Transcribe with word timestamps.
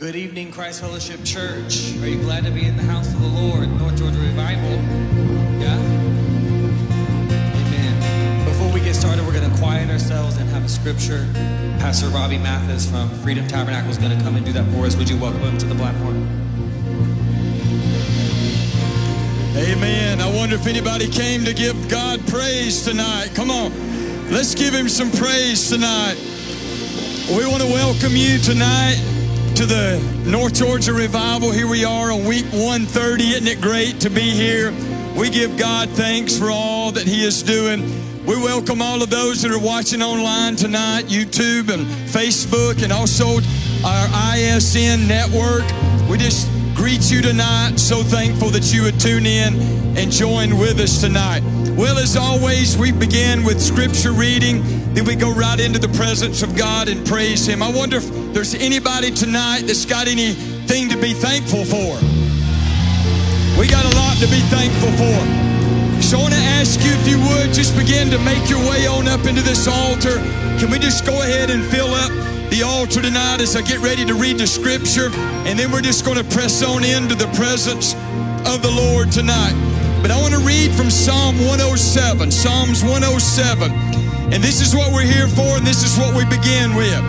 Good 0.00 0.16
evening, 0.16 0.50
Christ 0.50 0.80
Fellowship 0.80 1.22
Church. 1.24 1.94
Are 2.00 2.08
you 2.08 2.18
glad 2.22 2.44
to 2.44 2.50
be 2.50 2.64
in 2.64 2.74
the 2.74 2.82
house 2.84 3.12
of 3.12 3.20
the 3.20 3.26
Lord, 3.26 3.68
North 3.68 3.98
Georgia 3.98 4.18
Revival? 4.18 4.70
Yeah? 5.60 5.76
Amen. 7.60 8.44
Before 8.46 8.72
we 8.72 8.80
get 8.80 8.94
started, 8.96 9.26
we're 9.26 9.34
going 9.34 9.52
to 9.52 9.58
quiet 9.58 9.90
ourselves 9.90 10.38
and 10.38 10.48
have 10.48 10.64
a 10.64 10.70
scripture. 10.70 11.28
Pastor 11.78 12.06
Robbie 12.06 12.38
Mathis 12.38 12.90
from 12.90 13.10
Freedom 13.16 13.46
Tabernacle 13.46 13.90
is 13.90 13.98
going 13.98 14.16
to 14.16 14.24
come 14.24 14.36
and 14.36 14.46
do 14.46 14.52
that 14.54 14.64
for 14.72 14.86
us. 14.86 14.96
Would 14.96 15.10
you 15.10 15.18
welcome 15.18 15.42
him 15.42 15.58
to 15.58 15.66
the 15.66 15.74
platform? 15.74 16.16
Amen. 19.54 20.22
I 20.22 20.34
wonder 20.34 20.54
if 20.54 20.66
anybody 20.66 21.10
came 21.10 21.44
to 21.44 21.52
give 21.52 21.90
God 21.90 22.26
praise 22.26 22.86
tonight. 22.86 23.32
Come 23.34 23.50
on, 23.50 23.70
let's 24.32 24.54
give 24.54 24.72
Him 24.72 24.88
some 24.88 25.10
praise 25.10 25.68
tonight. 25.68 26.16
We 27.28 27.46
want 27.46 27.60
to 27.60 27.68
welcome 27.68 28.16
you 28.16 28.38
tonight 28.38 29.09
to 29.60 29.66
the 29.66 30.00
North 30.24 30.54
Georgia 30.54 30.94
Revival. 30.94 31.50
Here 31.50 31.68
we 31.68 31.84
are 31.84 32.10
on 32.10 32.24
week 32.24 32.46
130. 32.46 33.24
Isn't 33.24 33.46
it 33.46 33.60
great 33.60 34.00
to 34.00 34.08
be 34.08 34.30
here? 34.30 34.72
We 35.14 35.28
give 35.28 35.58
God 35.58 35.90
thanks 35.90 36.38
for 36.38 36.50
all 36.50 36.90
that 36.92 37.06
He 37.06 37.26
is 37.26 37.42
doing. 37.42 37.82
We 38.24 38.36
welcome 38.36 38.80
all 38.80 39.02
of 39.02 39.10
those 39.10 39.42
that 39.42 39.52
are 39.52 39.60
watching 39.60 40.00
online 40.00 40.56
tonight, 40.56 41.08
YouTube 41.08 41.68
and 41.68 41.84
Facebook, 42.08 42.82
and 42.82 42.90
also 42.90 43.40
our 43.84 44.08
ISN 44.34 45.06
network. 45.06 45.64
We 46.08 46.16
just 46.16 46.48
greet 46.74 47.10
you 47.10 47.20
tonight. 47.20 47.76
So 47.76 48.02
thankful 48.02 48.48
that 48.50 48.72
you 48.72 48.84
would 48.84 48.98
tune 48.98 49.26
in 49.26 49.60
and 49.94 50.10
join 50.10 50.56
with 50.56 50.80
us 50.80 51.02
tonight. 51.02 51.42
Well, 51.76 51.98
as 51.98 52.16
always, 52.16 52.78
we 52.78 52.92
begin 52.92 53.44
with 53.44 53.60
scripture 53.60 54.12
reading, 54.12 54.62
then 54.92 55.04
we 55.04 55.14
go 55.14 55.32
right 55.32 55.60
into 55.60 55.78
the 55.78 55.88
presence 55.96 56.42
of 56.42 56.56
God 56.56 56.88
and 56.88 57.06
praise 57.06 57.46
Him. 57.46 57.62
I 57.62 57.70
wonder 57.70 57.98
if 57.98 58.34
there's 58.34 58.54
anybody 58.54 59.10
tonight 59.10 59.62
that's 59.62 59.84
got 59.84 60.08
anything 60.08 60.88
to 60.88 60.96
be 60.96 61.12
thankful 61.12 61.64
for. 61.64 61.94
We 63.58 63.68
got 63.68 63.84
a 63.84 63.94
lot 63.96 64.16
to 64.18 64.26
be 64.26 64.40
thankful 64.50 64.90
for. 64.98 65.40
So 66.02 66.18
I 66.18 66.22
want 66.22 66.34
to 66.34 66.40
ask 66.40 66.80
you 66.82 66.90
if 66.90 67.06
you 67.06 67.20
would 67.20 67.54
just 67.54 67.76
begin 67.76 68.10
to 68.10 68.18
make 68.18 68.48
your 68.50 68.58
way 68.68 68.86
on 68.86 69.06
up 69.06 69.26
into 69.26 69.42
this 69.42 69.68
altar. 69.68 70.16
Can 70.58 70.70
we 70.70 70.78
just 70.78 71.06
go 71.06 71.22
ahead 71.22 71.50
and 71.50 71.64
fill 71.64 71.94
up 71.94 72.10
the 72.50 72.62
altar 72.64 73.00
tonight 73.00 73.40
as 73.40 73.54
I 73.54 73.62
get 73.62 73.78
ready 73.78 74.04
to 74.06 74.14
read 74.14 74.38
the 74.38 74.46
scripture? 74.46 75.10
And 75.46 75.58
then 75.58 75.70
we're 75.70 75.82
just 75.82 76.04
going 76.04 76.18
to 76.18 76.24
press 76.34 76.62
on 76.64 76.84
into 76.84 77.14
the 77.14 77.28
presence 77.36 77.94
of 78.48 78.62
the 78.62 78.70
Lord 78.70 79.12
tonight. 79.12 79.54
But 80.02 80.10
I 80.10 80.20
want 80.20 80.34
to 80.34 80.40
read 80.40 80.72
from 80.72 80.90
Psalm 80.90 81.36
107, 81.38 82.30
Psalms 82.30 82.82
107. 82.82 83.89
And 84.32 84.42
this 84.42 84.60
is 84.60 84.74
what 84.74 84.92
we're 84.92 85.02
here 85.02 85.28
for, 85.28 85.58
and 85.58 85.66
this 85.66 85.82
is 85.82 85.98
what 85.98 86.14
we 86.14 86.24
begin 86.24 86.74
with. 86.74 87.02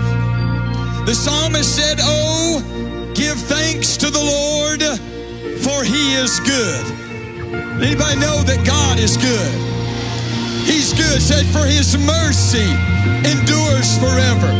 The 1.06 1.14
psalmist 1.14 1.76
said, 1.76 1.98
Oh, 2.02 2.62
give 3.14 3.38
thanks 3.38 3.98
to 3.98 4.10
the 4.10 4.20
Lord, 4.20 4.82
for 5.62 5.84
he 5.84 6.14
is 6.14 6.40
good. 6.42 6.86
Anybody 7.82 8.20
know 8.22 8.42
that 8.46 8.62
God 8.66 8.98
is 8.98 9.18
good? 9.18 9.54
He's 10.66 10.94
good. 10.94 11.22
Said, 11.22 11.46
for 11.50 11.66
his 11.66 11.98
mercy 11.98 12.70
endures 13.26 13.98
forever. 13.98 14.54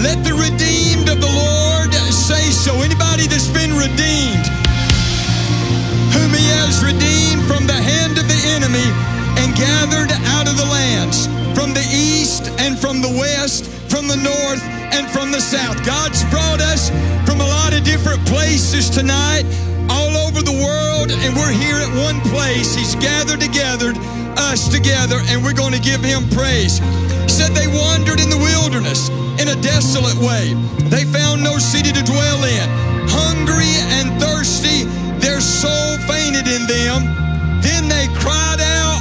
Let 0.00 0.24
the 0.24 0.32
redeemed 0.32 1.08
of 1.08 1.20
the 1.20 1.28
Lord 1.28 1.92
say 2.12 2.50
so. 2.50 2.80
Anybody 2.80 3.28
that's 3.28 3.52
been 3.52 3.76
redeemed, 3.76 4.48
whom 6.16 6.32
he 6.32 6.44
has 6.56 6.80
redeemed 6.80 7.44
from 7.44 7.68
the 7.68 7.76
hand 7.76 8.16
of 8.16 8.26
the 8.26 8.40
enemy 8.56 8.88
and 9.40 9.54
gathered 9.54 10.12
out 10.34 10.48
of 10.48 10.56
the 10.56 10.66
lands, 10.66 11.28
from 11.54 11.72
the 11.72 11.86
east 11.90 12.50
and 12.58 12.78
from 12.78 13.00
the 13.00 13.10
west, 13.10 13.66
from 13.90 14.08
the 14.08 14.16
north 14.16 14.62
and 14.92 15.08
from 15.10 15.30
the 15.30 15.40
south. 15.40 15.84
God's 15.86 16.22
brought 16.30 16.60
us 16.60 16.90
from 17.24 17.40
a 17.40 17.46
lot 17.46 17.72
of 17.72 17.84
different 17.84 18.24
places 18.26 18.90
tonight, 18.90 19.44
all 19.88 20.16
over 20.26 20.42
the 20.42 20.58
world, 20.58 21.10
and 21.10 21.36
we're 21.36 21.52
here 21.52 21.76
at 21.76 21.90
one 21.96 22.20
place. 22.32 22.74
He's 22.74 22.94
gathered 22.96 23.40
together 23.40 23.94
us 24.36 24.68
together, 24.68 25.18
and 25.30 25.42
we're 25.42 25.54
going 25.54 25.72
to 25.72 25.80
give 25.80 26.02
him 26.02 26.28
praise. 26.30 26.78
He 26.78 27.28
said 27.28 27.52
they 27.52 27.66
wandered 27.66 28.20
in 28.20 28.30
the 28.30 28.38
wilderness 28.38 29.08
in 29.40 29.48
a 29.48 29.58
desolate 29.62 30.18
way. 30.18 30.54
They 30.90 31.04
found 31.04 31.42
no 31.42 31.58
city 31.58 31.92
to 31.92 32.02
dwell 32.02 32.44
in. 32.44 32.66
Hungry 33.08 33.74
and 33.98 34.20
thirsty, 34.20 34.84
their 35.18 35.40
soul 35.40 35.98
fainted 36.06 36.46
in 36.46 36.66
them. 36.66 37.06
Then 37.62 37.88
they 37.88 38.06
cried 38.14 38.60
out 38.60 39.00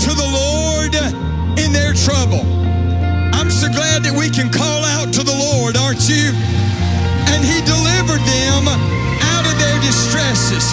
to 0.00 0.10
the 0.12 0.28
Lord 0.28 0.92
in 1.58 1.72
their 1.72 1.92
trouble. 1.92 2.44
I'm 3.34 3.50
so 3.50 3.68
glad 3.68 4.04
that 4.04 4.14
we 4.14 4.30
can 4.30 4.48
call 4.48 4.84
out 4.84 5.12
to 5.14 5.22
the 5.24 5.34
Lord, 5.34 5.76
aren't 5.76 6.08
you? 6.08 6.30
And 7.32 7.40
He 7.42 7.58
delivered 7.64 8.22
them 8.22 8.68
out 8.68 9.44
of 9.44 9.54
their 9.58 9.78
distresses. 9.82 10.70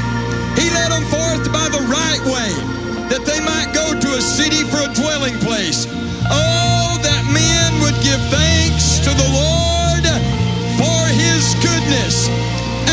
He 0.60 0.70
led 0.70 0.92
them 0.92 1.06
forth 1.10 1.50
by 1.52 1.68
the 1.72 1.84
right 1.88 2.22
way, 2.28 2.52
that 3.10 3.24
they 3.26 3.40
might 3.42 3.74
go 3.74 3.96
to 3.96 4.10
a 4.16 4.22
city 4.22 4.64
for 4.68 4.84
a 4.84 4.92
dwelling 4.94 5.38
place. 5.40 5.88
Oh, 6.30 7.00
that 7.02 7.24
men 7.32 7.80
would 7.82 7.98
give 8.06 8.22
thanks 8.30 9.00
to 9.02 9.12
the 9.16 9.30
Lord 9.34 10.06
for 10.78 11.00
His 11.10 11.56
goodness 11.64 12.30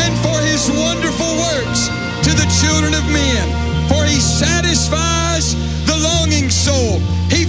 and 0.01 0.11
for 0.25 0.37
His 0.41 0.71
wonderful 0.73 1.31
works 1.53 1.91
to 2.25 2.31
the 2.33 2.47
children 2.63 2.95
of 2.97 3.05
men. 3.13 3.45
For 3.87 4.03
He 4.03 4.19
satisfies 4.19 5.53
the 5.85 5.97
longing 6.01 6.49
soul. 6.49 6.99
He 7.29 7.45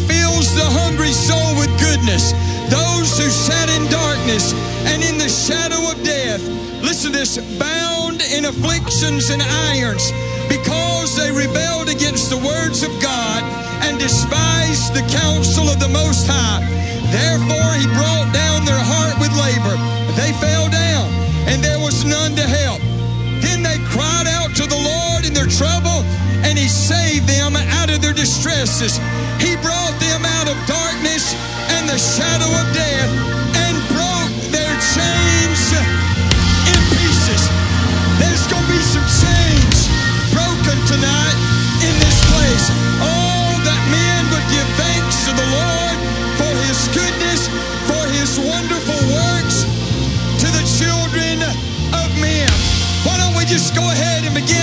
the 0.58 0.70
hungry 0.82 1.14
soul 1.14 1.54
with 1.54 1.70
goodness. 1.78 2.34
Those 2.66 3.14
who 3.14 3.30
sat 3.30 3.70
in 3.70 3.86
darkness 3.86 4.50
and 4.90 5.02
in 5.06 5.16
the 5.16 5.30
shadow 5.30 5.78
of 5.86 5.96
death, 6.02 6.42
listen 6.82 7.12
to 7.14 7.18
this, 7.18 7.38
bound 7.58 8.20
in 8.34 8.44
afflictions 8.44 9.30
and 9.30 9.40
irons, 9.70 10.10
because 10.50 11.14
they 11.14 11.30
rebelled 11.30 11.88
against 11.88 12.30
the 12.34 12.40
words 12.42 12.82
of 12.82 12.90
God 12.98 13.46
and 13.86 13.98
despised 14.02 14.98
the 14.98 15.06
counsel 15.14 15.70
of 15.70 15.78
the 15.78 15.88
Most 15.94 16.26
High. 16.26 16.66
Therefore, 17.14 17.70
He 17.78 17.86
brought 17.94 18.28
down 18.34 18.66
their 18.66 18.82
heart 18.82 19.14
with 19.22 19.30
labor. 19.38 19.78
They 20.18 20.34
fell 20.42 20.66
down, 20.68 21.06
and 21.46 21.62
there 21.62 21.78
was 21.78 22.04
none 22.04 22.34
to 22.34 22.42
help. 22.42 22.82
Then 23.38 23.62
they 23.62 23.78
cried 23.94 24.26
out 24.26 24.50
to 24.58 24.66
the 24.66 24.80
Lord 24.82 25.22
in 25.22 25.32
their 25.32 25.48
trouble, 25.48 26.02
and 26.42 26.58
He 26.58 26.66
saved 26.66 27.30
them 27.30 27.54
out 27.78 27.90
of 27.94 28.02
their 28.02 28.12
distresses. 28.12 28.98
He 29.38 29.54
brought 29.62 29.94
them 30.02 30.07
out 30.38 30.46
of 30.46 30.58
darkness 30.70 31.34
and 31.74 31.88
the 31.90 31.98
shadow 31.98 32.46
of 32.46 32.66
death 32.70 33.10
and 33.66 33.74
broke 33.90 34.34
their 34.54 34.74
chains 34.94 35.62
in 36.70 36.78
pieces. 36.94 37.42
There's 38.22 38.46
going 38.46 38.62
to 38.62 38.70
be 38.70 38.82
some 38.86 39.08
chains 39.18 39.78
broken 40.30 40.78
tonight 40.86 41.38
in 41.82 41.94
this 41.98 42.18
place. 42.30 42.66
Oh, 43.02 43.50
that 43.66 43.82
men 43.90 44.22
would 44.30 44.46
give 44.54 44.68
thanks 44.78 45.26
to 45.26 45.32
the 45.34 45.48
Lord 45.58 45.96
for 46.38 46.52
His 46.70 46.78
goodness, 46.94 47.50
for 47.90 48.02
His 48.14 48.38
wonderful 48.38 49.00
works 49.10 49.66
to 50.38 50.46
the 50.54 50.64
children 50.78 51.42
of 51.98 52.08
men. 52.22 52.50
Why 53.02 53.18
don't 53.18 53.34
we 53.34 53.42
just 53.42 53.74
go 53.74 53.82
ahead 53.90 54.22
and 54.22 54.34
begin 54.34 54.57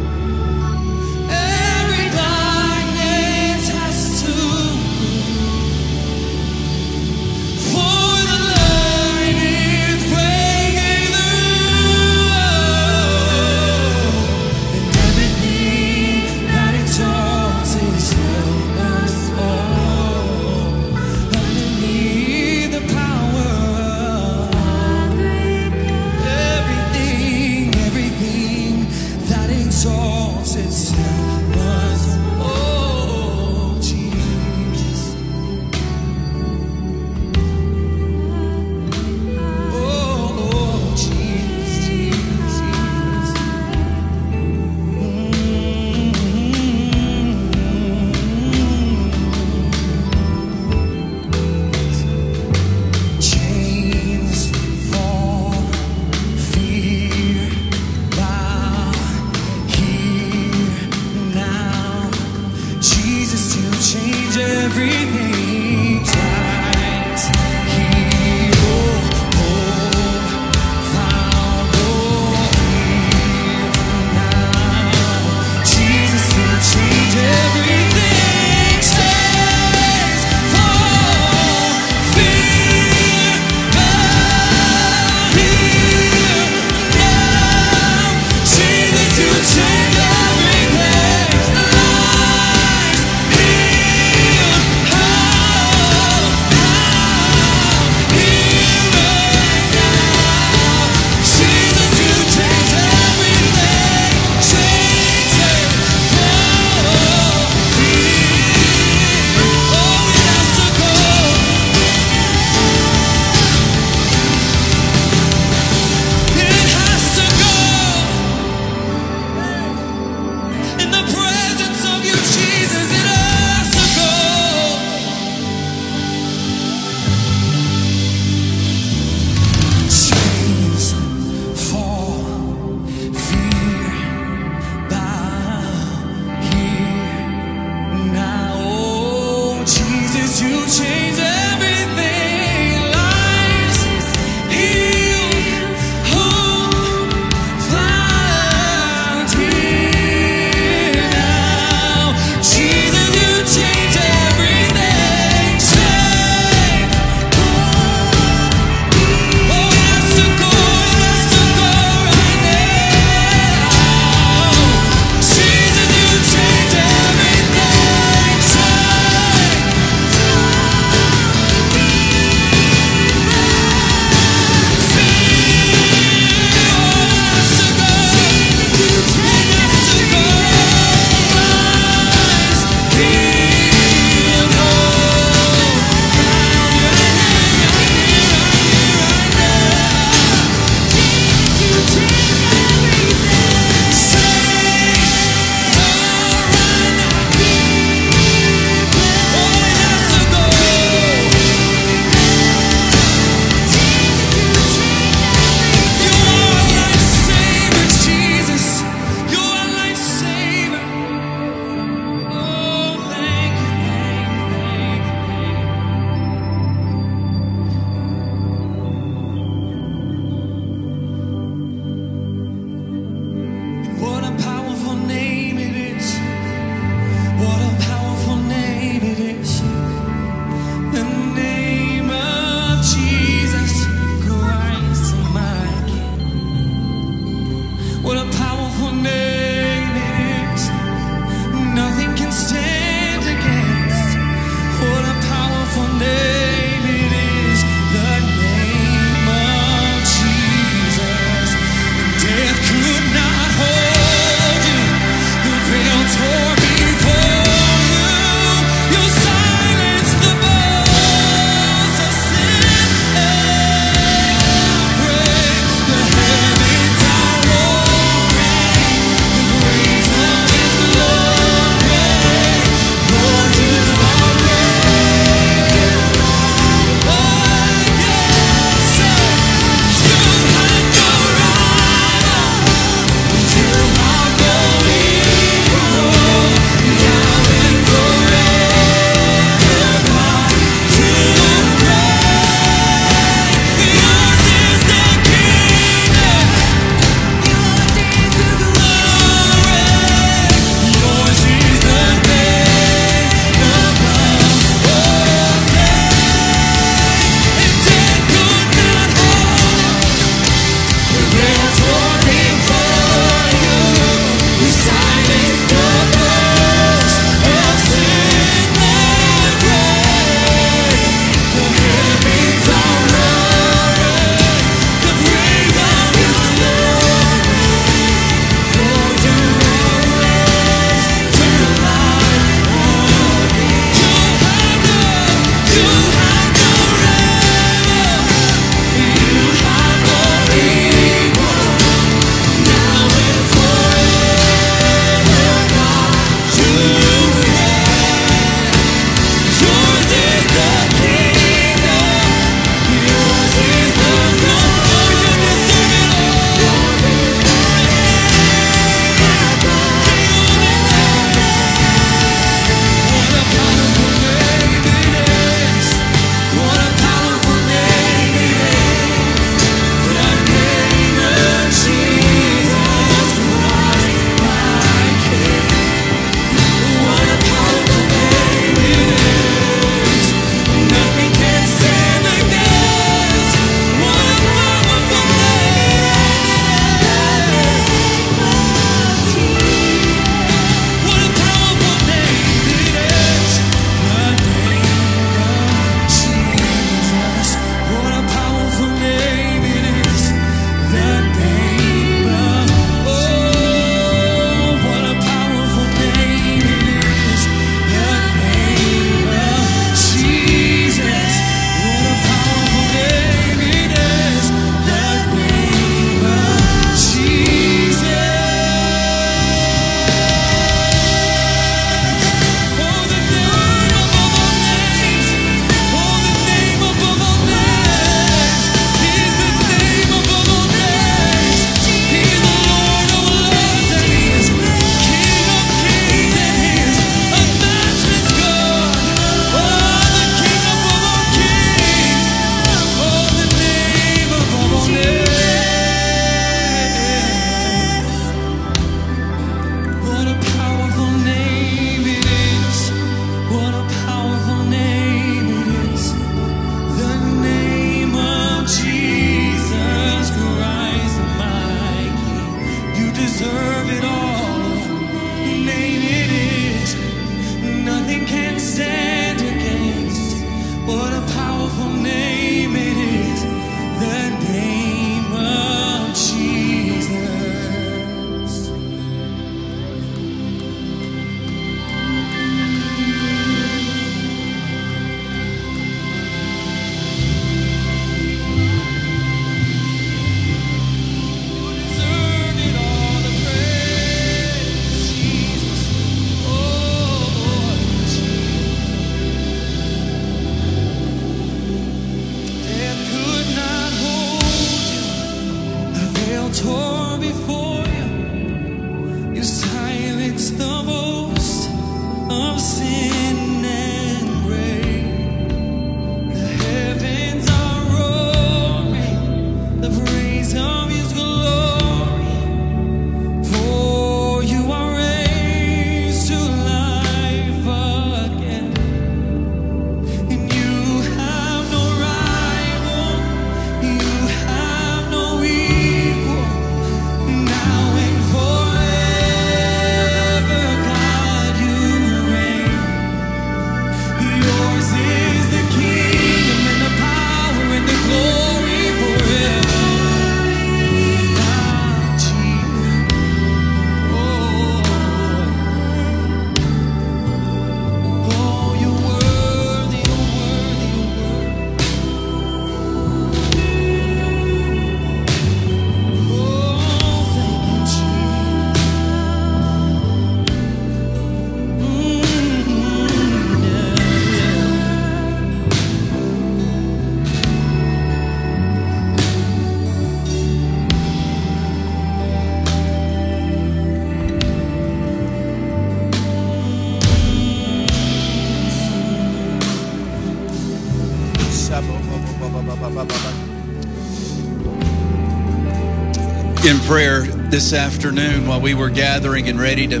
this 597.54 597.72
afternoon 597.72 598.48
while 598.48 598.60
we 598.60 598.74
were 598.74 598.90
gathering 598.90 599.48
and 599.48 599.60
ready 599.60 599.86
to 599.86 600.00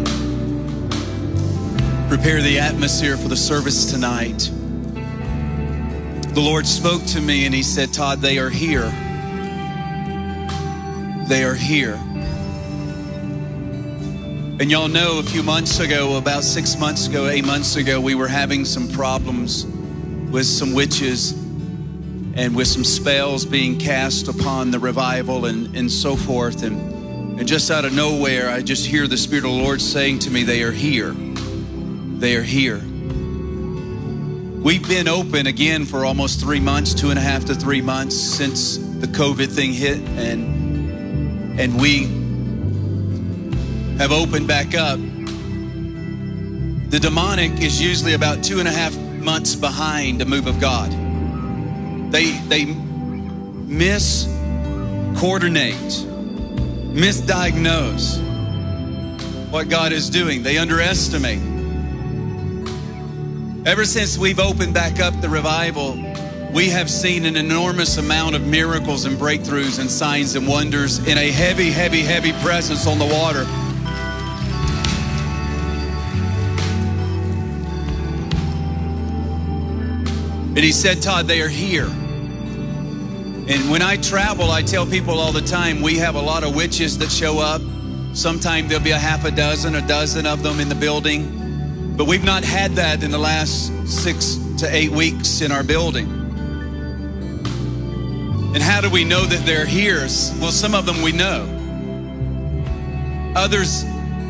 prepare 2.08 2.42
the 2.42 2.58
atmosphere 2.58 3.16
for 3.16 3.28
the 3.28 3.36
service 3.36 3.92
tonight. 3.92 4.50
The 6.34 6.40
Lord 6.40 6.66
spoke 6.66 7.04
to 7.04 7.20
me 7.20 7.46
and 7.46 7.54
He 7.54 7.62
said, 7.62 7.92
Todd, 7.92 8.18
they 8.18 8.40
are 8.40 8.50
here. 8.50 8.90
They 11.28 11.44
are 11.44 11.54
here. 11.54 11.94
And 14.58 14.68
y'all 14.68 14.88
know 14.88 15.20
a 15.20 15.22
few 15.22 15.44
months 15.44 15.78
ago, 15.78 16.16
about 16.16 16.42
six 16.42 16.76
months 16.76 17.06
ago, 17.06 17.28
eight 17.28 17.44
months 17.44 17.76
ago, 17.76 18.00
we 18.00 18.16
were 18.16 18.26
having 18.26 18.64
some 18.64 18.88
problems 18.88 19.64
with 19.64 20.46
some 20.46 20.74
witches 20.74 21.30
and 22.34 22.56
with 22.56 22.66
some 22.66 22.82
spells 22.82 23.44
being 23.44 23.78
cast 23.78 24.26
upon 24.26 24.72
the 24.72 24.80
revival 24.80 25.46
and, 25.46 25.76
and 25.76 25.88
so 25.88 26.16
forth. 26.16 26.64
And, 26.64 26.93
and 27.36 27.48
just 27.48 27.70
out 27.70 27.84
of 27.84 27.92
nowhere, 27.92 28.48
I 28.48 28.62
just 28.62 28.86
hear 28.86 29.08
the 29.08 29.16
Spirit 29.16 29.44
of 29.44 29.50
the 29.50 29.56
Lord 29.56 29.82
saying 29.82 30.20
to 30.20 30.30
me, 30.30 30.44
They 30.44 30.62
are 30.62 30.72
here. 30.72 31.12
They 31.12 32.36
are 32.36 32.42
here. 32.42 32.80
We've 34.64 34.88
been 34.88 35.08
open 35.08 35.46
again 35.46 35.84
for 35.84 36.06
almost 36.06 36.40
three 36.40 36.60
months, 36.60 36.94
two 36.94 37.10
and 37.10 37.18
a 37.18 37.22
half 37.22 37.44
to 37.46 37.54
three 37.54 37.82
months 37.82 38.16
since 38.16 38.78
the 38.78 39.06
COVID 39.06 39.52
thing 39.52 39.74
hit, 39.74 39.98
and 39.98 41.60
and 41.60 41.78
we 41.78 42.04
have 43.98 44.10
opened 44.10 44.48
back 44.48 44.74
up. 44.74 44.98
The 46.88 46.98
demonic 46.98 47.60
is 47.60 47.82
usually 47.82 48.14
about 48.14 48.42
two 48.42 48.58
and 48.58 48.66
a 48.66 48.70
half 48.70 48.96
months 48.96 49.54
behind 49.54 50.18
the 50.20 50.24
move 50.24 50.46
of 50.46 50.58
God. 50.60 50.90
They 52.10 52.30
they 52.48 52.64
miscoordinate, 53.66 56.06
misdiagnose 56.94 58.20
what 59.50 59.68
God 59.68 59.92
is 59.92 60.08
doing. 60.08 60.42
They 60.44 60.58
underestimate. 60.58 61.40
Ever 63.66 63.84
since 63.84 64.16
we've 64.16 64.38
opened 64.38 64.74
back 64.74 65.00
up 65.00 65.20
the 65.20 65.28
revival, 65.28 65.94
we 66.52 66.68
have 66.68 66.88
seen 66.88 67.24
an 67.24 67.36
enormous 67.36 67.96
amount 67.96 68.36
of 68.36 68.46
miracles 68.46 69.06
and 69.06 69.16
breakthroughs 69.16 69.80
and 69.80 69.90
signs 69.90 70.36
and 70.36 70.46
wonders 70.46 70.98
in 71.08 71.18
a 71.18 71.32
heavy, 71.32 71.70
heavy, 71.70 72.02
heavy 72.02 72.32
presence 72.44 72.86
on 72.86 73.00
the 73.00 73.06
water. 73.06 73.44
And 80.50 80.58
he 80.58 80.70
said, 80.70 81.02
Todd, 81.02 81.26
they 81.26 81.42
are 81.42 81.48
here. 81.48 81.90
And 83.46 83.70
when 83.70 83.82
I 83.82 83.98
travel, 83.98 84.50
I 84.50 84.62
tell 84.62 84.86
people 84.86 85.18
all 85.18 85.30
the 85.30 85.42
time, 85.42 85.82
we 85.82 85.98
have 85.98 86.14
a 86.14 86.20
lot 86.20 86.44
of 86.44 86.56
witches 86.56 86.96
that 86.98 87.10
show 87.10 87.40
up. 87.40 87.60
Sometimes 88.14 88.70
there'll 88.70 88.82
be 88.82 88.92
a 88.92 88.98
half 88.98 89.26
a 89.26 89.30
dozen, 89.30 89.74
a 89.74 89.86
dozen 89.86 90.24
of 90.24 90.42
them 90.42 90.60
in 90.60 90.70
the 90.70 90.74
building. 90.74 91.94
But 91.94 92.06
we've 92.06 92.24
not 92.24 92.42
had 92.42 92.72
that 92.76 93.02
in 93.02 93.10
the 93.10 93.18
last 93.18 93.70
six 93.86 94.36
to 94.58 94.74
eight 94.74 94.90
weeks 94.90 95.42
in 95.42 95.52
our 95.52 95.62
building. 95.62 96.06
And 98.54 98.62
how 98.62 98.80
do 98.80 98.88
we 98.88 99.04
know 99.04 99.26
that 99.26 99.44
they're 99.44 99.66
here? 99.66 100.00
Well, 100.40 100.50
some 100.50 100.74
of 100.74 100.86
them 100.86 101.02
we 101.02 101.12
know. 101.12 101.44
Others, 103.36 103.84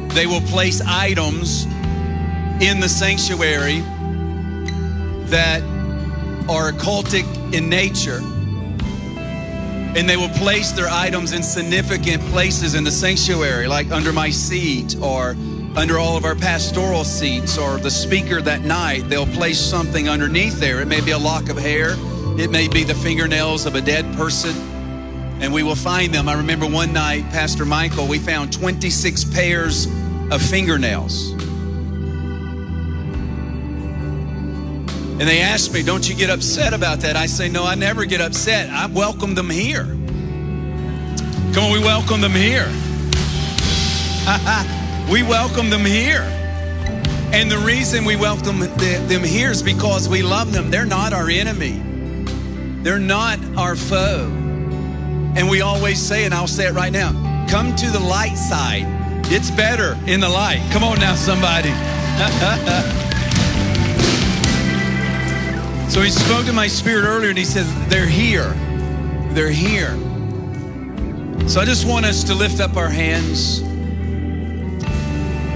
they 0.08 0.26
will 0.26 0.40
place 0.40 0.80
items 0.80 1.66
in 2.60 2.80
the 2.80 2.88
sanctuary 2.88 3.78
that 5.30 5.62
are 6.48 6.72
occultic 6.72 7.54
in 7.54 7.68
nature. 7.68 8.20
And 9.96 10.08
they 10.08 10.16
will 10.16 10.28
place 10.30 10.72
their 10.72 10.88
items 10.88 11.32
in 11.32 11.42
significant 11.42 12.20
places 12.24 12.74
in 12.74 12.82
the 12.82 12.90
sanctuary, 12.90 13.68
like 13.68 13.90
under 13.92 14.12
my 14.12 14.30
seat 14.30 14.96
or 15.00 15.36
under 15.76 15.98
all 15.98 16.16
of 16.16 16.24
our 16.24 16.34
pastoral 16.34 17.04
seats 17.04 17.58
or 17.58 17.78
the 17.78 17.90
speaker 17.90 18.40
that 18.40 18.62
night. 18.62 19.08
They'll 19.08 19.26
place 19.26 19.58
something 19.58 20.08
underneath 20.08 20.58
there. 20.58 20.80
It 20.80 20.88
may 20.88 21.00
be 21.00 21.12
a 21.12 21.18
lock 21.18 21.48
of 21.48 21.58
hair, 21.58 21.94
it 22.38 22.50
may 22.50 22.68
be 22.68 22.84
the 22.84 22.94
fingernails 22.94 23.66
of 23.66 23.74
a 23.74 23.80
dead 23.80 24.04
person, 24.16 24.54
and 25.40 25.52
we 25.52 25.62
will 25.62 25.76
find 25.76 26.12
them. 26.12 26.28
I 26.28 26.34
remember 26.34 26.66
one 26.66 26.92
night, 26.92 27.22
Pastor 27.30 27.64
Michael, 27.64 28.06
we 28.06 28.18
found 28.18 28.52
26 28.52 29.24
pairs 29.24 29.86
of 30.30 30.42
fingernails. 30.42 31.33
And 35.18 35.28
they 35.28 35.40
asked 35.40 35.72
me, 35.72 35.82
Don't 35.82 36.08
you 36.08 36.14
get 36.14 36.30
upset 36.30 36.72
about 36.72 37.00
that? 37.00 37.16
I 37.16 37.26
say, 37.26 37.48
No, 37.48 37.64
I 37.64 37.74
never 37.74 38.04
get 38.04 38.20
upset. 38.20 38.70
I 38.70 38.86
welcome 38.86 39.34
them 39.34 39.48
here. 39.48 39.84
Come 41.54 41.64
on, 41.64 41.72
we 41.72 41.78
welcome 41.78 42.20
them 42.20 42.32
here. 42.32 42.66
we 45.12 45.22
welcome 45.22 45.70
them 45.70 45.84
here. 45.84 46.22
And 47.32 47.50
the 47.50 47.58
reason 47.58 48.04
we 48.04 48.16
welcome 48.16 48.60
them 48.60 49.24
here 49.24 49.50
is 49.50 49.62
because 49.62 50.08
we 50.08 50.22
love 50.22 50.52
them. 50.52 50.70
They're 50.70 50.84
not 50.84 51.12
our 51.12 51.28
enemy, 51.30 51.80
they're 52.82 52.98
not 52.98 53.38
our 53.56 53.76
foe. 53.76 54.30
And 55.36 55.48
we 55.48 55.60
always 55.60 56.00
say, 56.00 56.24
and 56.24 56.34
I'll 56.34 56.46
say 56.46 56.66
it 56.68 56.74
right 56.74 56.92
now 56.92 57.24
come 57.54 57.74
to 57.76 57.90
the 57.90 58.00
light 58.00 58.36
side. 58.36 58.84
It's 59.26 59.50
better 59.50 59.96
in 60.06 60.18
the 60.18 60.28
light. 60.28 60.66
Come 60.72 60.82
on 60.82 60.98
now, 60.98 61.14
somebody. 61.14 61.70
so 65.88 66.00
he 66.00 66.10
spoke 66.10 66.46
to 66.46 66.52
my 66.52 66.66
spirit 66.66 67.04
earlier 67.04 67.30
and 67.30 67.38
he 67.38 67.44
says, 67.44 67.72
They're 67.88 68.06
here. 68.06 68.52
They're 69.34 69.50
here. 69.50 69.96
So 71.48 71.60
I 71.60 71.64
just 71.64 71.86
want 71.86 72.06
us 72.06 72.24
to 72.24 72.34
lift 72.34 72.60
up 72.60 72.76
our 72.76 72.88
hands. 72.88 73.60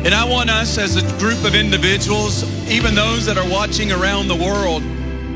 And 0.05 0.15
I 0.15 0.25
want 0.29 0.49
us 0.49 0.79
as 0.79 0.97
a 0.97 1.19
group 1.19 1.45
of 1.45 1.55
individuals, 1.55 2.45
even 2.69 2.95
those 2.95 3.27
that 3.27 3.37
are 3.37 3.49
watching 3.49 3.91
around 3.91 4.29
the 4.29 4.37
world, 4.37 4.83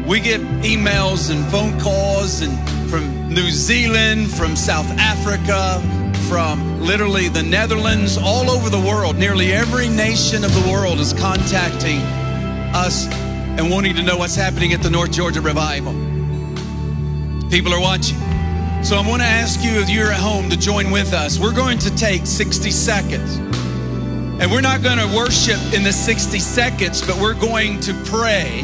we 0.07 0.21
get 0.21 0.41
emails 0.63 1.31
and 1.31 1.45
phone 1.51 1.79
calls 1.81 2.43
and 2.43 2.57
from 2.89 3.29
New 3.29 3.51
Zealand, 3.51 4.31
from 4.31 4.55
South 4.55 4.91
Africa, 4.99 5.81
from 6.29 6.81
literally 6.81 7.29
the 7.29 7.43
Netherlands, 7.43 8.19
all 8.19 8.51
over 8.51 8.69
the 8.69 8.81
world. 8.81 9.17
Nearly 9.17 9.53
every 9.53 9.89
nation 9.89 10.45
of 10.45 10.53
the 10.55 10.71
world 10.71 11.01
is 11.01 11.13
contacting 11.13 12.01
us 12.75 13.07
and 13.59 13.71
wanting 13.71 13.95
to 13.97 14.03
know 14.03 14.17
what's 14.17 14.35
happening 14.35 14.73
at 14.73 14.83
the 14.83 14.91
North 14.91 15.13
Georgia 15.13 15.41
Revival. 15.41 15.93
People 17.51 17.75
are 17.75 17.81
watching. 17.81 18.19
So 18.83 18.97
I 18.97 19.07
want 19.07 19.21
to 19.23 19.29
ask 19.29 19.63
you 19.63 19.73
if 19.81 19.91
you're 19.91 20.11
at 20.11 20.19
home 20.19 20.49
to 20.51 20.57
join 20.57 20.91
with 20.91 21.13
us. 21.13 21.39
We're 21.39 21.55
going 21.55 21.79
to 21.79 21.95
take 21.95 22.27
60 22.27 22.71
seconds. 22.71 23.37
And 24.41 24.51
we're 24.51 24.63
not 24.63 24.83
going 24.83 24.99
to 24.99 25.17
worship 25.17 25.61
in 25.73 25.85
the 25.85 25.93
60 25.93 26.39
seconds, 26.39 27.07
but 27.07 27.17
we're 27.21 27.39
going 27.39 27.79
to 27.81 27.95
pray 28.07 28.61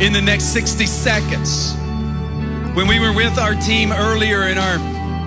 in 0.00 0.12
the 0.12 0.20
next 0.20 0.46
60 0.46 0.86
seconds. 0.86 1.74
When 2.74 2.88
we 2.88 2.98
were 2.98 3.12
with 3.12 3.38
our 3.38 3.54
team 3.54 3.92
earlier 3.92 4.48
in 4.48 4.58
our 4.58 4.78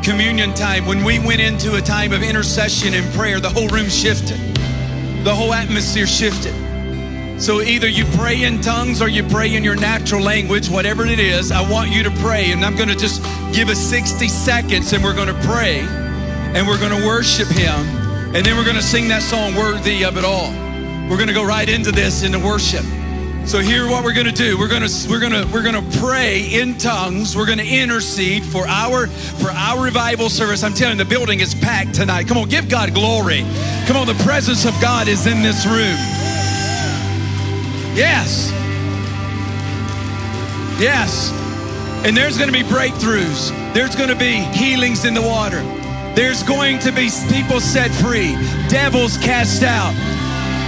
communion 0.04 0.54
time, 0.54 0.86
when 0.86 1.04
we 1.04 1.20
went 1.20 1.40
into 1.40 1.76
a 1.76 1.82
time 1.82 2.12
of 2.12 2.24
intercession 2.24 2.94
and 2.94 3.06
prayer, 3.14 3.40
the 3.40 3.50
whole 3.50 3.70
room 3.70 3.88
shifted, 3.88 4.40
the 5.24 5.34
whole 5.34 5.54
atmosphere 5.54 6.08
shifted. 6.08 6.69
So 7.40 7.62
either 7.62 7.88
you 7.88 8.04
pray 8.18 8.44
in 8.44 8.60
tongues 8.60 9.02
or 9.02 9.08
you 9.08 9.24
pray 9.24 9.56
in 9.56 9.64
your 9.64 9.76
natural 9.76 10.22
language, 10.22 10.70
whatever 10.70 11.06
it 11.06 11.20
is, 11.20 11.54
I 11.54 11.68
want 11.72 11.90
you 11.90 12.04
to 12.04 12.12
pray. 12.12 12.52
And 12.52 12.66
I'm 12.66 12.76
going 12.76 12.90
to 12.90 12.98
just 12.98 13.24
give 13.54 13.70
us 13.70 13.80
60 13.80 14.28
seconds 14.28 14.92
and 14.92 15.02
we're 15.02 15.16
going 15.16 15.30
to 15.30 15.42
pray 15.48 15.80
and 15.80 16.68
we're 16.68 16.78
going 16.78 17.00
to 17.00 17.08
worship 17.08 17.48
Him. 17.48 17.80
And 18.36 18.46
then 18.46 18.58
we're 18.58 18.66
going 18.66 18.76
to 18.76 18.84
sing 18.84 19.08
that 19.08 19.22
song, 19.22 19.56
Worthy 19.56 20.04
of 20.04 20.18
It 20.18 20.26
All. 20.26 20.52
We're 21.10 21.16
going 21.16 21.30
to 21.30 21.34
go 21.34 21.46
right 21.46 21.68
into 21.70 21.94
this, 21.94 22.24
into 22.24 22.40
worship. 22.40 22.84
So 23.46 23.60
here 23.60 23.88
what 23.88 24.04
we're 24.04 24.14
going 24.14 24.28
to 24.28 24.34
do. 24.34 24.60
We're 24.60 24.68
going 24.68 24.88
to 24.88 25.10
we're 25.10 25.22
going 25.22 25.32
to 25.32 25.48
we're 25.52 25.64
going 25.64 25.82
to 25.82 26.00
pray 26.00 26.42
in 26.42 26.78
tongues. 26.78 27.38
We're 27.38 27.48
going 27.48 27.58
to 27.58 27.66
intercede 27.66 28.44
for 28.44 28.68
our 28.68 29.08
for 29.08 29.50
our 29.50 29.82
revival 29.82 30.30
service. 30.30 30.62
I'm 30.62 30.74
telling 30.74 31.00
you 31.00 31.06
the 31.06 31.10
building 31.10 31.40
is 31.40 31.56
packed 31.56 31.96
tonight. 31.96 32.28
Come 32.28 32.38
on, 32.38 32.50
give 32.50 32.70
God 32.70 32.94
glory. 32.94 33.46
Come 33.88 33.96
on, 33.96 34.08
the 34.08 34.22
presence 34.26 34.66
of 34.66 34.80
God 34.82 35.08
is 35.08 35.26
in 35.26 35.42
this 35.42 35.66
room. 35.66 35.98
Yes. 38.00 38.50
Yes. 40.80 41.34
And 42.06 42.16
there's 42.16 42.38
going 42.38 42.48
to 42.48 42.58
be 42.58 42.64
breakthroughs. 42.64 43.52
There's 43.74 43.94
going 43.94 44.08
to 44.08 44.16
be 44.16 44.40
healings 44.56 45.04
in 45.04 45.14
the 45.14 45.22
water. 45.22 45.62
There's 46.16 46.42
going 46.42 46.80
to 46.80 46.94
be 46.94 47.10
people 47.30 47.60
set 47.60 47.92
free, 47.92 48.36
devils 48.70 49.18
cast 49.18 49.64
out. 49.64 49.92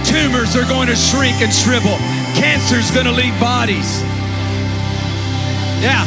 Tumors 0.04 0.54
are 0.56 0.68
going 0.68 0.88
to 0.88 0.94
shrink 0.94 1.40
and 1.40 1.50
shrivel. 1.50 1.96
Cancer's 2.36 2.90
going 2.90 3.06
to 3.06 3.12
leave 3.12 3.38
bodies. 3.40 4.02
Yeah. 5.80 6.04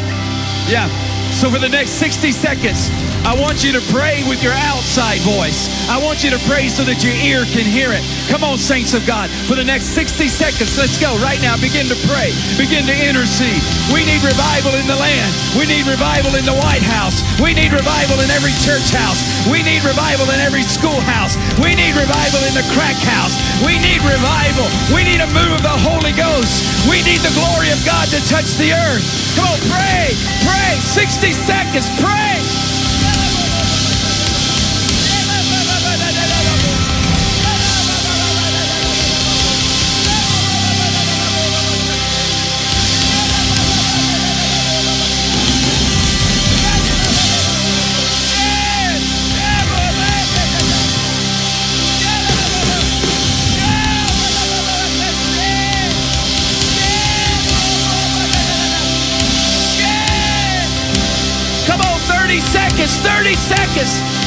Yeah. 0.69 1.04
So 1.35 1.51
for 1.51 1.59
the 1.59 1.67
next 1.67 1.99
60 1.99 2.31
seconds, 2.31 2.87
I 3.27 3.35
want 3.35 3.59
you 3.59 3.75
to 3.75 3.83
pray 3.91 4.23
with 4.23 4.39
your 4.39 4.55
outside 4.71 5.19
voice. 5.27 5.67
I 5.91 5.99
want 5.99 6.23
you 6.23 6.31
to 6.31 6.39
pray 6.47 6.71
so 6.71 6.87
that 6.87 7.03
your 7.03 7.11
ear 7.27 7.43
can 7.51 7.67
hear 7.67 7.91
it. 7.91 7.99
Come 8.31 8.47
on, 8.47 8.55
saints 8.55 8.95
of 8.95 9.03
God. 9.03 9.27
For 9.43 9.59
the 9.59 9.67
next 9.67 9.91
60 9.91 10.31
seconds, 10.31 10.79
let's 10.79 10.95
go 10.95 11.11
right 11.19 11.37
now. 11.43 11.59
Begin 11.59 11.91
to 11.91 11.97
pray. 12.07 12.31
Begin 12.55 12.87
to 12.87 12.95
intercede. 12.95 13.59
We 13.91 14.07
need 14.07 14.23
revival 14.23 14.79
in 14.79 14.87
the 14.87 14.95
land. 14.95 15.27
We 15.59 15.67
need 15.67 15.83
revival 15.83 16.39
in 16.39 16.47
the 16.47 16.55
White 16.55 16.87
House. 16.87 17.19
We 17.43 17.51
need 17.51 17.75
revival 17.75 18.15
in 18.23 18.31
every 18.31 18.55
church 18.63 18.95
house. 18.95 19.19
We 19.51 19.59
need 19.59 19.83
revival 19.83 20.31
in 20.31 20.39
every 20.39 20.63
schoolhouse. 20.63 21.35
We 21.59 21.75
need 21.75 21.99
revival 21.99 22.47
in 22.47 22.55
the 22.55 22.63
crack 22.71 22.95
house. 23.11 23.35
We 23.59 23.75
need 23.83 23.99
revival. 24.07 24.71
We 24.95 25.03
need 25.03 25.19
a 25.19 25.27
move 25.35 25.51
of 25.51 25.67
the 25.67 25.77
Holy 25.83 26.15
Ghost. 26.15 26.63
We 26.87 27.03
need 27.03 27.19
the 27.19 27.35
glory 27.35 27.75
of 27.75 27.83
God 27.83 28.07
to 28.15 28.23
touch 28.31 28.55
the 28.55 28.71
earth. 28.71 29.03
Come 29.35 29.51
on, 29.51 29.59
pray. 29.67 30.15
Pray. 30.47 30.79
60 30.95 31.24
seconds. 31.33 31.89
Pray. 31.99 32.44
30 63.25 63.35
seconds. 63.37 64.24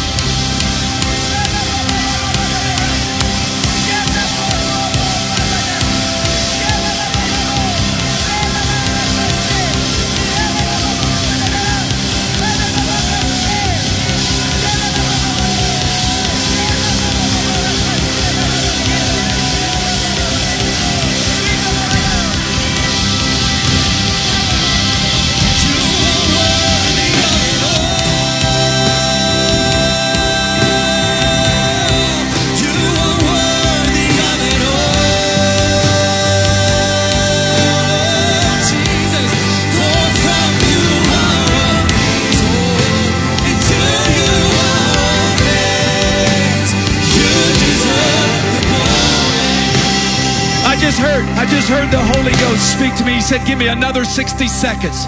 Said, 53.29 53.45
Give 53.45 53.61
me 53.61 53.69
another 53.69 54.09
60 54.09 54.49
seconds. 54.49 55.05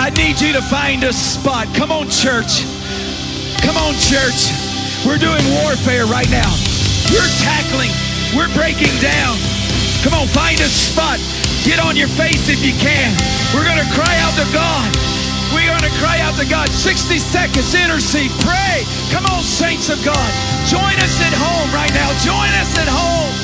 I 0.00 0.08
need 0.16 0.40
you 0.40 0.56
to 0.56 0.64
find 0.64 1.04
a 1.04 1.12
spot. 1.12 1.68
Come 1.76 1.92
on, 1.92 2.08
church. 2.08 2.64
Come 3.60 3.76
on, 3.76 3.92
church. 4.00 4.48
We're 5.04 5.20
doing 5.20 5.44
warfare 5.60 6.08
right 6.08 6.28
now. 6.32 6.48
We're 7.12 7.28
tackling, 7.44 7.92
we're 8.32 8.48
breaking 8.56 8.96
down. 9.04 9.36
Come 10.00 10.16
on, 10.16 10.24
find 10.32 10.56
a 10.56 10.72
spot. 10.72 11.20
Get 11.60 11.76
on 11.84 12.00
your 12.00 12.08
face 12.08 12.48
if 12.48 12.64
you 12.64 12.72
can. 12.80 13.12
We're 13.52 13.68
going 13.68 13.84
to 13.84 13.90
cry 13.92 14.16
out 14.24 14.32
to 14.40 14.48
God. 14.56 14.88
We're 15.52 15.68
going 15.68 15.84
to 15.84 15.96
cry 16.00 16.16
out 16.24 16.40
to 16.40 16.48
God. 16.48 16.72
60 16.72 17.20
seconds, 17.20 17.76
intercede, 17.76 18.32
pray. 18.40 18.88
Come 19.12 19.28
on, 19.28 19.44
saints 19.44 19.92
of 19.92 20.00
God. 20.00 20.30
Join 20.64 20.96
us 21.04 21.20
at 21.20 21.36
home 21.36 21.68
right 21.76 21.92
now. 21.92 22.08
Join 22.24 22.48
us 22.56 22.72
at 22.80 22.88
home. 22.88 23.39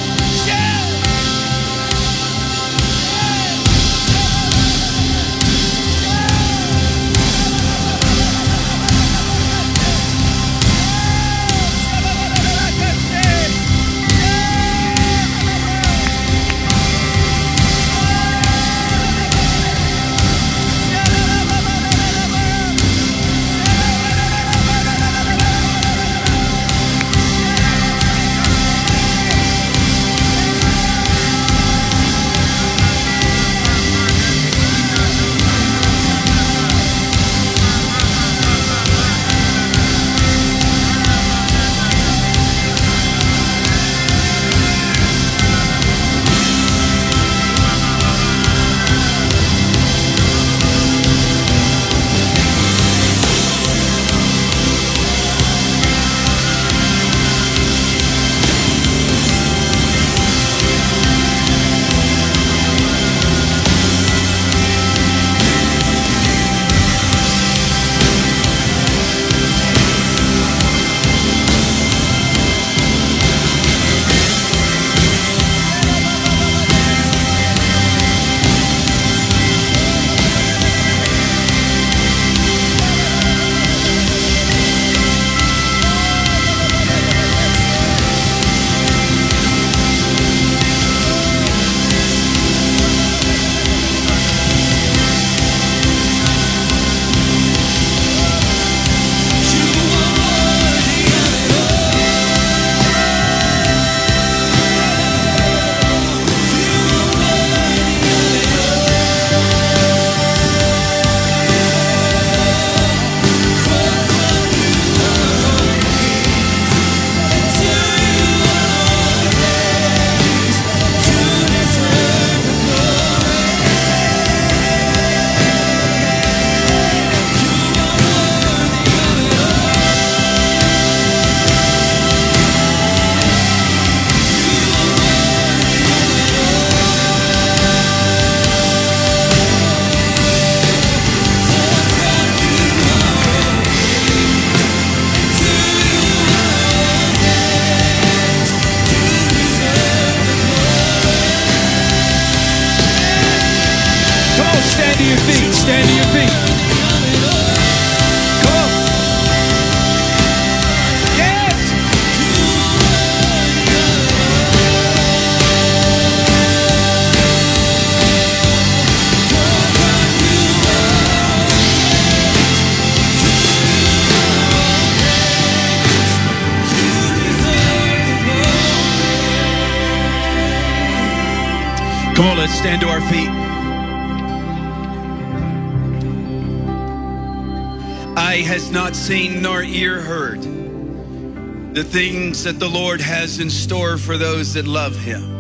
The 191.76 191.84
things 191.84 192.42
that 192.44 192.58
the 192.58 192.66
Lord 192.66 193.02
has 193.02 193.38
in 193.38 193.50
store 193.50 193.98
for 193.98 194.16
those 194.16 194.54
that 194.54 194.66
love 194.66 194.96
him. 194.96 195.36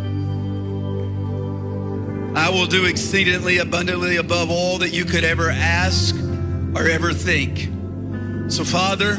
I 2.36 2.50
will 2.50 2.66
do 2.66 2.84
exceedingly 2.84 3.56
abundantly 3.56 4.16
above 4.16 4.50
all 4.50 4.76
that 4.80 4.90
you 4.92 5.06
could 5.06 5.24
ever 5.24 5.48
ask 5.48 6.14
or 6.74 6.86
ever 6.90 7.14
think. 7.14 7.70
So, 8.52 8.64
Father, 8.64 9.18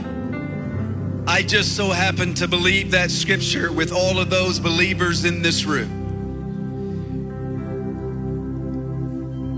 I 1.26 1.42
just 1.42 1.76
so 1.76 1.90
happen 1.90 2.36
to 2.36 2.48
believe 2.48 2.92
that 2.92 3.10
scripture 3.10 3.72
with 3.72 3.92
all 3.92 4.20
of 4.20 4.30
those 4.30 4.60
believers 4.60 5.26
in 5.26 5.42
this 5.42 5.66
room. 5.66 5.90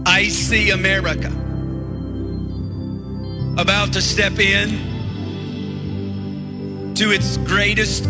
I 0.06 0.30
see 0.30 0.70
America 0.70 1.28
about 3.62 3.92
to 3.92 4.02
step 4.02 4.40
in 4.40 4.89
to 7.00 7.12
its 7.12 7.38
greatest 7.38 8.04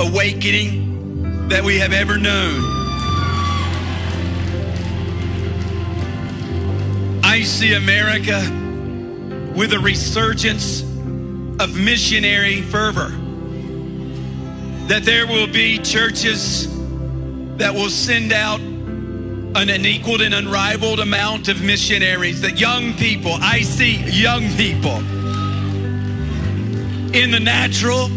awakening 0.00 1.46
that 1.48 1.62
we 1.62 1.78
have 1.78 1.92
ever 1.92 2.18
known. 2.18 2.60
I 7.22 7.42
see 7.44 7.74
America 7.74 8.40
with 9.54 9.72
a 9.72 9.78
resurgence 9.78 10.82
of 11.60 11.78
missionary 11.78 12.62
fervor. 12.62 13.10
That 14.88 15.04
there 15.04 15.28
will 15.28 15.46
be 15.46 15.78
churches 15.78 16.66
that 17.58 17.72
will 17.72 17.90
send 17.90 18.32
out 18.32 18.58
an 18.58 19.70
unequaled 19.70 20.20
and 20.20 20.34
unrivaled 20.34 20.98
amount 20.98 21.46
of 21.46 21.62
missionaries. 21.62 22.40
That 22.40 22.58
young 22.58 22.94
people, 22.94 23.34
I 23.34 23.60
see 23.60 23.98
young 23.98 24.48
people. 24.56 24.96
In 27.14 27.30
the 27.30 27.38
natural, 27.38 28.10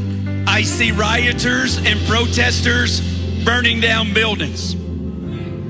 I 0.55 0.61
see 0.61 0.93
rioters 0.93 1.79
and 1.79 1.99
protesters 2.07 3.01
burning 3.43 3.81
down 3.81 4.13
buildings. 4.13 4.73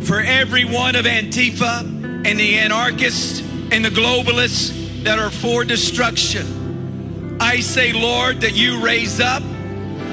For 0.07 0.19
every 0.19 0.63
one 0.63 0.95
of 0.95 1.05
Antifa 1.05 1.81
and 2.23 2.39
the 2.39 2.59
anarchists 2.59 3.39
and 3.71 3.83
the 3.83 3.89
globalists 3.89 5.03
that 5.03 5.17
are 5.17 5.31
for 5.31 5.65
destruction, 5.65 7.39
I 7.41 7.61
say, 7.61 7.93
Lord, 7.93 8.41
that 8.41 8.55
you 8.55 8.79
raise 8.79 9.19
up 9.19 9.41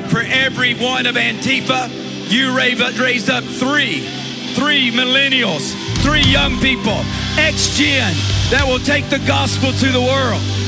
for 0.09 0.23
every 0.23 0.73
one 0.73 1.05
of 1.05 1.17
Antifa, 1.17 1.91
you 2.33 2.57
raise 2.57 3.29
up 3.29 3.45
three 3.45 4.09
three 4.55 4.91
millennials, 4.91 5.75
three 6.03 6.23
young 6.23 6.59
people, 6.61 6.99
ex 7.37 7.77
gen, 7.77 8.15
that 8.49 8.65
will 8.67 8.81
take 8.81 9.11
the 9.11 9.19
gospel 9.27 9.71
to 9.73 9.93
the 9.93 10.01
world. 10.01 10.62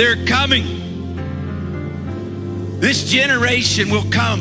They're 0.00 0.24
coming. 0.24 0.64
This 2.80 3.04
generation 3.04 3.90
will 3.90 4.10
come 4.10 4.40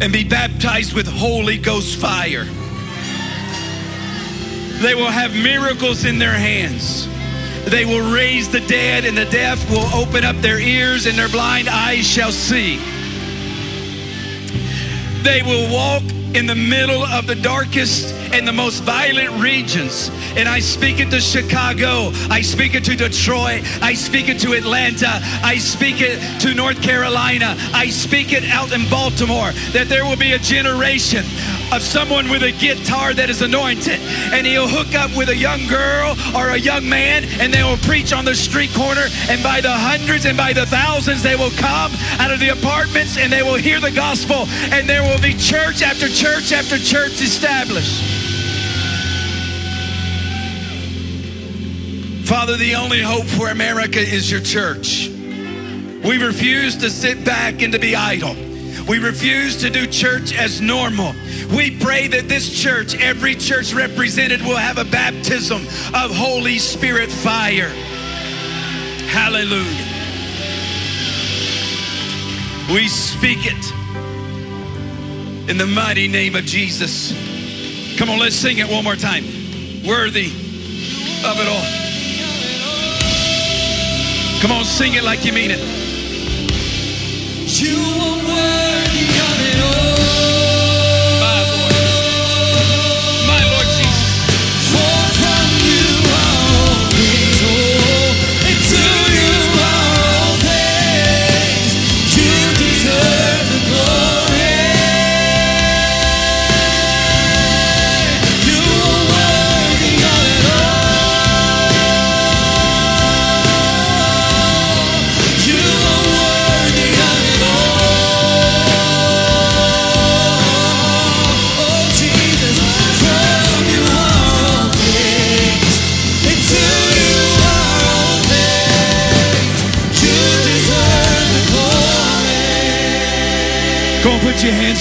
and 0.00 0.10
be 0.10 0.24
baptized 0.24 0.94
with 0.94 1.06
Holy 1.06 1.58
Ghost 1.58 1.98
fire. 1.98 2.44
They 4.80 4.94
will 4.94 5.10
have 5.10 5.34
miracles 5.34 6.06
in 6.06 6.18
their 6.18 6.32
hands. 6.32 7.06
They 7.66 7.84
will 7.84 8.10
raise 8.10 8.48
the 8.48 8.60
dead, 8.60 9.04
and 9.04 9.18
the 9.18 9.26
deaf 9.26 9.68
will 9.68 9.94
open 9.94 10.24
up 10.24 10.36
their 10.36 10.58
ears, 10.58 11.04
and 11.04 11.18
their 11.18 11.28
blind 11.28 11.68
eyes 11.68 12.06
shall 12.08 12.32
see. 12.32 12.78
They 15.22 15.42
will 15.42 15.70
walk 15.70 16.04
in 16.34 16.46
the 16.46 16.54
middle 16.54 17.04
of 17.04 17.26
the 17.26 17.34
darkest 17.34 18.14
and 18.32 18.46
the 18.46 18.52
most 18.52 18.82
violent 18.82 19.30
regions. 19.40 20.10
And 20.36 20.48
I 20.48 20.60
speak 20.60 21.00
it 21.00 21.10
to 21.10 21.20
Chicago. 21.20 22.10
I 22.30 22.40
speak 22.42 22.74
it 22.74 22.84
to 22.84 22.96
Detroit. 22.96 23.62
I 23.82 23.94
speak 23.94 24.28
it 24.28 24.38
to 24.40 24.52
Atlanta. 24.52 25.20
I 25.42 25.58
speak 25.58 25.96
it 26.00 26.20
to 26.40 26.54
North 26.54 26.82
Carolina. 26.82 27.56
I 27.72 27.88
speak 27.88 28.32
it 28.32 28.44
out 28.44 28.72
in 28.72 28.88
Baltimore 28.88 29.52
that 29.72 29.86
there 29.88 30.04
will 30.04 30.16
be 30.16 30.32
a 30.32 30.38
generation 30.38 31.24
of 31.72 31.82
someone 31.82 32.30
with 32.30 32.42
a 32.42 32.52
guitar 32.52 33.12
that 33.12 33.28
is 33.28 33.42
anointed 33.42 34.00
and 34.32 34.46
he'll 34.46 34.68
hook 34.68 34.94
up 34.94 35.14
with 35.16 35.28
a 35.28 35.36
young 35.36 35.60
girl 35.68 36.16
or 36.34 36.50
a 36.50 36.56
young 36.56 36.88
man 36.88 37.24
and 37.40 37.52
they 37.52 37.62
will 37.62 37.76
preach 37.84 38.12
on 38.12 38.24
the 38.24 38.34
street 38.34 38.72
corner 38.72 39.04
and 39.28 39.42
by 39.42 39.60
the 39.60 39.70
hundreds 39.70 40.24
and 40.24 40.36
by 40.36 40.52
the 40.52 40.64
thousands 40.66 41.22
they 41.22 41.36
will 41.36 41.52
come 41.60 41.92
out 42.18 42.32
of 42.32 42.40
the 42.40 42.48
apartments 42.48 43.18
and 43.18 43.32
they 43.32 43.42
will 43.42 43.56
hear 43.56 43.80
the 43.80 43.90
gospel 43.90 44.48
and 44.72 44.88
there 44.88 45.02
will 45.02 45.20
be 45.20 45.34
church 45.34 45.82
after 45.82 46.08
church 46.08 46.52
after 46.52 46.78
church 46.78 47.20
established 47.20 48.27
Father, 52.28 52.58
the 52.58 52.74
only 52.74 53.00
hope 53.00 53.24
for 53.24 53.48
America 53.48 53.98
is 53.98 54.30
your 54.30 54.42
church. 54.42 55.08
We 55.08 56.22
refuse 56.22 56.76
to 56.76 56.90
sit 56.90 57.24
back 57.24 57.62
and 57.62 57.72
to 57.72 57.78
be 57.78 57.96
idle. 57.96 58.34
We 58.86 58.98
refuse 58.98 59.56
to 59.62 59.70
do 59.70 59.86
church 59.86 60.38
as 60.38 60.60
normal. 60.60 61.14
We 61.56 61.78
pray 61.78 62.06
that 62.08 62.28
this 62.28 62.62
church, 62.62 62.94
every 63.00 63.34
church 63.34 63.72
represented, 63.72 64.42
will 64.42 64.58
have 64.58 64.76
a 64.76 64.84
baptism 64.84 65.62
of 65.94 66.14
Holy 66.14 66.58
Spirit 66.58 67.10
fire. 67.10 67.70
Hallelujah. 69.08 69.64
We 72.70 72.88
speak 72.88 73.38
it 73.40 73.72
in 75.50 75.56
the 75.56 75.66
mighty 75.66 76.08
name 76.08 76.36
of 76.36 76.44
Jesus. 76.44 77.14
Come 77.96 78.10
on, 78.10 78.18
let's 78.18 78.36
sing 78.36 78.58
it 78.58 78.70
one 78.70 78.84
more 78.84 78.96
time. 78.96 79.24
Worthy 79.82 80.26
of 81.24 81.40
it 81.40 81.48
all. 81.48 81.87
Come 84.40 84.52
on, 84.52 84.64
sing 84.64 84.94
it 84.94 85.02
like 85.02 85.24
you 85.24 85.32
mean 85.32 85.50
it. 85.50 85.58
You 87.60 87.76
are 87.76 88.18
worthy 88.24 89.17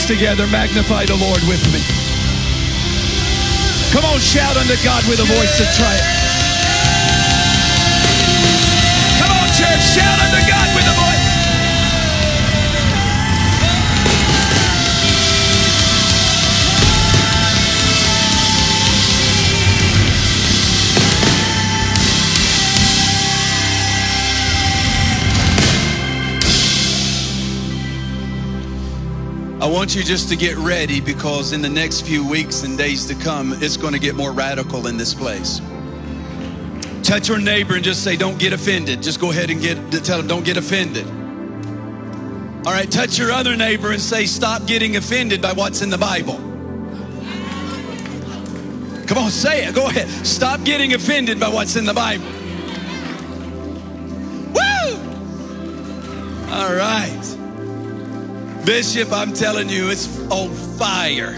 together. 0.07 0.47
Magnify 0.47 1.05
the 1.05 1.15
Lord 1.15 1.43
with 1.43 1.61
me. 1.73 1.83
Come 3.91 4.05
on, 4.05 4.19
shout 4.19 4.55
unto 4.55 4.81
God 4.81 5.03
with 5.07 5.19
a 5.19 5.25
voice 5.25 5.59
of 5.59 5.67
triumph. 5.75 6.16
I 29.67 29.69
want 29.69 29.93
you 29.93 30.01
just 30.01 30.29
to 30.29 30.37
get 30.37 30.55
ready 30.55 31.01
because 31.01 31.51
in 31.51 31.61
the 31.61 31.67
next 31.67 32.07
few 32.07 32.25
weeks 32.25 32.63
and 32.63 32.77
days 32.77 33.05
to 33.07 33.15
come, 33.15 33.51
it's 33.61 33.75
going 33.75 33.91
to 33.91 33.99
get 33.99 34.15
more 34.15 34.31
radical 34.31 34.87
in 34.87 34.95
this 34.95 35.13
place. 35.13 35.59
Touch 37.03 37.27
your 37.27 37.37
neighbor 37.37 37.75
and 37.75 37.83
just 37.83 38.01
say, 38.01 38.15
Don't 38.15 38.39
get 38.39 38.53
offended. 38.53 39.03
Just 39.03 39.19
go 39.19 39.29
ahead 39.29 39.49
and 39.49 39.61
get 39.61 39.75
tell 40.05 40.19
them, 40.19 40.27
Don't 40.27 40.45
get 40.45 40.55
offended. 40.55 41.05
All 42.65 42.71
right, 42.71 42.89
touch 42.89 43.19
your 43.19 43.33
other 43.33 43.57
neighbor 43.57 43.91
and 43.91 43.99
say, 43.99 44.25
Stop 44.25 44.65
getting 44.67 44.95
offended 44.95 45.41
by 45.41 45.51
what's 45.51 45.81
in 45.81 45.89
the 45.89 45.97
Bible. 45.97 46.37
Come 49.05 49.17
on, 49.17 49.31
say 49.31 49.65
it. 49.65 49.75
Go 49.75 49.87
ahead. 49.87 50.07
Stop 50.25 50.63
getting 50.63 50.93
offended 50.93 51.41
by 51.41 51.49
what's 51.49 51.75
in 51.75 51.83
the 51.83 51.93
Bible. 51.93 52.23
Woo! 54.53 54.93
All 56.53 56.73
right. 56.73 57.36
Bishop, 58.67 59.13
I'm 59.13 59.31
telling 59.31 59.69
you, 59.69 59.89
it's 59.89 60.19
on 60.29 60.53
fire. 60.77 61.31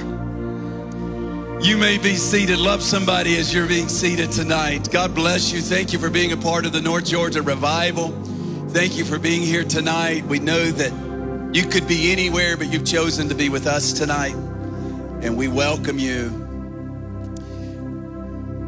You 1.61 1.77
may 1.77 1.99
be 1.99 2.15
seated. 2.15 2.57
Love 2.57 2.81
somebody 2.81 3.37
as 3.37 3.53
you're 3.53 3.67
being 3.67 3.87
seated 3.87 4.31
tonight. 4.31 4.89
God 4.91 5.13
bless 5.13 5.53
you. 5.53 5.61
Thank 5.61 5.93
you 5.93 5.99
for 5.99 6.09
being 6.09 6.31
a 6.31 6.37
part 6.37 6.65
of 6.65 6.73
the 6.73 6.81
North 6.81 7.05
Georgia 7.05 7.43
revival. 7.43 8.09
Thank 8.69 8.97
you 8.97 9.05
for 9.05 9.19
being 9.19 9.43
here 9.43 9.63
tonight. 9.63 10.25
We 10.25 10.39
know 10.39 10.71
that 10.71 11.55
you 11.55 11.67
could 11.67 11.87
be 11.87 12.11
anywhere, 12.11 12.57
but 12.57 12.73
you've 12.73 12.83
chosen 12.83 13.29
to 13.29 13.35
be 13.35 13.49
with 13.49 13.67
us 13.67 13.93
tonight, 13.93 14.33
and 14.33 15.37
we 15.37 15.47
welcome 15.47 15.99
you. 15.99 16.33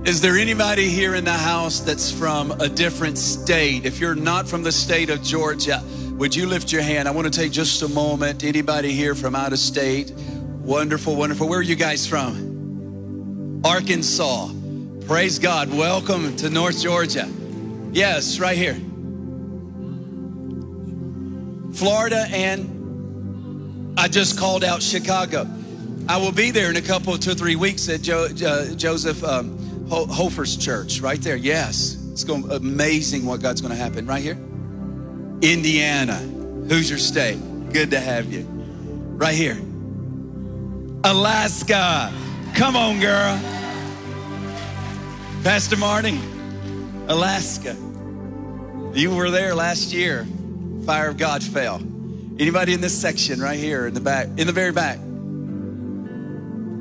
Is 0.05 0.21
there 0.21 0.37
anybody 0.37 0.87
here 0.87 1.15
in 1.15 1.25
the 1.25 1.31
house 1.31 1.79
that's 1.79 2.11
from 2.11 2.51
a 2.51 2.69
different 2.69 3.17
state? 3.17 3.87
If 3.87 3.99
you're 3.99 4.13
not 4.13 4.47
from 4.47 4.61
the 4.61 4.71
state 4.71 5.09
of 5.09 5.23
Georgia, 5.23 5.83
would 6.21 6.35
you 6.35 6.45
lift 6.45 6.71
your 6.71 6.83
hand? 6.83 7.07
I 7.07 7.11
want 7.11 7.25
to 7.25 7.39
take 7.39 7.51
just 7.51 7.81
a 7.81 7.87
moment. 7.87 8.43
Anybody 8.43 8.91
here 8.91 9.15
from 9.15 9.33
out 9.33 9.53
of 9.53 9.57
state? 9.57 10.11
Wonderful, 10.11 11.15
wonderful. 11.15 11.49
Where 11.49 11.57
are 11.57 11.63
you 11.63 11.73
guys 11.75 12.05
from? 12.05 13.63
Arkansas. 13.65 14.51
Praise 15.07 15.39
God. 15.39 15.73
Welcome 15.73 16.35
to 16.35 16.51
North 16.51 16.79
Georgia. 16.79 17.27
Yes, 17.91 18.39
right 18.39 18.55
here. 18.55 18.75
Florida 21.73 22.27
and 22.29 23.97
I 23.97 24.07
just 24.07 24.37
called 24.37 24.63
out 24.63 24.83
Chicago. 24.83 25.47
I 26.07 26.17
will 26.17 26.31
be 26.31 26.51
there 26.51 26.69
in 26.69 26.75
a 26.75 26.83
couple, 26.83 27.17
two 27.17 27.31
or 27.31 27.33
three 27.33 27.55
weeks 27.55 27.89
at 27.89 28.03
jo- 28.03 28.27
uh, 28.45 28.75
Joseph 28.75 29.23
um, 29.23 29.57
Ho- 29.89 30.05
Hofer's 30.05 30.55
church, 30.55 31.01
right 31.01 31.19
there. 31.19 31.35
Yes, 31.35 31.97
it's 32.11 32.23
going 32.23 32.51
amazing 32.51 33.25
what 33.25 33.41
God's 33.41 33.59
going 33.59 33.73
to 33.73 33.81
happen 33.81 34.05
right 34.05 34.21
here. 34.21 34.37
Indiana, 35.41 36.17
Hoosier 36.17 36.97
State, 36.97 37.39
good 37.73 37.91
to 37.91 37.99
have 37.99 38.31
you. 38.31 38.43
Right 38.43 39.35
here. 39.35 39.57
Alaska, 41.03 42.13
come 42.53 42.75
on, 42.75 42.99
girl. 42.99 43.39
Pastor 45.43 45.77
Marty, 45.77 46.19
Alaska. 47.07 47.75
You 48.93 49.15
were 49.15 49.31
there 49.31 49.55
last 49.55 49.91
year. 49.93 50.27
Fire 50.85 51.09
of 51.09 51.17
God 51.17 51.43
fell. 51.43 51.77
Anybody 52.37 52.73
in 52.73 52.81
this 52.81 52.99
section 52.99 53.39
right 53.41 53.57
here 53.57 53.87
in 53.87 53.93
the 53.93 53.99
back, 53.99 54.27
in 54.37 54.45
the 54.47 54.53
very 54.53 54.71
back? 54.71 54.99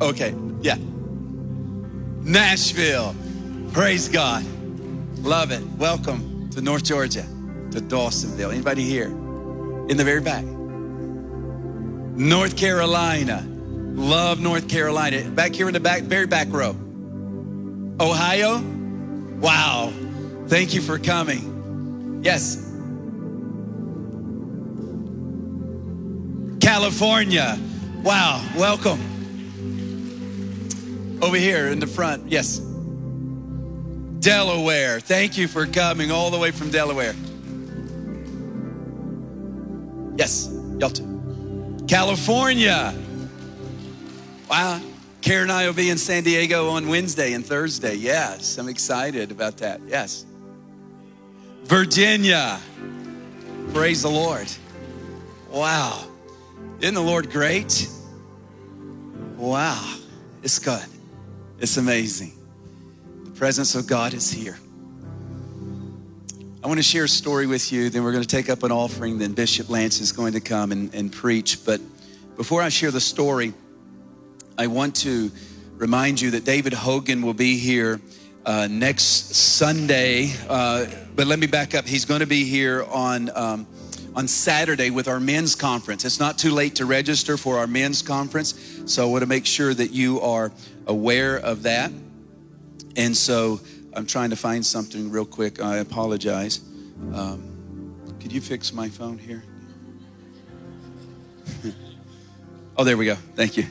Okay, 0.02 0.34
yeah. 0.60 0.76
Nashville. 2.22 3.14
Praise 3.72 4.08
God. 4.08 4.44
Love 5.18 5.50
it. 5.50 5.62
Welcome 5.78 6.50
to 6.50 6.60
North 6.60 6.84
Georgia, 6.84 7.24
to 7.72 7.80
Dawsonville. 7.80 8.52
Anybody 8.52 8.84
here? 8.84 9.06
In 9.06 9.96
the 9.96 10.04
very 10.04 10.20
back. 10.20 10.44
North 12.20 12.56
Carolina. 12.56 13.46
Love 13.46 14.40
North 14.40 14.68
Carolina. 14.68 15.28
Back 15.30 15.54
here 15.54 15.68
in 15.68 15.74
the 15.74 15.80
back, 15.80 16.02
very 16.02 16.26
back 16.26 16.48
row. 16.50 16.76
Ohio? 18.00 18.60
Wow. 19.40 19.92
Thank 20.46 20.74
you 20.74 20.80
for 20.80 20.98
coming. 20.98 22.20
Yes. 22.22 22.56
California. 26.60 27.58
Wow. 28.02 28.44
Welcome. 28.56 29.00
Over 31.22 31.36
here 31.36 31.68
in 31.68 31.80
the 31.80 31.86
front. 31.86 32.30
Yes. 32.30 32.58
Delaware. 34.20 35.00
Thank 35.00 35.38
you 35.38 35.48
for 35.48 35.66
coming 35.66 36.10
all 36.10 36.30
the 36.30 36.38
way 36.38 36.50
from 36.50 36.70
Delaware. 36.70 37.14
Yes. 40.20 40.50
Y'all 40.78 40.90
too. 40.90 41.82
California. 41.88 42.94
Wow. 44.50 44.78
Karen 45.22 45.44
and 45.44 45.52
I 45.52 45.64
will 45.66 45.72
be 45.72 45.88
in 45.88 45.96
San 45.96 46.24
Diego 46.24 46.68
on 46.68 46.88
Wednesday 46.88 47.32
and 47.32 47.44
Thursday. 47.44 47.94
Yes. 47.94 48.58
I'm 48.58 48.68
excited 48.68 49.30
about 49.30 49.56
that. 49.56 49.80
Yes. 49.86 50.26
Virginia. 51.62 52.60
Praise 53.72 54.02
the 54.02 54.10
Lord. 54.10 54.46
Wow. 55.50 56.06
Isn't 56.80 56.96
the 56.96 57.00
Lord 57.00 57.30
great? 57.30 57.88
Wow. 59.38 59.96
It's 60.42 60.58
good. 60.58 60.84
It's 61.60 61.78
amazing. 61.78 62.34
The 63.24 63.30
presence 63.30 63.74
of 63.74 63.86
God 63.86 64.12
is 64.12 64.30
here. 64.30 64.58
I 66.62 66.66
want 66.66 66.78
to 66.78 66.82
share 66.82 67.04
a 67.04 67.08
story 67.08 67.46
with 67.46 67.72
you, 67.72 67.88
then 67.88 68.04
we're 68.04 68.12
going 68.12 68.22
to 68.22 68.28
take 68.28 68.50
up 68.50 68.64
an 68.64 68.70
offering, 68.70 69.16
then 69.16 69.32
Bishop 69.32 69.70
Lance 69.70 69.98
is 69.98 70.12
going 70.12 70.34
to 70.34 70.40
come 70.40 70.72
and, 70.72 70.94
and 70.94 71.10
preach. 71.10 71.64
But 71.64 71.80
before 72.36 72.60
I 72.60 72.68
share 72.68 72.90
the 72.90 73.00
story, 73.00 73.54
I 74.58 74.66
want 74.66 74.94
to 74.96 75.30
remind 75.76 76.20
you 76.20 76.32
that 76.32 76.44
David 76.44 76.74
Hogan 76.74 77.22
will 77.22 77.32
be 77.32 77.56
here 77.56 77.98
uh, 78.44 78.68
next 78.70 79.34
Sunday. 79.34 80.34
Uh, 80.50 80.84
but 81.16 81.26
let 81.26 81.38
me 81.38 81.46
back 81.46 81.74
up. 81.74 81.86
He's 81.86 82.04
going 82.04 82.20
to 82.20 82.26
be 82.26 82.44
here 82.44 82.84
on. 82.84 83.30
Um, 83.34 83.66
on 84.12 84.26
Saturday 84.26 84.90
with 84.90 85.06
our 85.06 85.20
men's 85.20 85.54
conference. 85.54 86.04
It's 86.04 86.18
not 86.18 86.36
too 86.36 86.50
late 86.50 86.74
to 86.74 86.84
register 86.84 87.36
for 87.36 87.58
our 87.58 87.68
men's 87.68 88.02
conference, 88.02 88.82
so 88.86 89.06
I 89.06 89.06
want 89.08 89.22
to 89.22 89.28
make 89.28 89.46
sure 89.46 89.72
that 89.72 89.92
you 89.92 90.20
are 90.20 90.50
aware 90.88 91.36
of 91.36 91.62
that. 91.62 91.92
And 92.96 93.16
so 93.16 93.60
I'm 93.92 94.06
trying 94.06 94.30
to 94.30 94.36
find 94.36 94.64
something 94.64 95.10
real 95.10 95.24
quick. 95.24 95.60
I 95.62 95.78
apologize. 95.78 96.60
Um, 97.12 97.94
could 98.20 98.32
you 98.32 98.40
fix 98.40 98.72
my 98.72 98.88
phone 98.88 99.18
here? 99.18 99.42
oh, 102.76 102.84
there 102.84 102.96
we 102.96 103.06
go. 103.06 103.16
Thank 103.34 103.56
you. 103.56 103.66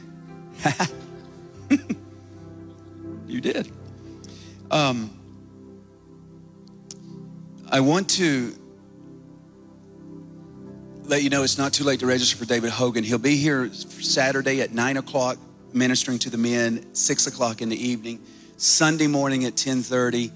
you 3.27 3.39
did. 3.39 3.71
Um, 4.71 5.09
I 7.71 7.79
want 7.79 8.09
to 8.11 8.53
let 11.03 11.23
you 11.23 11.29
know 11.29 11.43
it's 11.43 11.57
not 11.57 11.73
too 11.73 11.83
late 11.83 11.99
to 12.01 12.05
register 12.05 12.35
for 12.37 12.45
David 12.45 12.69
Hogan. 12.69 13.03
He'll 13.03 13.17
be 13.17 13.35
here 13.35 13.71
Saturday 13.73 14.61
at 14.61 14.71
9 14.73 14.97
o'clock 14.97 15.37
ministering 15.73 16.19
to 16.19 16.29
the 16.29 16.37
men, 16.37 16.93
6 16.93 17.27
o'clock 17.27 17.61
in 17.61 17.69
the 17.69 17.87
evening, 17.87 18.19
Sunday 18.61 19.07
morning 19.07 19.45
at 19.45 19.53
1030, 19.53 20.33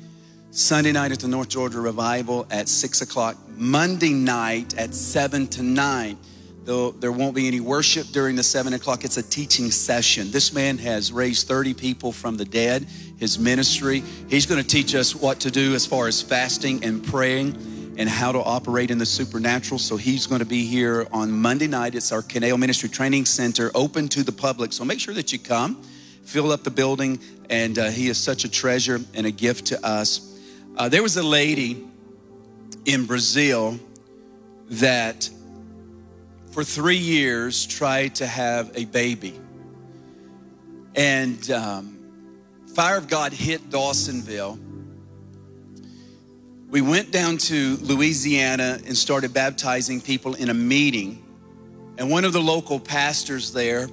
Sunday 0.51 0.93
night 0.93 1.11
at 1.11 1.19
the 1.19 1.27
North 1.27 1.49
Georgia 1.49 1.81
Revival 1.81 2.47
at 2.49 2.69
6 2.69 3.01
o'clock, 3.01 3.35
Monday 3.57 4.13
night 4.13 4.77
at 4.77 4.95
7 4.95 5.45
to 5.47 5.61
9. 5.61 6.17
Though 6.63 6.91
there 6.91 7.11
won't 7.11 7.35
be 7.35 7.47
any 7.47 7.59
worship 7.59 8.07
during 8.07 8.37
the 8.37 8.43
7 8.43 8.71
o'clock, 8.71 9.03
it's 9.03 9.17
a 9.17 9.23
teaching 9.23 9.71
session. 9.71 10.31
This 10.31 10.53
man 10.53 10.77
has 10.77 11.11
raised 11.11 11.49
30 11.49 11.73
people 11.73 12.13
from 12.13 12.37
the 12.37 12.45
dead, 12.45 12.87
his 13.17 13.37
ministry. 13.37 14.01
He's 14.29 14.45
going 14.45 14.61
to 14.61 14.67
teach 14.67 14.95
us 14.95 15.13
what 15.13 15.41
to 15.41 15.51
do 15.51 15.75
as 15.75 15.85
far 15.85 16.07
as 16.07 16.21
fasting 16.21 16.81
and 16.85 17.05
praying 17.05 17.57
and 17.97 18.07
how 18.07 18.31
to 18.31 18.39
operate 18.39 18.89
in 18.89 18.99
the 18.99 19.05
supernatural. 19.05 19.79
So 19.79 19.97
he's 19.97 20.27
going 20.27 20.39
to 20.39 20.45
be 20.45 20.65
here 20.65 21.07
on 21.11 21.29
Monday 21.29 21.67
night. 21.67 21.93
It's 21.93 22.13
our 22.13 22.21
Canale 22.21 22.57
Ministry 22.57 22.87
Training 22.87 23.25
Center, 23.25 23.69
open 23.75 24.07
to 24.07 24.23
the 24.23 24.31
public. 24.31 24.71
So 24.71 24.85
make 24.85 25.01
sure 25.01 25.13
that 25.13 25.33
you 25.33 25.39
come, 25.39 25.83
fill 26.23 26.51
up 26.51 26.63
the 26.63 26.71
building, 26.71 27.19
and 27.49 27.77
uh, 27.77 27.89
he 27.89 28.07
is 28.07 28.17
such 28.17 28.45
a 28.45 28.49
treasure 28.49 28.99
and 29.13 29.25
a 29.25 29.31
gift 29.31 29.67
to 29.67 29.85
us. 29.85 30.37
Uh, 30.77 30.89
there 30.89 31.03
was 31.03 31.17
a 31.17 31.23
lady 31.23 31.85
in 32.85 33.05
Brazil 33.05 33.79
that 34.69 35.29
for 36.51 36.63
three 36.63 36.97
years 36.97 37.65
tried 37.65 38.15
to 38.15 38.27
have 38.27 38.71
a 38.75 38.85
baby. 38.85 39.39
And 40.95 41.49
um, 41.51 41.97
fire 42.73 42.97
of 42.97 43.07
God 43.07 43.33
hit 43.33 43.69
Dawsonville 43.69 44.59
we 46.73 46.81
went 46.81 47.11
down 47.11 47.37
to 47.37 47.77
Louisiana 47.83 48.79
and 48.87 48.97
started 48.97 49.31
baptizing 49.31 50.01
people 50.01 50.33
in 50.33 50.49
a 50.49 50.55
meeting. 50.55 51.23
And 51.99 52.09
one 52.09 52.25
of 52.25 52.33
the 52.33 52.41
local 52.41 52.79
pastors 52.79 53.53
there 53.53 53.87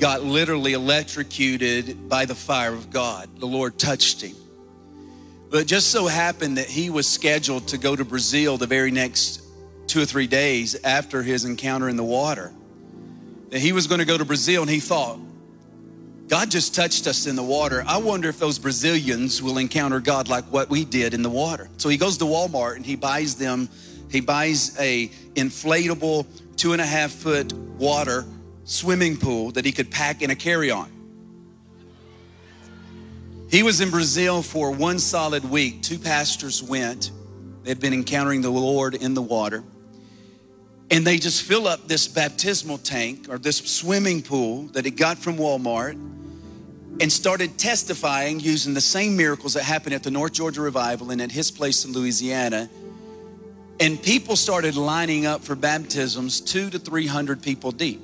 got 0.00 0.24
literally 0.24 0.72
electrocuted 0.72 2.08
by 2.08 2.24
the 2.24 2.34
fire 2.34 2.72
of 2.72 2.90
God. 2.90 3.28
The 3.38 3.46
Lord 3.46 3.78
touched 3.78 4.22
him. 4.22 4.34
But 5.50 5.62
it 5.62 5.66
just 5.66 5.90
so 5.90 6.06
happened 6.06 6.56
that 6.58 6.68
he 6.68 6.90
was 6.90 7.08
scheduled 7.08 7.68
to 7.68 7.78
go 7.78 7.94
to 7.94 8.04
Brazil 8.04 8.56
the 8.56 8.66
very 8.66 8.90
next 8.90 9.42
two 9.86 10.00
or 10.00 10.06
three 10.06 10.26
days 10.26 10.76
after 10.84 11.22
his 11.22 11.44
encounter 11.44 11.88
in 11.88 11.96
the 11.96 12.04
water. 12.04 12.52
that 13.50 13.60
he 13.60 13.72
was 13.72 13.86
going 13.86 13.98
to 13.98 14.04
go 14.04 14.16
to 14.16 14.24
Brazil, 14.24 14.62
and 14.62 14.70
he 14.70 14.80
thought, 14.80 15.18
God 16.28 16.50
just 16.50 16.74
touched 16.74 17.06
us 17.08 17.26
in 17.26 17.34
the 17.34 17.42
water. 17.42 17.82
I 17.86 17.98
wonder 17.98 18.28
if 18.28 18.38
those 18.38 18.58
Brazilians 18.58 19.42
will 19.42 19.58
encounter 19.58 19.98
God 19.98 20.28
like 20.28 20.44
what 20.44 20.70
we 20.70 20.84
did 20.84 21.12
in 21.12 21.22
the 21.22 21.30
water. 21.30 21.68
So 21.76 21.88
he 21.88 21.96
goes 21.96 22.18
to 22.18 22.24
Walmart 22.24 22.76
and 22.76 22.86
he 22.86 22.94
buys 22.94 23.34
them, 23.34 23.68
he 24.08 24.20
buys 24.20 24.78
a 24.78 25.08
inflatable 25.34 26.26
two 26.56 26.72
and 26.72 26.80
a 26.80 26.86
half 26.86 27.10
foot 27.10 27.52
water 27.52 28.24
swimming 28.64 29.16
pool 29.16 29.50
that 29.52 29.64
he 29.64 29.72
could 29.72 29.90
pack 29.90 30.22
in 30.22 30.30
a 30.30 30.36
carry-on. 30.36 30.90
He 33.50 33.64
was 33.64 33.80
in 33.80 33.90
Brazil 33.90 34.42
for 34.42 34.70
one 34.70 34.98
solid 34.98 35.44
week. 35.44 35.82
Two 35.82 35.98
pastors 35.98 36.62
went. 36.62 37.10
They 37.64 37.70
had 37.70 37.80
been 37.80 37.92
encountering 37.92 38.42
the 38.42 38.50
Lord 38.50 38.94
in 38.94 39.14
the 39.14 39.22
water. 39.22 39.64
And 40.90 41.06
they 41.06 41.18
just 41.18 41.42
fill 41.42 41.66
up 41.66 41.88
this 41.88 42.06
baptismal 42.08 42.78
tank 42.78 43.26
or 43.28 43.38
this 43.38 43.58
swimming 43.58 44.22
pool 44.22 44.64
that 44.68 44.84
he 44.84 44.90
got 44.90 45.18
from 45.18 45.36
Walmart 45.36 45.94
and 47.00 47.12
started 47.12 47.58
testifying 47.58 48.40
using 48.40 48.74
the 48.74 48.80
same 48.80 49.16
miracles 49.16 49.54
that 49.54 49.62
happened 49.62 49.94
at 49.94 50.02
the 50.02 50.10
North 50.10 50.32
Georgia 50.32 50.60
Revival 50.60 51.10
and 51.10 51.20
at 51.20 51.32
his 51.32 51.50
place 51.50 51.84
in 51.84 51.92
Louisiana. 51.92 52.68
And 53.80 54.00
people 54.02 54.36
started 54.36 54.76
lining 54.76 55.26
up 55.26 55.42
for 55.42 55.54
baptisms, 55.54 56.40
two 56.40 56.70
to 56.70 56.78
300 56.78 57.42
people 57.42 57.72
deep. 57.72 58.00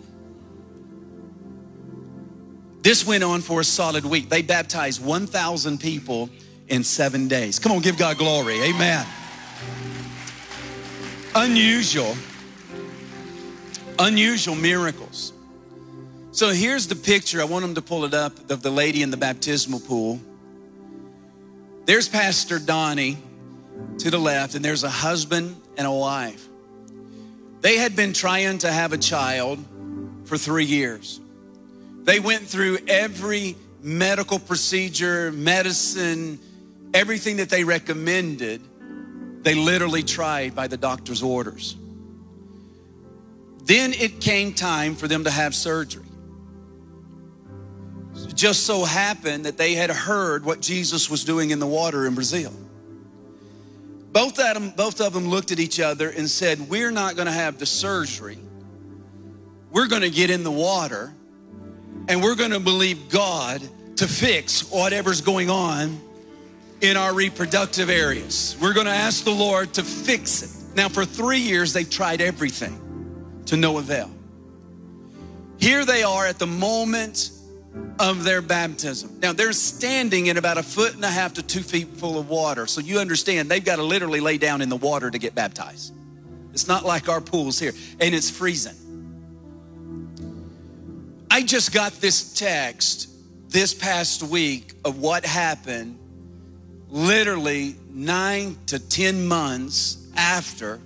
This 2.87 3.05
went 3.05 3.25
on 3.25 3.41
for 3.41 3.59
a 3.59 3.65
solid 3.65 4.05
week. 4.05 4.29
They 4.29 4.43
baptized 4.43 5.05
1,000 5.05 5.81
people 5.81 6.31
in 6.69 6.85
seven 6.85 7.27
days. 7.27 7.59
Come 7.59 7.73
on, 7.73 7.81
give 7.81 7.99
God 7.99 8.17
glory. 8.17 8.63
Amen. 8.63 9.05
Unusual, 11.35 12.17
unusual 13.99 14.55
miracles. 14.55 15.33
So 16.31 16.51
here's 16.51 16.87
the 16.87 16.95
picture. 16.95 17.41
I 17.41 17.45
want 17.47 17.63
them 17.63 17.75
to 17.75 17.83
pull 17.83 18.05
it 18.05 18.15
up 18.15 18.53
of 18.53 18.63
the 18.63 18.71
lady 18.71 19.03
in 19.03 19.11
the 19.11 19.17
baptismal 19.17 19.81
pool. 19.81 20.21
There's 21.87 22.09
Pastor 22.09 22.61
Donnie 22.61 23.19
to 23.99 24.13
the 24.13 24.19
left, 24.19 24.55
and 24.55 24.65
there's 24.65 24.85
a 24.85 24.91
husband 24.91 25.61
and 25.77 25.89
a 25.89 25.93
wife. 25.93 26.47
They 27.63 27.79
had 27.79 27.97
been 27.97 28.13
trying 28.13 28.59
to 28.59 28.71
have 28.71 28.93
a 28.93 28.99
child 28.99 29.59
for 30.23 30.39
three 30.39 30.67
years. 30.67 31.19
They 32.07 32.21
went 32.21 32.47
through 32.47 32.79
every 32.87 33.57
medical 33.83 34.39
procedure, 34.39 35.33
medicine, 35.33 36.39
everything 36.95 37.39
that 37.39 37.51
they 37.51 37.65
recommended. 37.65 38.63
They 39.43 39.57
literally 39.57 40.05
tried 40.05 40.55
by 40.55 40.69
the 40.69 40.77
doctor's 40.77 41.21
orders. 41.21 41.77
Then 43.65 43.93
it 43.93 44.21
came 44.21 44.55
time 44.55 44.95
for 44.95 45.09
them 45.09 45.25
to 45.25 45.31
have 45.31 45.53
surgery. 45.53 46.05
It 48.15 48.37
just 48.37 48.63
so 48.63 48.85
happened 48.85 49.45
that 49.47 49.59
they 49.59 49.75
had 49.75 49.91
heard 49.91 50.45
what 50.45 50.61
Jesus 50.61 51.11
was 51.11 51.25
doing 51.25 51.51
in 51.51 51.59
the 51.59 51.67
water 51.67 52.07
in 52.07 52.15
Brazil. 52.15 52.53
Both 54.13 54.39
of 54.39 54.55
them, 54.55 54.71
both 54.71 55.01
of 55.01 55.13
them 55.13 55.29
looked 55.29 55.51
at 55.51 55.59
each 55.59 55.81
other 55.81 56.09
and 56.09 56.31
said, 56.31 56.69
We're 56.69 56.93
not 56.93 57.17
going 57.17 57.27
to 57.27 57.33
have 57.33 57.59
the 57.59 57.67
surgery. 57.67 58.39
We're 59.73 59.89
going 59.89 60.03
to 60.03 60.11
get 60.11 60.31
in 60.31 60.45
the 60.45 60.53
water 60.53 61.13
and 62.09 62.23
we're 62.23 62.37
going 62.37 62.53
to 62.53 62.61
believe 62.61 63.09
God 63.09 63.61
to 63.97 64.07
fix 64.07 64.71
whatever's 64.71 65.21
going 65.21 65.51
on 65.51 66.01
in 66.81 66.97
our 66.97 67.15
reproductive 67.15 67.89
areas. 67.89 68.57
We're 68.61 68.75
going 68.75 68.87
to 68.87 68.93
ask 68.93 69.25
the 69.25 69.31
Lord 69.31 69.75
to 69.75 69.83
fix 69.83 70.43
it. 70.43 70.77
Now, 70.77 70.89
for 70.89 71.05
three 71.05 71.39
years, 71.39 71.73
they 71.73 71.85
tried 71.85 72.21
everything 72.21 73.43
to 73.47 73.57
no 73.57 73.79
avail. 73.79 74.11
Here 75.59 75.85
they 75.85 76.03
are 76.03 76.27
at 76.27 76.39
the 76.39 76.47
moment 76.47 77.31
of 77.99 78.25
their 78.25 78.43
baptism. 78.43 79.19
Now, 79.21 79.33
they're 79.33 79.53
standing 79.53 80.27
in 80.27 80.37
about 80.37 80.59
a 80.59 80.63
foot 80.63 80.95
and 80.95 81.05
a 81.05 81.11
half 81.11 81.35
to 81.35 81.43
two 81.43 81.63
feet 81.63 81.89
full 81.89 82.19
of 82.19 82.29
water. 82.29 82.67
So 82.67 82.81
you 82.81 82.99
understand 82.99 83.51
they've 83.51 83.65
got 83.65 83.77
to 83.77 83.83
literally 83.83 84.21
lay 84.21 84.37
down 84.39 84.61
in 84.61 84.69
the 84.69 84.77
water 84.77 85.11
to 85.11 85.19
get 85.19 85.35
baptized. 85.35 85.95
It's 86.53 86.69
not 86.69 86.85
like 86.85 87.09
our 87.09 87.21
pools 87.21 87.59
here, 87.59 87.73
and 88.01 88.15
it's 88.15 88.31
freezing. 88.31 88.77
I 91.37 91.43
just 91.43 91.71
got 91.75 91.93
this 91.93 92.33
text 92.33 93.11
this 93.51 93.75
past 93.75 94.23
week 94.23 94.73
of 94.87 95.01
what 95.01 95.27
happened 95.27 95.99
literally 96.89 97.77
nine 97.91 98.57
to 98.69 98.79
10 98.79 99.29
months 99.29 99.99
after 100.17 100.81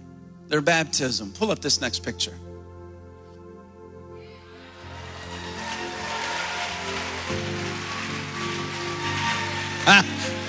their 0.48 0.60
baptism. 0.60 1.32
Pull 1.34 1.52
up 1.52 1.60
this 1.60 1.80
next 1.80 2.00
picture. 2.00 2.34
Woo! 9.86 10.39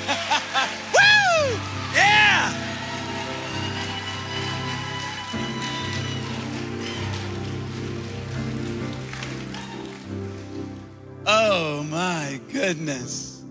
Oh 11.26 11.84
my 11.84 12.40
goodness. 12.52 13.44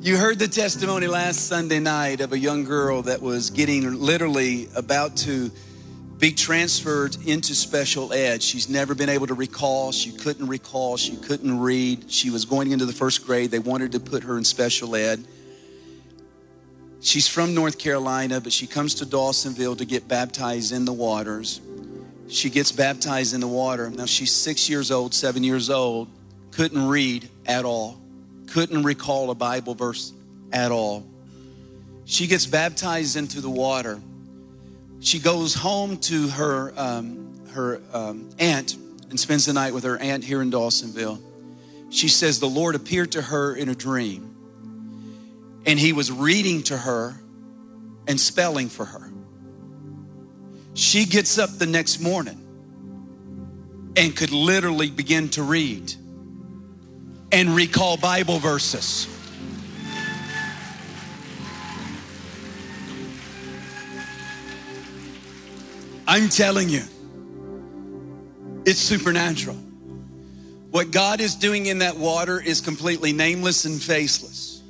You 0.00 0.16
heard 0.16 0.38
the 0.38 0.46
testimony 0.46 1.08
last 1.08 1.48
Sunday 1.48 1.80
night 1.80 2.20
of 2.20 2.32
a 2.32 2.38
young 2.38 2.64
girl 2.64 3.02
that 3.02 3.20
was 3.20 3.50
getting 3.50 4.00
literally 4.00 4.68
about 4.76 5.16
to 5.18 5.50
be 6.18 6.30
transferred 6.30 7.16
into 7.26 7.54
special 7.54 8.12
ed. 8.12 8.40
She's 8.40 8.68
never 8.68 8.94
been 8.94 9.08
able 9.08 9.26
to 9.26 9.34
recall. 9.34 9.90
She 9.90 10.12
couldn't 10.12 10.46
recall. 10.46 10.96
She 10.96 11.16
couldn't 11.16 11.58
read. 11.58 12.10
She 12.10 12.30
was 12.30 12.44
going 12.44 12.70
into 12.70 12.86
the 12.86 12.92
first 12.92 13.26
grade. 13.26 13.50
They 13.50 13.58
wanted 13.58 13.92
to 13.92 14.00
put 14.00 14.22
her 14.22 14.38
in 14.38 14.44
special 14.44 14.94
ed. 14.94 15.24
She's 17.00 17.26
from 17.26 17.52
North 17.52 17.78
Carolina, 17.78 18.40
but 18.40 18.52
she 18.52 18.66
comes 18.68 18.94
to 18.96 19.06
Dawsonville 19.06 19.76
to 19.78 19.84
get 19.84 20.06
baptized 20.06 20.72
in 20.72 20.84
the 20.84 20.92
waters. 20.92 21.60
She 22.28 22.48
gets 22.48 22.70
baptized 22.70 23.34
in 23.34 23.40
the 23.40 23.48
water. 23.48 23.90
Now 23.90 24.06
she's 24.06 24.32
six 24.32 24.68
years 24.68 24.90
old, 24.90 25.14
seven 25.14 25.42
years 25.42 25.68
old, 25.68 26.08
couldn't 26.54 26.86
read 26.86 27.28
at 27.46 27.64
all, 27.64 28.00
couldn't 28.48 28.84
recall 28.84 29.30
a 29.30 29.34
Bible 29.34 29.74
verse 29.74 30.12
at 30.52 30.70
all. 30.70 31.04
She 32.04 32.26
gets 32.26 32.46
baptized 32.46 33.16
into 33.16 33.40
the 33.40 33.50
water. 33.50 34.00
She 35.00 35.18
goes 35.18 35.54
home 35.54 35.98
to 35.98 36.28
her, 36.28 36.72
um, 36.76 37.34
her 37.50 37.80
um, 37.92 38.30
aunt 38.38 38.76
and 39.10 39.18
spends 39.18 39.46
the 39.46 39.52
night 39.52 39.74
with 39.74 39.84
her 39.84 39.98
aunt 39.98 40.24
here 40.24 40.42
in 40.42 40.50
Dawsonville. 40.50 41.20
She 41.90 42.08
says 42.08 42.40
the 42.40 42.48
Lord 42.48 42.74
appeared 42.74 43.12
to 43.12 43.22
her 43.22 43.54
in 43.54 43.68
a 43.68 43.74
dream 43.74 44.34
and 45.66 45.78
he 45.78 45.92
was 45.92 46.12
reading 46.12 46.62
to 46.64 46.76
her 46.76 47.14
and 48.06 48.20
spelling 48.20 48.68
for 48.68 48.84
her. 48.84 49.10
She 50.74 51.04
gets 51.04 51.38
up 51.38 51.50
the 51.50 51.66
next 51.66 52.00
morning 52.00 52.40
and 53.96 54.14
could 54.14 54.32
literally 54.32 54.90
begin 54.90 55.28
to 55.30 55.42
read 55.42 55.94
and 57.34 57.50
recall 57.50 57.96
Bible 57.96 58.38
verses. 58.38 59.08
I'm 66.06 66.28
telling 66.28 66.68
you, 66.68 66.82
it's 68.64 68.78
supernatural. 68.78 69.56
What 70.70 70.92
God 70.92 71.20
is 71.20 71.34
doing 71.34 71.66
in 71.66 71.80
that 71.80 71.96
water 71.96 72.40
is 72.40 72.60
completely 72.60 73.12
nameless 73.12 73.64
and 73.64 73.82
faceless. 73.82 74.62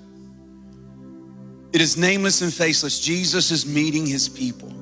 It 1.75 1.83
is 1.83 1.99
nameless 1.99 2.41
and 2.41 2.53
faceless. 2.53 2.99
Jesus 2.99 3.51
is 3.51 3.67
meeting 3.67 4.07
his 4.07 4.27
people. 4.27 4.73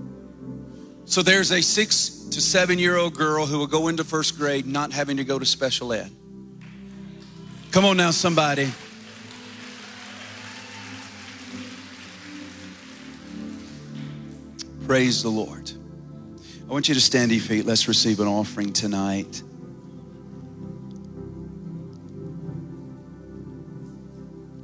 So 1.04 1.20
there's 1.20 1.50
a 1.50 1.60
six 1.60 2.10
to 2.30 2.40
seven 2.40 2.78
year 2.78 2.96
old 2.96 3.14
girl 3.14 3.44
who 3.44 3.58
will 3.58 3.66
go 3.66 3.88
into 3.88 4.04
first 4.04 4.38
grade 4.38 4.66
not 4.66 4.92
having 4.92 5.16
to 5.16 5.24
go 5.24 5.40
to 5.40 5.44
special 5.44 5.92
ed. 5.92 6.12
Come 7.72 7.86
on 7.86 7.96
now, 7.96 8.10
somebody. 8.10 8.70
Praise 14.84 15.22
the 15.22 15.30
Lord. 15.30 15.72
I 16.68 16.70
want 16.70 16.88
you 16.88 16.94
to 16.94 17.00
stand 17.00 17.30
to 17.30 17.36
your 17.36 17.42
feet. 17.42 17.64
Let's 17.64 17.88
receive 17.88 18.20
an 18.20 18.26
offering 18.26 18.74
tonight. 18.74 19.42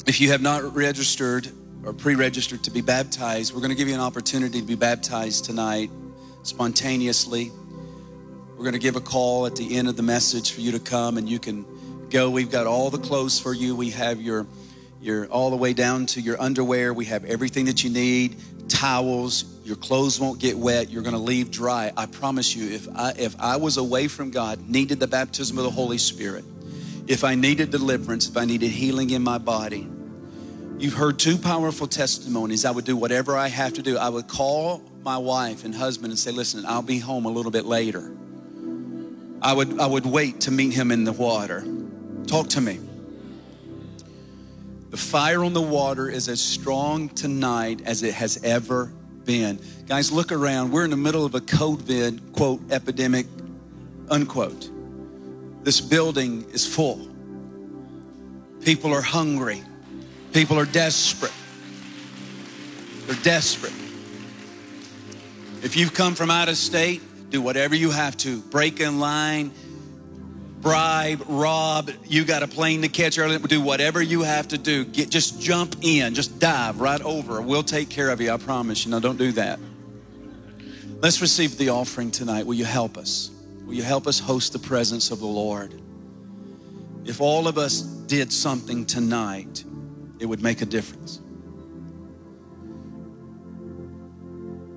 If 0.06 0.20
you 0.20 0.30
have 0.32 0.42
not 0.42 0.76
registered 0.76 1.48
or 1.84 1.94
pre 1.94 2.14
registered 2.14 2.62
to 2.64 2.70
be 2.70 2.82
baptized, 2.82 3.54
we're 3.54 3.60
going 3.60 3.70
to 3.70 3.76
give 3.76 3.88
you 3.88 3.94
an 3.94 4.00
opportunity 4.00 4.60
to 4.60 4.66
be 4.66 4.74
baptized 4.74 5.46
tonight 5.46 5.90
spontaneously. 6.42 7.52
We're 8.50 8.64
going 8.64 8.74
to 8.74 8.78
give 8.78 8.96
a 8.96 9.00
call 9.00 9.46
at 9.46 9.56
the 9.56 9.78
end 9.78 9.88
of 9.88 9.96
the 9.96 10.02
message 10.02 10.52
for 10.52 10.60
you 10.60 10.72
to 10.72 10.78
come 10.78 11.16
and 11.16 11.26
you 11.26 11.38
can 11.38 11.64
go. 12.10 12.30
We've 12.30 12.50
got 12.50 12.66
all 12.66 12.90
the 12.90 12.98
clothes 12.98 13.38
for 13.38 13.52
you. 13.52 13.74
We 13.76 13.90
have 13.90 14.20
your 14.20 14.46
your 15.00 15.26
all 15.26 15.50
the 15.50 15.56
way 15.56 15.72
down 15.72 16.06
to 16.06 16.20
your 16.20 16.40
underwear. 16.40 16.92
We 16.92 17.06
have 17.06 17.24
everything 17.24 17.66
that 17.66 17.84
you 17.84 17.90
need, 17.90 18.36
towels. 18.68 19.44
Your 19.64 19.76
clothes 19.76 20.18
won't 20.18 20.40
get 20.40 20.56
wet. 20.56 20.90
You're 20.90 21.02
going 21.02 21.14
to 21.14 21.20
leave 21.20 21.50
dry. 21.50 21.92
I 21.96 22.06
promise 22.06 22.56
you, 22.56 22.74
if 22.74 22.88
I, 22.94 23.12
if 23.18 23.38
I 23.38 23.56
was 23.56 23.76
away 23.76 24.08
from 24.08 24.30
God, 24.30 24.68
needed 24.68 24.98
the 24.98 25.06
baptism 25.06 25.58
of 25.58 25.64
the 25.64 25.70
Holy 25.70 25.98
Spirit, 25.98 26.44
if 27.06 27.22
I 27.22 27.34
needed 27.34 27.70
deliverance, 27.70 28.28
if 28.28 28.36
I 28.36 28.44
needed 28.44 28.70
healing 28.70 29.10
in 29.10 29.22
my 29.22 29.38
body, 29.38 29.88
you've 30.78 30.94
heard 30.94 31.18
two 31.18 31.36
powerful 31.36 31.86
testimonies. 31.86 32.64
I 32.64 32.70
would 32.70 32.84
do 32.84 32.96
whatever 32.96 33.36
I 33.36 33.48
have 33.48 33.74
to 33.74 33.82
do. 33.82 33.98
I 33.98 34.08
would 34.08 34.26
call 34.26 34.82
my 35.02 35.18
wife 35.18 35.64
and 35.64 35.74
husband 35.74 36.10
and 36.10 36.18
say, 36.18 36.30
Listen, 36.30 36.64
I'll 36.66 36.82
be 36.82 36.98
home 36.98 37.24
a 37.24 37.30
little 37.30 37.52
bit 37.52 37.64
later. 37.64 38.12
I 39.40 39.52
would, 39.52 39.78
I 39.78 39.86
would 39.86 40.04
wait 40.04 40.40
to 40.42 40.50
meet 40.50 40.72
him 40.72 40.90
in 40.90 41.04
the 41.04 41.12
water. 41.12 41.64
Talk 42.28 42.48
to 42.50 42.60
me. 42.60 42.78
The 44.90 44.98
fire 44.98 45.42
on 45.42 45.54
the 45.54 45.62
water 45.62 46.10
is 46.10 46.28
as 46.28 46.40
strong 46.42 47.08
tonight 47.08 47.80
as 47.86 48.02
it 48.02 48.12
has 48.14 48.42
ever 48.44 48.92
been. 49.24 49.58
Guys, 49.86 50.12
look 50.12 50.30
around. 50.30 50.70
We're 50.70 50.84
in 50.84 50.90
the 50.90 50.96
middle 50.96 51.24
of 51.24 51.34
a 51.34 51.40
COVID, 51.40 52.34
quote, 52.34 52.60
epidemic, 52.70 53.26
unquote. 54.10 54.70
This 55.64 55.80
building 55.80 56.44
is 56.52 56.66
full. 56.66 57.08
People 58.62 58.92
are 58.92 59.02
hungry. 59.02 59.62
People 60.34 60.58
are 60.58 60.66
desperate. 60.66 61.32
They're 63.06 63.22
desperate. 63.22 63.72
If 65.62 65.76
you've 65.76 65.94
come 65.94 66.14
from 66.14 66.30
out 66.30 66.50
of 66.50 66.58
state, 66.58 67.00
do 67.30 67.40
whatever 67.40 67.74
you 67.74 67.90
have 67.90 68.18
to. 68.18 68.40
Break 68.42 68.80
in 68.80 69.00
line, 69.00 69.50
bribe, 70.68 71.22
rob. 71.28 71.90
You 72.04 72.26
got 72.26 72.42
a 72.42 72.46
plane 72.46 72.82
to 72.82 72.88
catch 72.88 73.18
early. 73.18 73.38
Do 73.38 73.62
whatever 73.62 74.02
you 74.02 74.20
have 74.20 74.48
to 74.48 74.58
do. 74.58 74.84
Get 74.84 75.08
just 75.08 75.40
jump 75.40 75.76
in, 75.80 76.14
just 76.14 76.38
dive 76.38 76.78
right 76.78 77.00
over. 77.00 77.40
We'll 77.40 77.62
take 77.62 77.88
care 77.88 78.10
of 78.10 78.20
you. 78.20 78.30
I 78.30 78.36
promise 78.36 78.84
you. 78.84 78.90
Now 78.90 78.98
don't 78.98 79.16
do 79.16 79.32
that. 79.32 79.58
Let's 81.00 81.22
receive 81.22 81.56
the 81.56 81.70
offering 81.70 82.10
tonight. 82.10 82.44
Will 82.44 82.54
you 82.54 82.66
help 82.66 82.98
us? 82.98 83.30
Will 83.64 83.72
you 83.74 83.82
help 83.82 84.06
us 84.06 84.18
host 84.18 84.52
the 84.52 84.58
presence 84.58 85.10
of 85.10 85.20
the 85.20 85.26
Lord? 85.26 85.72
If 87.06 87.22
all 87.22 87.48
of 87.48 87.56
us 87.56 87.80
did 87.80 88.30
something 88.30 88.84
tonight, 88.84 89.64
it 90.18 90.26
would 90.26 90.42
make 90.42 90.60
a 90.60 90.66
difference. 90.66 91.20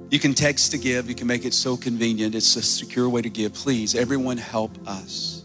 You 0.09 0.19
can 0.19 0.33
text 0.33 0.71
to 0.71 0.77
give, 0.77 1.09
you 1.09 1.15
can 1.15 1.27
make 1.27 1.43
it 1.43 1.53
so 1.53 1.75
convenient. 1.75 2.33
It's 2.33 2.55
a 2.55 2.61
secure 2.61 3.09
way 3.09 3.21
to 3.23 3.29
give. 3.29 3.53
Please, 3.53 3.93
everyone, 3.93 4.37
help 4.37 4.77
us. 4.87 5.40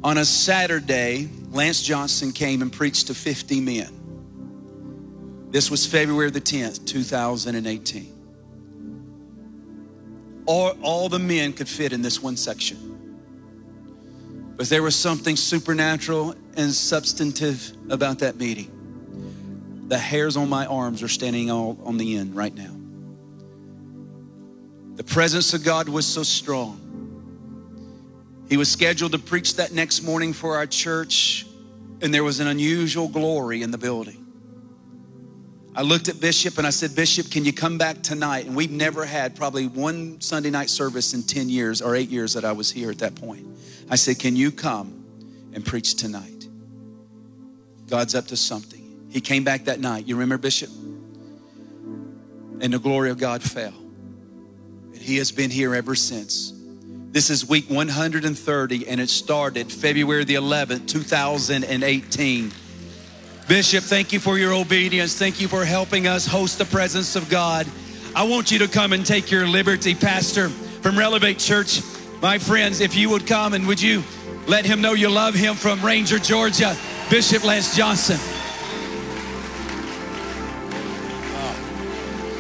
On 0.03 0.17
a 0.17 0.25
Saturday, 0.25 1.29
Lance 1.51 1.83
Johnson 1.83 2.33
came 2.33 2.63
and 2.63 2.73
preached 2.73 3.09
to 3.09 3.15
50 3.15 3.61
men. 3.61 5.49
This 5.51 5.71
was 5.71 5.85
February 5.85 6.31
the 6.31 6.41
10th, 6.41 6.87
2018. 6.87 8.13
All, 10.47 10.71
all 10.81 11.11
the 11.11 11.19
men 11.19 11.53
could 11.53 11.69
fit 11.69 11.93
in 11.93 12.01
this 12.01 12.23
one 12.23 12.39
section. 12.39 12.94
But 14.57 14.69
there 14.69 14.83
was 14.83 14.95
something 14.95 15.37
supernatural 15.37 16.35
and 16.57 16.73
substantive 16.73 17.73
about 17.91 18.21
that 18.21 18.37
meeting. 18.37 18.71
The 19.89 19.99
hairs 19.99 20.37
on 20.37 20.49
my 20.49 20.67
arms 20.67 21.03
are 21.03 21.09
standing 21.09 21.51
all 21.51 21.79
on 21.85 21.99
the 21.99 22.17
end 22.17 22.37
right 22.37 22.55
now. 22.55 22.75
The 24.97 25.05
presence 25.05 25.55
of 25.55 25.65
God 25.65 25.89
was 25.89 26.07
so 26.07 26.23
strong. 26.23 26.81
He 28.49 28.57
was 28.57 28.71
scheduled 28.71 29.13
to 29.13 29.19
preach 29.19 29.57
that 29.57 29.73
next 29.73 30.03
morning 30.03 30.33
for 30.33 30.57
our 30.57 30.67
church, 30.67 31.47
and 32.01 32.15
there 32.15 32.23
was 32.23 32.41
an 32.41 32.47
unusual 32.47 33.09
glory 33.09 33.63
in 33.63 33.71
the 33.71 33.79
building. 33.79 34.24
I 35.77 35.83
looked 35.83 36.09
at 36.09 36.21
Bishop 36.21 36.57
and 36.59 36.67
I 36.67 36.71
said, 36.71 36.95
Bishop, 36.95 37.33
can 37.33 37.45
you 37.45 37.53
come 37.53 37.79
back 37.79 38.01
tonight? 38.01 38.47
And 38.47 38.55
we've 38.55 38.71
never 38.71 39.05
had 39.05 39.35
probably 39.35 39.67
one 39.67 40.21
Sunday 40.21 40.51
night 40.51 40.71
service 40.71 41.15
in 41.15 41.25
10 41.25 41.49
years 41.49 41.83
or 41.83 41.97
eight 41.97 42.11
years 42.11 42.35
that 42.35 42.45
I 42.45 42.53
was 42.53 42.71
here 42.71 42.91
at 42.91 42.99
that 42.99 43.17
point. 43.17 43.45
I 43.91 43.97
said, 43.97 44.21
Can 44.21 44.37
you 44.37 44.53
come 44.53 45.05
and 45.53 45.65
preach 45.65 45.97
tonight? 45.97 46.47
God's 47.89 48.15
up 48.15 48.29
to 48.29 48.37
something. 48.37 49.09
He 49.11 49.21
came 49.21 49.43
back 49.43 49.65
that 49.65 49.81
night. 49.81 50.07
You 50.07 50.15
remember, 50.15 50.39
Bishop? 50.39 50.71
And 52.61 52.73
the 52.73 52.79
glory 52.79 53.11
of 53.11 53.19
God 53.19 53.43
fell. 53.43 53.75
And 54.93 55.03
he 55.03 55.17
has 55.17 55.33
been 55.33 55.51
here 55.51 55.75
ever 55.75 55.97
since. 55.97 56.53
This 57.11 57.31
is 57.31 57.49
week 57.49 57.69
130, 57.69 58.89
and 58.89 59.01
it 59.01 59.09
started 59.09 59.71
February 59.71 60.25
the 60.25 60.35
11th, 60.35 60.89
2018. 60.89 62.53
Bishop, 63.47 63.85
thank 63.85 64.13
you 64.13 64.21
for 64.21 64.39
your 64.39 64.55
obedience. 64.55 65.19
Thank 65.19 65.39
you 65.39 65.49
for 65.49 65.67
helping 65.67 66.07
us 66.07 66.27
host 66.27 66.57
the 66.57 66.65
presence 66.65 67.15
of 67.15 67.29
God. 67.29 67.67
I 68.17 68.23
want 68.27 68.51
you 68.51 68.59
to 68.61 68.69
come 68.69 68.95
and 68.95 69.05
take 69.05 69.31
your 69.31 69.47
liberty, 69.47 69.95
Pastor, 69.95 70.49
from 70.49 70.99
Relevate 70.99 71.39
Church. 71.39 71.83
My 72.23 72.39
friends, 72.39 72.81
if 72.81 72.97
you 72.97 73.11
would 73.11 73.27
come 73.27 73.53
and 73.53 73.67
would 73.67 73.83
you 73.83 74.03
let 74.47 74.65
him 74.65 74.81
know 74.81 74.95
you 74.95 75.11
love 75.11 75.35
him 75.35 75.57
from 75.57 75.85
Ranger, 75.85 76.19
Georgia, 76.19 76.75
Bishop 77.11 77.45
Lance 77.45 77.77
Johnson. 77.77 78.19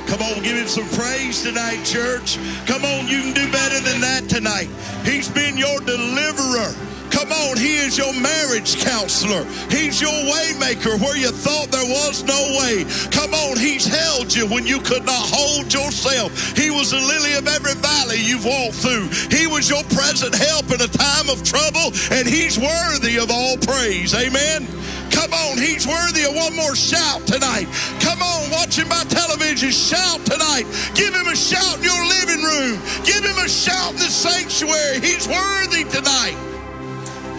Come 0.06 0.22
on, 0.22 0.42
give 0.42 0.56
him 0.56 0.68
some 0.68 0.88
praise 0.88 1.42
tonight, 1.42 1.84
church. 1.84 2.38
Come 2.66 2.82
on, 2.84 3.08
you 3.08 3.20
can 3.20 3.34
do 3.34 3.50
better 3.52 3.80
than 3.80 4.00
that 4.00 4.26
tonight. 4.28 4.68
He's 5.04 5.28
been 5.28 5.58
your 5.58 5.80
deliverer. 5.80 6.72
Come 7.14 7.30
on, 7.30 7.56
he 7.56 7.78
is 7.78 7.96
your 7.96 8.12
marriage 8.12 8.82
counselor. 8.82 9.44
He's 9.70 10.02
your 10.02 10.10
waymaker 10.26 10.98
where 11.00 11.16
you 11.16 11.30
thought 11.30 11.70
there 11.70 11.86
was 11.86 12.24
no 12.24 12.58
way. 12.58 12.84
Come 13.14 13.32
on, 13.32 13.56
he's 13.56 13.86
held 13.86 14.34
you 14.34 14.46
when 14.46 14.66
you 14.66 14.80
could 14.80 15.06
not 15.06 15.22
hold 15.30 15.72
yourself. 15.72 16.34
He 16.58 16.70
was 16.70 16.90
the 16.90 16.98
lily 16.98 17.34
of 17.34 17.46
every 17.46 17.74
valley 17.74 18.18
you've 18.18 18.44
walked 18.44 18.82
through. 18.82 19.06
He 19.30 19.46
was 19.46 19.70
your 19.70 19.84
present 19.94 20.34
help 20.34 20.66
in 20.74 20.82
a 20.82 20.90
time 20.90 21.30
of 21.30 21.44
trouble, 21.44 21.94
and 22.10 22.26
he's 22.26 22.58
worthy 22.58 23.16
of 23.22 23.30
all 23.30 23.56
praise. 23.58 24.12
Amen. 24.12 24.66
Come 25.14 25.32
on, 25.32 25.56
he's 25.56 25.86
worthy 25.86 26.24
of 26.24 26.34
one 26.34 26.56
more 26.56 26.74
shout 26.74 27.24
tonight. 27.26 27.70
Come 28.02 28.22
on, 28.22 28.50
watching 28.50 28.88
by 28.88 29.04
television, 29.06 29.70
shout 29.70 30.18
tonight. 30.26 30.66
Give 30.98 31.14
him 31.14 31.28
a 31.28 31.36
shout 31.36 31.78
in 31.78 31.84
your 31.84 32.04
living 32.10 32.42
room. 32.42 32.82
Give 33.06 33.22
him 33.22 33.38
a 33.38 33.48
shout 33.48 33.92
in 33.92 34.02
the 34.02 34.10
sanctuary. 34.10 34.98
He's 34.98 35.28
worthy 35.28 35.84
tonight. 35.84 36.53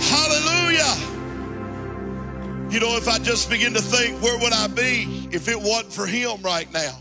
Hallelujah. 0.09 0.95
You 2.71 2.79
know, 2.79 2.97
if 2.97 3.07
I 3.07 3.19
just 3.19 3.49
begin 3.49 3.73
to 3.73 3.81
think, 3.81 4.21
where 4.21 4.37
would 4.39 4.53
I 4.53 4.67
be 4.67 5.29
if 5.31 5.47
it 5.47 5.59
wasn't 5.59 5.93
for 5.93 6.05
him 6.05 6.41
right 6.41 6.71
now? 6.73 6.99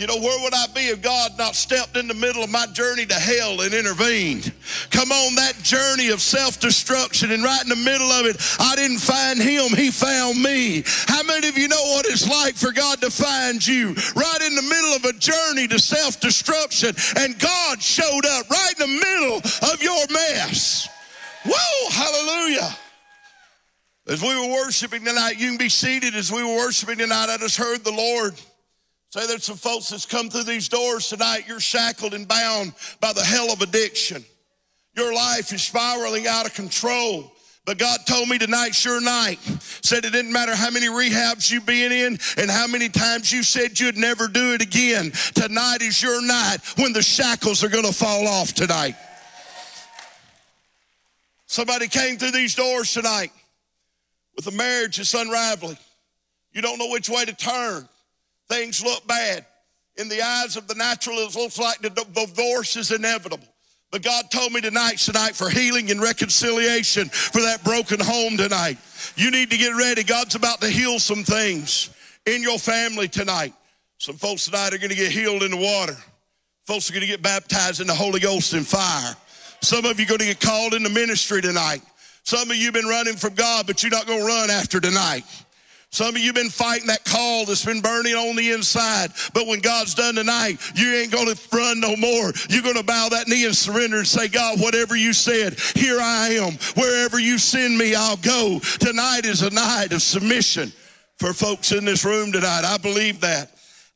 You 0.00 0.06
know, 0.06 0.16
where 0.16 0.42
would 0.42 0.54
I 0.54 0.64
be 0.74 0.88
if 0.88 1.02
God 1.02 1.32
not 1.36 1.54
stepped 1.54 1.94
in 1.94 2.08
the 2.08 2.14
middle 2.14 2.42
of 2.42 2.48
my 2.48 2.64
journey 2.72 3.04
to 3.04 3.14
hell 3.14 3.60
and 3.60 3.74
intervened? 3.74 4.50
Come 4.90 5.12
on, 5.12 5.34
that 5.34 5.56
journey 5.62 6.08
of 6.08 6.22
self 6.22 6.58
destruction, 6.58 7.32
and 7.32 7.44
right 7.44 7.62
in 7.62 7.68
the 7.68 7.76
middle 7.76 8.10
of 8.10 8.24
it, 8.24 8.36
I 8.58 8.76
didn't 8.76 9.00
find 9.00 9.38
him, 9.38 9.76
he 9.76 9.90
found 9.90 10.42
me. 10.42 10.84
How 11.06 11.22
many 11.24 11.48
of 11.48 11.58
you 11.58 11.68
know 11.68 11.82
what 11.92 12.06
it's 12.06 12.26
like 12.26 12.54
for 12.54 12.72
God 12.72 13.02
to 13.02 13.10
find 13.10 13.66
you 13.66 13.88
right 14.16 14.40
in 14.40 14.54
the 14.54 14.62
middle 14.62 14.94
of 14.96 15.04
a 15.04 15.12
journey 15.18 15.68
to 15.68 15.78
self 15.78 16.18
destruction, 16.18 16.94
and 17.18 17.38
God 17.38 17.82
showed 17.82 18.24
up 18.24 18.48
right 18.48 18.72
in 18.80 18.86
the 18.86 19.04
middle 19.04 19.36
of 19.70 19.82
your 19.82 20.06
mess? 20.08 20.88
Whoa, 21.44 21.90
hallelujah. 21.90 22.76
As 24.06 24.22
we 24.22 24.28
were 24.28 24.52
worshiping 24.52 25.04
tonight, 25.04 25.38
you 25.38 25.48
can 25.48 25.56
be 25.56 25.68
seated. 25.68 26.14
As 26.14 26.32
we 26.32 26.42
were 26.42 26.56
worshiping 26.56 26.98
tonight, 26.98 27.28
I 27.30 27.36
just 27.36 27.56
heard 27.56 27.84
the 27.84 27.92
Lord 27.92 28.34
say 29.10 29.26
there's 29.26 29.44
some 29.44 29.56
folks 29.56 29.88
that's 29.88 30.06
come 30.06 30.30
through 30.30 30.44
these 30.44 30.68
doors 30.68 31.08
tonight. 31.08 31.44
You're 31.46 31.60
shackled 31.60 32.14
and 32.14 32.26
bound 32.26 32.74
by 33.00 33.12
the 33.12 33.22
hell 33.22 33.52
of 33.52 33.60
addiction. 33.60 34.24
Your 34.96 35.14
life 35.14 35.52
is 35.52 35.62
spiraling 35.62 36.26
out 36.26 36.46
of 36.46 36.54
control. 36.54 37.32
But 37.66 37.78
God 37.78 38.00
told 38.06 38.28
me 38.28 38.38
tonight's 38.38 38.84
your 38.84 39.00
night. 39.00 39.38
Said 39.82 40.04
it 40.04 40.12
didn't 40.12 40.32
matter 40.32 40.56
how 40.56 40.70
many 40.70 40.88
rehabs 40.88 41.50
you've 41.50 41.66
been 41.66 41.92
in 41.92 42.18
and 42.36 42.50
how 42.50 42.66
many 42.66 42.88
times 42.88 43.30
you 43.30 43.42
said 43.42 43.78
you'd 43.78 43.96
never 43.96 44.28
do 44.28 44.54
it 44.54 44.62
again. 44.62 45.12
Tonight 45.34 45.82
is 45.82 46.02
your 46.02 46.24
night 46.26 46.58
when 46.76 46.92
the 46.92 47.02
shackles 47.02 47.62
are 47.62 47.68
going 47.68 47.84
to 47.84 47.92
fall 47.92 48.26
off 48.26 48.54
tonight. 48.54 48.96
Somebody 51.50 51.88
came 51.88 52.16
through 52.16 52.30
these 52.30 52.54
doors 52.54 52.92
tonight 52.92 53.32
with 54.36 54.46
a 54.46 54.52
marriage 54.52 54.98
that's 54.98 55.14
unraveling. 55.14 55.76
You 56.52 56.62
don't 56.62 56.78
know 56.78 56.90
which 56.90 57.08
way 57.08 57.24
to 57.24 57.34
turn. 57.34 57.88
Things 58.48 58.84
look 58.84 59.04
bad. 59.08 59.44
In 59.96 60.08
the 60.08 60.22
eyes 60.22 60.56
of 60.56 60.68
the 60.68 60.76
natural, 60.76 61.16
it 61.16 61.34
looks 61.34 61.58
like 61.58 61.80
the 61.80 61.90
divorce 61.90 62.76
is 62.76 62.92
inevitable. 62.92 63.48
But 63.90 64.02
God 64.02 64.30
told 64.30 64.52
me 64.52 64.60
tonight, 64.60 64.98
tonight 64.98 65.34
for 65.34 65.50
healing 65.50 65.90
and 65.90 66.00
reconciliation 66.00 67.08
for 67.08 67.40
that 67.40 67.64
broken 67.64 67.98
home 67.98 68.36
tonight. 68.36 68.78
You 69.16 69.32
need 69.32 69.50
to 69.50 69.56
get 69.56 69.70
ready. 69.70 70.04
God's 70.04 70.36
about 70.36 70.60
to 70.60 70.68
heal 70.68 71.00
some 71.00 71.24
things 71.24 71.90
in 72.26 72.44
your 72.44 72.60
family 72.60 73.08
tonight. 73.08 73.54
Some 73.98 74.18
folks 74.18 74.44
tonight 74.44 74.72
are 74.72 74.78
going 74.78 74.90
to 74.90 74.94
get 74.94 75.10
healed 75.10 75.42
in 75.42 75.50
the 75.50 75.56
water. 75.56 75.96
Folks 76.64 76.88
are 76.88 76.92
going 76.92 77.00
to 77.00 77.08
get 77.08 77.22
baptized 77.22 77.80
in 77.80 77.88
the 77.88 77.94
Holy 77.94 78.20
Ghost 78.20 78.52
and 78.52 78.64
fire. 78.64 79.16
Some 79.62 79.84
of 79.84 79.98
you 79.98 80.06
are 80.06 80.08
going 80.08 80.20
to 80.20 80.26
get 80.26 80.40
called 80.40 80.74
into 80.74 80.88
ministry 80.88 81.42
tonight. 81.42 81.82
Some 82.24 82.50
of 82.50 82.56
you 82.56 82.66
have 82.66 82.74
been 82.74 82.86
running 82.86 83.16
from 83.16 83.34
God, 83.34 83.66
but 83.66 83.82
you're 83.82 83.90
not 83.90 84.06
going 84.06 84.20
to 84.20 84.26
run 84.26 84.50
after 84.50 84.80
tonight. 84.80 85.24
Some 85.92 86.14
of 86.14 86.18
you 86.18 86.26
have 86.26 86.36
been 86.36 86.50
fighting 86.50 86.86
that 86.86 87.04
call 87.04 87.46
that's 87.46 87.64
been 87.64 87.80
burning 87.80 88.14
on 88.14 88.36
the 88.36 88.52
inside. 88.52 89.10
But 89.34 89.48
when 89.48 89.58
God's 89.58 89.94
done 89.94 90.14
tonight, 90.14 90.58
you 90.76 90.94
ain't 90.94 91.10
going 91.10 91.34
to 91.34 91.38
run 91.52 91.80
no 91.80 91.96
more. 91.96 92.32
You're 92.48 92.62
going 92.62 92.76
to 92.76 92.84
bow 92.84 93.08
that 93.10 93.26
knee 93.26 93.44
and 93.44 93.56
surrender 93.56 93.98
and 93.98 94.06
say, 94.06 94.28
God, 94.28 94.60
whatever 94.60 94.94
you 94.94 95.12
said, 95.12 95.58
here 95.74 95.98
I 96.00 96.28
am. 96.34 96.52
Wherever 96.76 97.18
you 97.18 97.38
send 97.38 97.76
me, 97.76 97.96
I'll 97.96 98.16
go. 98.18 98.60
Tonight 98.78 99.24
is 99.24 99.42
a 99.42 99.50
night 99.50 99.92
of 99.92 100.00
submission 100.00 100.72
for 101.18 101.32
folks 101.32 101.72
in 101.72 101.84
this 101.84 102.04
room 102.04 102.30
tonight. 102.30 102.62
I 102.64 102.76
believe 102.78 103.20
that. 103.22 103.50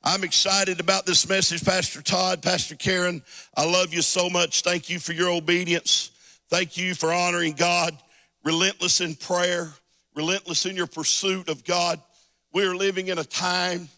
I'm 0.05 0.23
excited 0.23 0.81
about 0.81 1.07
this 1.07 1.29
message, 1.29 1.65
Pastor 1.65 2.03
Todd, 2.03 2.43
Pastor 2.43 2.77
Karen. 2.77 3.23
I 3.57 3.65
love 3.65 3.95
you 3.95 4.03
so 4.03 4.29
much. 4.29 4.63
Thank 4.63 4.91
you 4.91 4.99
for 4.99 5.13
your 5.13 5.31
obedience. 5.31 6.11
Thank 6.51 6.77
you 6.77 6.95
for 6.95 7.13
honoring 7.13 7.55
God, 7.55 7.97
relentless 8.45 9.01
in 9.01 9.15
prayer 9.15 9.73
relentless 10.15 10.67
in 10.67 10.77
your 10.77 10.87
pursuit 10.87 11.49
of 11.49 11.65
God. 11.65 12.01
We're 12.53 12.77
living 12.77 13.09
in 13.09 13.19
a 13.19 13.25
time 13.25 13.89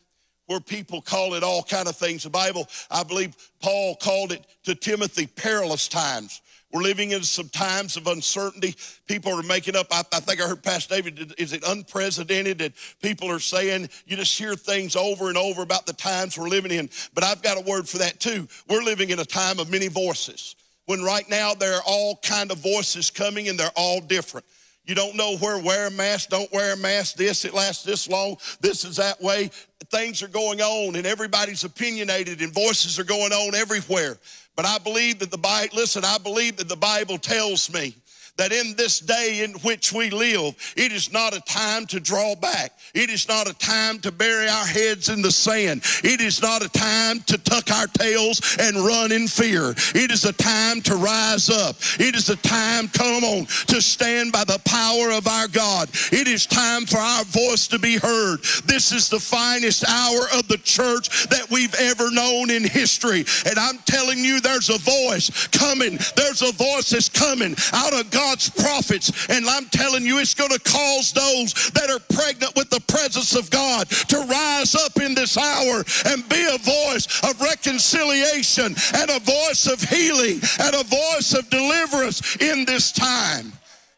where 0.47 0.61
people 0.61 1.03
call 1.03 1.35
it 1.35 1.43
all 1.43 1.63
kind 1.63 1.89
of 1.89 1.97
things. 1.97 2.23
The 2.23 2.31
Bible, 2.31 2.69
I 2.91 3.03
believe 3.03 3.35
Paul 3.61 3.97
called 3.97 4.33
it 4.33 4.45
to 4.65 4.75
Timothy 4.75 5.27
perilous 5.27 5.89
times. 5.89 6.41
We're 6.77 6.83
living 6.83 7.13
in 7.13 7.23
some 7.23 7.49
times 7.49 7.97
of 7.97 8.07
uncertainty. 8.07 8.75
People 9.07 9.33
are 9.33 9.43
making 9.43 9.77
up, 9.77 9.87
I, 9.91 10.03
I, 10.13 10.21
think 10.21 10.43
I 10.43 10.47
heard 10.47 10.63
Pastor 10.63 10.97
David, 10.97 11.33
is 11.39 11.55
it 11.55 11.63
unprecedented 11.67 12.59
that 12.59 12.75
people 13.01 13.31
are 13.31 13.39
saying, 13.39 13.89
you 14.05 14.15
just 14.15 14.37
hear 14.37 14.55
things 14.57 14.95
over 14.95 15.31
and 15.31 15.39
over 15.39 15.63
about 15.63 15.87
the 15.87 15.95
times 15.95 16.37
we're 16.37 16.51
living 16.51 16.71
in. 16.71 16.91
But 17.15 17.25
I've 17.25 17.41
got 17.41 17.57
a 17.57 17.63
word 17.63 17.89
for 17.89 17.97
that 17.97 18.21
too. 18.21 18.47
We're 18.69 18.83
living 18.83 19.09
in 19.09 19.19
a 19.21 19.25
time 19.25 19.59
of 19.59 19.71
many 19.71 19.89
voices. 19.89 20.55
When 20.85 21.03
right 21.03 21.27
now 21.31 21.55
there 21.55 21.77
are 21.77 21.83
all 21.87 22.17
kind 22.23 22.51
of 22.51 22.59
voices 22.59 23.09
coming 23.09 23.49
and 23.49 23.59
they're 23.59 23.71
all 23.75 24.03
different. 24.03 24.45
You 24.87 24.95
don't 24.95 25.17
know 25.17 25.37
where 25.39 25.59
wear 25.59 25.89
a 25.89 25.91
mask, 25.91 26.29
don't 26.29 26.51
wear 26.53 26.75
a 26.75 26.77
mask, 26.77 27.17
this, 27.17 27.45
it 27.45 27.53
lasts 27.53 27.83
this 27.83 28.09
long, 28.09 28.37
this 28.61 28.85
is 28.85 28.97
that 28.97 29.21
way. 29.21 29.51
Things 29.91 30.23
are 30.23 30.29
going 30.29 30.61
on 30.61 30.95
and 30.95 31.07
everybody's 31.07 31.65
opinionated 31.65 32.41
and 32.41 32.53
voices 32.53 32.99
are 32.99 33.05
going 33.05 33.33
on 33.33 33.55
everywhere. 33.55 34.17
But 34.55 34.65
I 34.65 34.79
believe 34.79 35.19
that 35.19 35.31
the 35.31 35.39
Bible, 35.39 35.77
listen, 35.77 36.05
I 36.05 36.19
believe 36.19 36.57
that 36.59 36.69
the 36.69 36.77
Bible 36.77 37.19
tells 37.19 37.73
me 37.73 37.97
that 38.39 38.53
in 38.53 38.75
this 38.77 39.01
day 39.01 39.43
in 39.43 39.53
which 39.61 39.93
we 39.93 40.11
live, 40.11 40.55
it 40.77 40.93
is 40.93 41.13
not 41.13 41.35
a 41.35 41.41
time 41.41 41.87
to 41.87 42.01
draw 42.01 42.35
back. 42.35 42.73
It 42.95 43.11
is 43.11 43.29
not 43.29 43.49
a 43.49 43.55
time 43.55 43.99
to 44.01 44.13
bury 44.13 44.49
our 44.49 44.67
heads 44.67 45.09
in 45.09 45.23
the 45.23 45.33
sand. 45.33 45.83
It 46.05 46.21
is 46.21 46.43
not 46.43 46.65
a 46.65 46.69
time 46.69 47.21
to 47.21 47.39
tuck 47.39 47.71
our 47.71 47.87
tails 47.87 48.57
and 48.59 48.77
run 48.77 49.13
in 49.13 49.27
fear. 49.27 49.71
It 49.95 50.11
is 50.11 50.25
a 50.25 50.33
time 50.33 50.83
to 50.83 50.97
rise 50.97 51.49
up. 51.49 51.77
It 51.99 52.15
is 52.15 52.29
a 52.29 52.37
time, 52.37 52.89
come 52.89 53.25
on, 53.25 53.47
to 53.69 53.81
stand 53.81 54.33
by 54.33 54.45
the 54.45 54.61
power 54.65 55.13
of 55.13 55.27
our 55.27 55.49
God. 55.49 55.89
It 56.13 56.29
is 56.29 56.47
time 56.47 56.87
for 56.87 56.99
our 56.99 57.25
voice 57.25 57.67
to 57.69 57.79
be 57.79 57.97
heard. 57.97 58.41
This 58.67 58.93
is 58.93 59.09
the 59.09 59.21
finest 59.21 59.89
hour 59.89 60.29
of 60.39 60.49
the 60.49 60.59
church 60.59 61.29
that 61.29 61.51
we've 61.51 61.75
ever 61.75 62.11
known 62.11 62.51
in 62.51 62.65
history. 62.65 63.25
And 63.47 63.59
I'm 63.59 63.79
telling 63.87 64.19
you, 64.19 64.41
there's 64.41 64.69
a 64.69 64.79
voice 64.79 65.47
coming. 65.49 65.99
There's 66.17 66.43
a 66.43 66.53
voice 66.53 66.91
that's 66.91 67.09
coming 67.09 67.55
out 67.73 67.99
of 67.99 68.11
God 68.11 68.26
God's 68.27 68.51
prophets. 68.51 69.29
And 69.29 69.47
I'm 69.47 69.67
telling 69.67 70.05
you, 70.05 70.19
it's 70.19 70.35
going 70.35 70.51
to 70.51 70.59
cause 70.59 71.13
those 71.13 71.71
that 71.71 71.91
are 71.91 72.01
pregnant 72.15 72.57
with 72.57 72.71
the 72.71 72.81
presence 72.81 73.37
of 73.37 73.51
God 73.51 73.89
to 73.89 74.19
rise 74.19 74.75
up 74.75 75.01
in 75.01 75.15
this 75.15 75.39
hour 75.39 75.85
and 76.07 76.29
be 76.29 76.49
a 76.53 76.59
voice 76.59 77.07
of 77.23 77.41
reconciliation 77.41 78.75
and 78.95 79.11
a 79.11 79.21
voice 79.21 79.69
of 79.71 79.81
healing 79.81 80.41
and 80.61 80.75
a 80.75 80.85
voice 80.85 81.35
of 81.39 81.49
deliverance 81.51 82.37
in 82.37 82.65
this 82.65 82.91
time. 82.91 83.53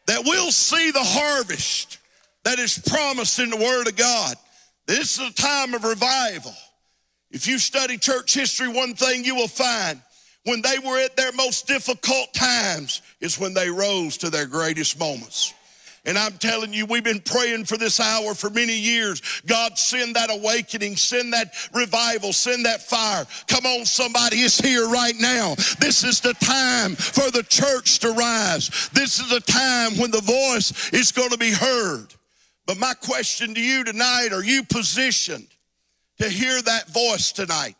That 0.05 0.23
we'll 0.25 0.51
see 0.51 0.91
the 0.91 1.03
harvest 1.03 1.97
that 2.43 2.59
is 2.59 2.77
promised 2.77 3.39
in 3.39 3.49
the 3.49 3.57
Word 3.57 3.87
of 3.87 3.95
God. 3.95 4.35
This 4.85 5.19
is 5.19 5.29
a 5.29 5.33
time 5.33 5.73
of 5.73 5.83
revival. 5.83 6.53
If 7.31 7.47
you 7.47 7.57
study 7.57 7.97
church 7.97 8.33
history, 8.33 8.67
one 8.67 8.93
thing 8.93 9.23
you 9.23 9.35
will 9.35 9.47
find 9.47 10.01
when 10.45 10.61
they 10.61 10.79
were 10.79 10.99
at 10.99 11.15
their 11.15 11.31
most 11.33 11.67
difficult 11.67 12.33
times 12.33 13.01
is 13.19 13.39
when 13.39 13.53
they 13.53 13.69
rose 13.69 14.17
to 14.17 14.29
their 14.29 14.47
greatest 14.47 14.99
moments. 14.99 15.53
And 16.05 16.17
I'm 16.17 16.37
telling 16.37 16.73
you, 16.73 16.85
we've 16.85 17.03
been 17.03 17.19
praying 17.19 17.65
for 17.65 17.77
this 17.77 17.99
hour 17.99 18.33
for 18.33 18.49
many 18.49 18.77
years. 18.77 19.21
God, 19.45 19.77
send 19.77 20.15
that 20.15 20.31
awakening, 20.31 20.95
send 20.95 21.33
that 21.33 21.53
revival, 21.73 22.31
send 22.31 22.65
that 22.65 22.81
fire. 22.81 23.25
Come 23.47 23.65
on, 23.65 23.85
somebody 23.85 24.39
is 24.39 24.57
here 24.57 24.87
right 24.87 25.13
now. 25.19 25.55
This 25.79 26.03
is 26.03 26.21
the 26.21 26.33
time 26.35 26.95
for 26.95 27.29
the 27.31 27.43
church 27.43 27.99
to 27.99 28.11
rise. 28.11 28.89
This 28.93 29.19
is 29.19 29.29
the 29.29 29.41
time 29.41 29.99
when 29.99 30.09
the 30.09 30.21
voice 30.21 30.91
is 30.93 31.11
going 31.11 31.31
to 31.31 31.37
be 31.37 31.51
heard. 31.51 32.07
But 32.65 32.77
my 32.77 32.93
question 32.93 33.53
to 33.53 33.61
you 33.61 33.83
tonight 33.83 34.29
are 34.31 34.43
you 34.43 34.63
positioned 34.63 35.47
to 36.19 36.29
hear 36.29 36.61
that 36.61 36.87
voice 36.87 37.31
tonight? 37.31 37.75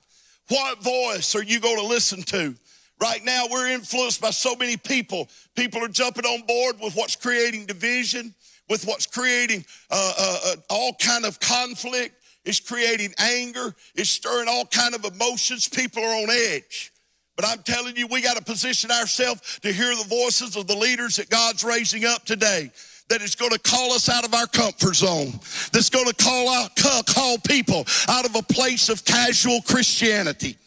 What 0.49 0.81
voice 0.81 1.35
are 1.35 1.43
you 1.43 1.59
going 1.59 1.77
to 1.77 1.85
listen 1.85 2.23
to? 2.23 2.55
Right 2.99 3.23
now, 3.23 3.45
we're 3.49 3.67
influenced 3.67 4.19
by 4.19 4.31
so 4.31 4.55
many 4.55 4.75
people. 4.75 5.29
People 5.55 5.83
are 5.83 5.87
jumping 5.87 6.25
on 6.25 6.45
board 6.45 6.77
with 6.81 6.95
what's 6.95 7.15
creating 7.15 7.65
division, 7.65 8.33
with 8.67 8.85
what's 8.85 9.05
creating 9.05 9.63
uh, 9.89 10.13
uh, 10.19 10.39
uh, 10.45 10.55
all 10.69 10.93
kind 10.93 11.23
of 11.23 11.39
conflict. 11.39 12.15
It's 12.45 12.59
creating 12.59 13.13
anger. 13.19 13.75
It's 13.95 14.09
stirring 14.09 14.47
all 14.49 14.65
kind 14.65 14.95
of 14.95 15.05
emotions. 15.05 15.67
People 15.69 16.03
are 16.03 16.23
on 16.23 16.29
edge. 16.29 16.91
But 17.35 17.47
I'm 17.47 17.59
telling 17.59 17.95
you, 17.95 18.07
we 18.07 18.21
got 18.21 18.35
to 18.35 18.43
position 18.43 18.91
ourselves 18.91 19.59
to 19.61 19.71
hear 19.71 19.95
the 19.95 20.03
voices 20.09 20.55
of 20.55 20.67
the 20.67 20.75
leaders 20.75 21.17
that 21.17 21.29
God's 21.29 21.63
raising 21.63 22.05
up 22.05 22.25
today 22.25 22.71
that 23.09 23.21
is 23.21 23.35
going 23.35 23.51
to 23.51 23.59
call 23.59 23.91
us 23.91 24.07
out 24.07 24.25
of 24.25 24.33
our 24.33 24.47
comfort 24.47 24.95
zone, 24.95 25.31
that's 25.73 25.89
going 25.89 26.05
to 26.05 26.13
call 26.15 26.49
out, 26.49 26.75
call 26.75 27.37
people 27.39 27.85
out 28.07 28.25
of 28.25 28.35
a 28.35 28.43
place 28.43 28.89
of 28.89 29.03
casual 29.03 29.61
Christianity. 29.61 30.57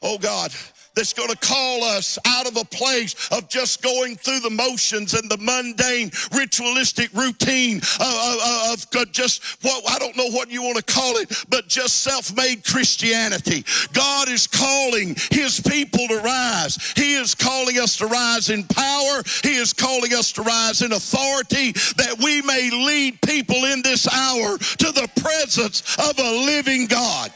Oh 0.00 0.18
God, 0.18 0.52
that's 0.96 1.12
going 1.12 1.28
to 1.28 1.36
call 1.36 1.84
us 1.84 2.18
out 2.26 2.48
of 2.48 2.56
a 2.56 2.64
place 2.64 3.28
of 3.30 3.48
just 3.48 3.82
going 3.82 4.16
through 4.16 4.40
the 4.40 4.50
motions 4.50 5.14
and 5.14 5.30
the 5.30 5.36
mundane 5.36 6.10
ritualistic 6.32 7.12
routine 7.12 7.76
of, 8.00 8.02
of, 8.02 8.86
of 8.96 9.12
just 9.12 9.62
what 9.62 9.84
I 9.88 9.98
don't 9.98 10.16
know 10.16 10.30
what 10.30 10.50
you 10.50 10.62
want 10.62 10.76
to 10.78 10.82
call 10.82 11.16
it, 11.16 11.44
but 11.48 11.68
just 11.68 12.02
self-made 12.02 12.64
Christianity. 12.64 13.64
God 13.92 14.28
is 14.28 14.46
calling 14.46 15.14
his 15.30 15.60
people 15.60 16.08
to 16.08 16.20
rise. 16.20 16.92
He 16.96 17.16
is 17.16 17.34
calling 17.34 17.78
us 17.78 17.96
to 17.98 18.06
rise 18.06 18.48
in 18.48 18.64
power. 18.64 19.22
He 19.42 19.56
is 19.56 19.72
calling 19.72 20.14
us 20.14 20.32
to 20.32 20.42
rise 20.42 20.82
in 20.82 20.92
authority 20.92 21.72
that 21.96 22.16
we 22.22 22.40
may 22.42 22.70
lead 22.70 23.20
people 23.20 23.64
in 23.66 23.82
this 23.82 24.08
hour 24.08 24.56
to 24.56 24.92
the 24.92 25.08
presence 25.20 25.96
of 25.98 26.18
a 26.18 26.46
living 26.46 26.86
God. 26.86 27.30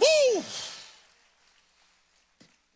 Woo! 0.00 0.42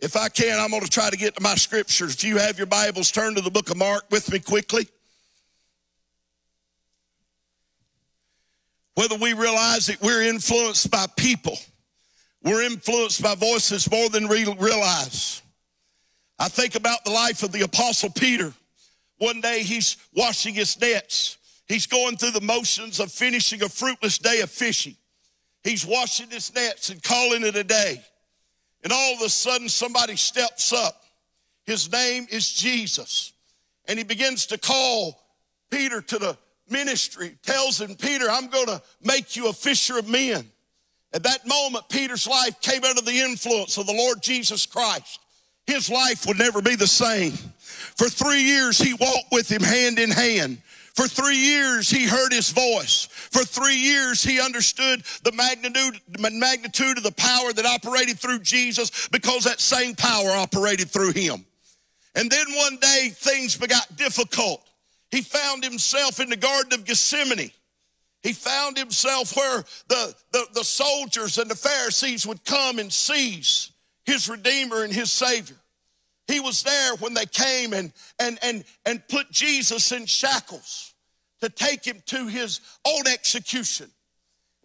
If 0.01 0.17
I 0.17 0.29
can, 0.29 0.59
I'm 0.61 0.71
going 0.71 0.83
to 0.83 0.91
try 0.91 1.11
to 1.11 1.17
get 1.17 1.35
to 1.37 1.43
my 1.43 1.57
scriptures. 1.57 2.15
If 2.15 2.25
you 2.25 2.39
have 2.39 2.57
your 2.57 2.69
Bibles, 2.69 3.11
turn 3.11 3.35
to 3.35 3.41
the 3.41 3.51
book 3.51 3.71
of 3.71 3.77
Mark 3.77 4.05
with 4.11 4.31
me 4.33 4.39
quickly. 4.39 4.89
Whether 8.95 9.17
we 9.17 9.33
realize 9.33 9.87
that 9.87 10.01
we're 10.01 10.23
influenced 10.23 10.91
by 10.91 11.07
people, 11.17 11.57
we're 12.43 12.63
influenced 12.63 13.23
by 13.23 13.35
voices 13.35 13.91
more 13.91 14.09
than 14.09 14.29
we 14.29 14.45
realize. 14.55 15.43
I 16.39 16.49
think 16.49 16.77
about 16.77 17.05
the 17.05 17.11
life 17.11 17.43
of 17.43 17.51
the 17.51 17.63
Apostle 17.63 18.11
Peter. 18.11 18.53
One 19.19 19.41
day 19.41 19.63
he's 19.63 19.97
washing 20.15 20.55
his 20.55 20.81
nets. 20.81 21.39
He's 21.67 21.87
going 21.87 22.17
through 22.17 22.31
the 22.31 22.41
motions 22.41 23.01
of 23.01 23.11
finishing 23.11 23.63
a 23.63 23.69
fruitless 23.69 24.19
day 24.19 24.41
of 24.41 24.51
fishing. 24.51 24.95
He's 25.65 25.85
washing 25.85 26.31
his 26.31 26.55
nets 26.55 26.91
and 26.91 27.03
calling 27.03 27.45
it 27.45 27.57
a 27.57 27.65
day. 27.65 28.03
And 28.85 28.93
all 28.93 29.15
of 29.15 29.23
a 29.23 29.29
sudden, 29.29 29.69
somebody 29.69 30.17
steps 30.17 30.73
up. 30.73 31.03
His 31.67 31.91
name 31.91 32.27
is 32.31 32.53
Jesus. 32.53 33.33
And 33.87 33.99
he 33.99 34.05
begins 34.05 34.47
to 34.47 34.59
call 34.59 35.21
Peter 35.71 36.01
to 36.01 36.19
the 36.19 36.39
ministry, 36.71 37.37
tells 37.43 37.81
him, 37.81 37.95
Peter, 37.97 38.27
I'm 38.31 38.49
going 38.49 38.67
to 38.67 38.83
make 39.03 39.37
you 39.37 39.49
a 39.49 39.53
fisher 39.53 39.99
of 39.99 40.09
men. 40.09 40.51
At 41.13 41.23
that 41.23 41.47
moment, 41.47 41.89
Peter's 41.89 42.27
life 42.27 42.61
came 42.61 42.85
under 42.85 43.01
the 43.01 43.21
influence 43.21 43.79
of 43.79 43.87
the 43.87 43.95
Lord 43.95 44.23
Jesus 44.23 44.67
Christ. 44.67 45.21
His 45.67 45.91
life 45.91 46.27
would 46.27 46.39
never 46.39 46.63
be 46.63 46.77
the 46.77 46.87
same. 46.87 47.33
For 47.97 48.09
three 48.09 48.43
years, 48.43 48.79
he 48.79 48.95
walked 48.95 49.33
with 49.33 49.51
him 49.51 49.63
hand 49.63 49.99
in 49.99 50.11
hand. 50.11 50.63
For 50.99 51.07
three 51.07 51.37
years, 51.37 51.89
he 51.89 52.09
heard 52.09 52.33
his 52.33 52.51
voice. 52.51 53.07
For 53.31 53.45
three 53.45 53.77
years, 53.77 54.21
he 54.21 54.41
understood 54.41 55.05
the 55.23 55.31
magnitude, 55.31 56.01
magnitude 56.19 56.97
of 56.97 57.05
the 57.05 57.13
power 57.13 57.53
that 57.53 57.65
operated 57.65 58.19
through 58.19 58.41
Jesus 58.41 59.07
because 59.13 59.45
that 59.45 59.61
same 59.61 59.95
power 59.95 60.31
operated 60.31 60.91
through 60.91 61.13
him. 61.13 61.47
And 62.17 62.29
then 62.29 62.47
one 62.53 62.79
day, 62.79 63.11
things 63.15 63.57
got 63.57 63.95
difficult. 63.95 64.61
He 65.13 65.23
found 65.23 65.63
himself 65.63 66.19
in 66.19 66.31
the 66.31 66.37
Garden 66.37 66.73
of 66.73 66.85
Gethsemane. 66.85 67.53
He 68.25 68.33
found 68.33 68.77
himself 68.77 69.37
where 69.37 69.63
the, 69.87 70.17
the, 70.33 70.47
the 70.55 70.65
soldiers 70.65 71.39
and 71.39 71.49
the 71.49 71.55
Pharisees 71.55 72.27
would 72.27 72.45
come 72.45 72.81
and 72.81 72.93
seize 72.93 73.71
his 74.05 74.29
Redeemer 74.29 74.83
and 74.83 74.93
his 74.93 75.13
Savior. 75.13 75.59
He 76.27 76.41
was 76.41 76.65
there 76.65 76.97
when 76.97 77.15
they 77.15 77.27
came 77.27 77.73
and, 77.73 77.93
and, 78.19 78.37
and, 78.43 78.65
and 78.85 79.07
put 79.07 79.31
Jesus 79.31 79.93
in 79.93 80.05
shackles 80.05 80.88
to 81.41 81.49
take 81.49 81.85
him 81.85 82.03
to 82.07 82.27
his 82.27 82.61
own 82.87 83.07
execution. 83.07 83.91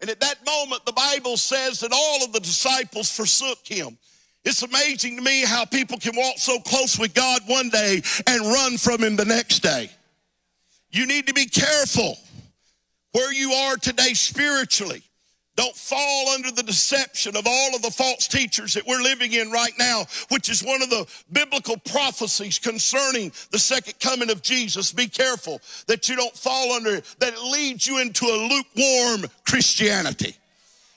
And 0.00 0.10
at 0.10 0.20
that 0.20 0.44
moment, 0.44 0.84
the 0.84 0.92
Bible 0.92 1.36
says 1.36 1.80
that 1.80 1.92
all 1.92 2.24
of 2.24 2.32
the 2.32 2.40
disciples 2.40 3.10
forsook 3.10 3.58
him. 3.64 3.96
It's 4.44 4.62
amazing 4.62 5.16
to 5.16 5.22
me 5.22 5.44
how 5.44 5.64
people 5.64 5.98
can 5.98 6.14
walk 6.14 6.36
so 6.36 6.58
close 6.60 6.98
with 6.98 7.14
God 7.14 7.40
one 7.46 7.70
day 7.70 8.02
and 8.26 8.40
run 8.42 8.76
from 8.76 9.02
him 9.02 9.16
the 9.16 9.24
next 9.24 9.60
day. 9.60 9.88
You 10.90 11.06
need 11.06 11.26
to 11.28 11.32
be 11.32 11.46
careful 11.46 12.18
where 13.12 13.32
you 13.32 13.52
are 13.52 13.76
today 13.76 14.12
spiritually. 14.12 15.02
Don't 15.56 15.76
fall 15.76 16.30
under 16.30 16.50
the 16.50 16.64
deception 16.64 17.36
of 17.36 17.46
all 17.46 17.76
of 17.76 17.82
the 17.82 17.90
false 17.90 18.26
teachers 18.26 18.74
that 18.74 18.86
we're 18.86 19.02
living 19.02 19.32
in 19.32 19.52
right 19.52 19.72
now, 19.78 20.04
which 20.30 20.48
is 20.48 20.64
one 20.64 20.82
of 20.82 20.90
the 20.90 21.06
biblical 21.32 21.76
prophecies 21.76 22.58
concerning 22.58 23.30
the 23.52 23.58
second 23.58 24.00
coming 24.00 24.30
of 24.30 24.42
Jesus. 24.42 24.92
Be 24.92 25.06
careful 25.06 25.60
that 25.86 26.08
you 26.08 26.16
don't 26.16 26.36
fall 26.36 26.72
under 26.72 26.96
it, 26.96 27.14
that 27.20 27.34
it 27.34 27.40
leads 27.40 27.86
you 27.86 28.00
into 28.00 28.24
a 28.24 28.48
lukewarm 28.48 29.30
Christianity. 29.46 30.36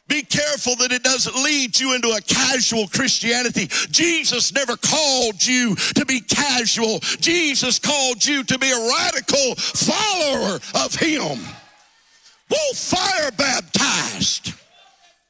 Be 0.08 0.22
careful 0.22 0.76
that 0.78 0.92
it 0.92 1.04
doesn't 1.04 1.36
lead 1.44 1.78
you 1.80 1.94
into 1.94 2.10
a 2.10 2.22
casual 2.22 2.88
Christianity. 2.88 3.68
Jesus 3.92 4.54
never 4.54 4.78
called 4.78 5.46
you 5.46 5.76
to 5.76 6.06
be 6.06 6.22
casual. 6.22 7.00
Jesus 7.20 7.78
called 7.78 8.26
you 8.26 8.44
to 8.46 8.58
be 8.58 8.72
a 8.72 8.90
radical 8.90 9.56
follower 9.56 10.60
of 10.76 10.96
Him. 10.96 11.40
Whoa, 12.50 12.74
fire 12.74 13.32
baptized, 13.32 14.54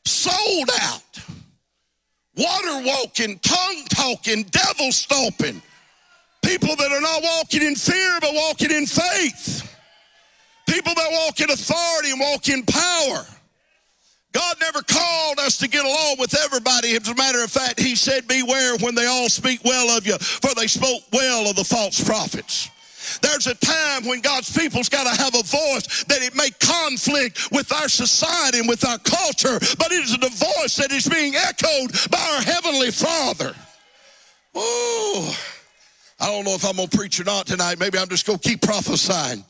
sold 0.06 0.70
out, 0.82 1.02
water 2.36 2.86
walking, 2.86 3.40
tongue 3.40 3.84
talking, 3.90 4.44
devil 4.44 4.92
stomping. 4.92 5.62
People 6.44 6.76
that 6.76 6.92
are 6.92 7.02
not 7.02 7.24
walking 7.24 7.62
in 7.62 7.76
fear, 7.76 8.20
but 8.22 8.30
walking 8.34 8.72
in 8.72 8.86
faith. 8.86 9.76
People 10.68 10.94
that 10.94 11.10
walk 11.12 11.40
in 11.42 11.50
authority 11.50 12.12
and 12.12 12.20
walk 12.20 12.48
in 12.50 12.64
power. 12.64 13.26
God 14.32 14.56
never 14.62 14.82
called 14.84 15.40
us 15.40 15.58
to 15.58 15.68
get 15.68 15.84
along 15.84 16.18
with 16.20 16.36
everybody. 16.46 16.96
As 16.96 17.08
a 17.08 17.16
matter 17.16 17.44
of 17.44 17.50
fact, 17.50 17.80
He 17.80 17.96
said, 17.96 18.28
Beware 18.28 18.78
when 18.78 18.94
they 18.94 19.08
all 19.08 19.30
speak 19.30 19.62
well 19.66 19.98
of 19.98 20.06
you, 20.06 20.18
for 20.20 20.54
they 20.54 20.68
spoke 20.68 21.02
well 21.12 21.50
of 21.50 21.56
the 21.56 21.64
false 21.64 22.04
prophets. 22.04 22.70
There's 23.22 23.48
a 23.48 23.56
time 23.56 24.06
when 24.06 24.22
God's 24.22 24.56
people's 24.56 24.90
got 24.90 25.04
to 25.04 25.22
have 25.22 25.36
a 25.36 25.44
voice 25.44 26.04
that 26.06 26.22
it 26.22 26.36
may 26.36 26.50
conflict 26.60 27.52
with 27.52 27.72
our 27.72 27.90
society 27.90 28.60
and 28.60 28.68
with 28.68 28.86
our 28.86 29.00
culture, 29.00 29.60
but 29.78 29.92
it 29.92 30.04
is 30.04 30.14
a 30.14 30.30
voice 30.30 30.76
that 30.78 30.92
is 30.92 31.08
being 31.08 31.36
echoed 31.36 31.92
by 32.12 32.20
our 32.20 32.42
Heavenly 32.42 32.92
Father. 32.92 33.54
Oh, 34.56 35.38
I 36.20 36.32
don't 36.32 36.46
know 36.46 36.56
if 36.56 36.66
I'm 36.66 36.78
going 36.78 36.88
to 36.88 36.98
preach 36.98 37.20
or 37.20 37.24
not 37.24 37.46
tonight. 37.46 37.80
Maybe 37.80 38.00
I'm 38.00 38.10
just 38.10 38.26
going 38.26 38.40
to 38.40 38.50
keep 38.50 38.62
prophesying. 38.62 39.46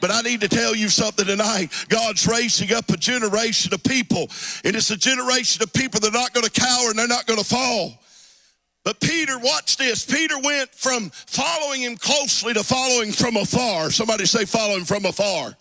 But 0.00 0.10
I 0.10 0.20
need 0.20 0.42
to 0.42 0.48
tell 0.48 0.74
you 0.74 0.88
something 0.88 1.24
tonight. 1.24 1.72
God's 1.88 2.26
raising 2.26 2.74
up 2.74 2.88
a 2.90 2.96
generation 2.96 3.72
of 3.72 3.82
people, 3.82 4.28
and 4.64 4.76
it's 4.76 4.90
a 4.90 4.96
generation 4.96 5.62
of 5.62 5.72
people 5.72 6.00
that 6.00 6.08
are 6.08 6.18
not 6.18 6.34
going 6.34 6.46
to 6.46 6.50
cower 6.60 6.90
and 6.90 6.98
they're 6.98 7.08
not 7.08 7.26
going 7.26 7.38
to 7.38 7.44
fall. 7.44 7.98
But 8.84 9.00
Peter, 9.00 9.38
watch 9.38 9.76
this. 9.76 10.04
Peter 10.04 10.38
went 10.38 10.74
from 10.74 11.10
following 11.10 11.82
him 11.82 11.96
closely 11.96 12.54
to 12.54 12.64
following 12.64 13.12
from 13.12 13.36
afar. 13.36 13.90
Somebody 13.90 14.24
say, 14.24 14.44
following 14.44 14.84
from 14.84 15.04
afar. 15.04 15.54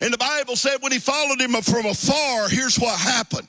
And 0.00 0.12
the 0.12 0.18
Bible 0.18 0.54
said 0.54 0.76
when 0.80 0.92
he 0.92 1.00
followed 1.00 1.40
him 1.40 1.52
from 1.62 1.86
afar, 1.86 2.48
here's 2.48 2.78
what 2.78 2.98
happened. 2.98 3.48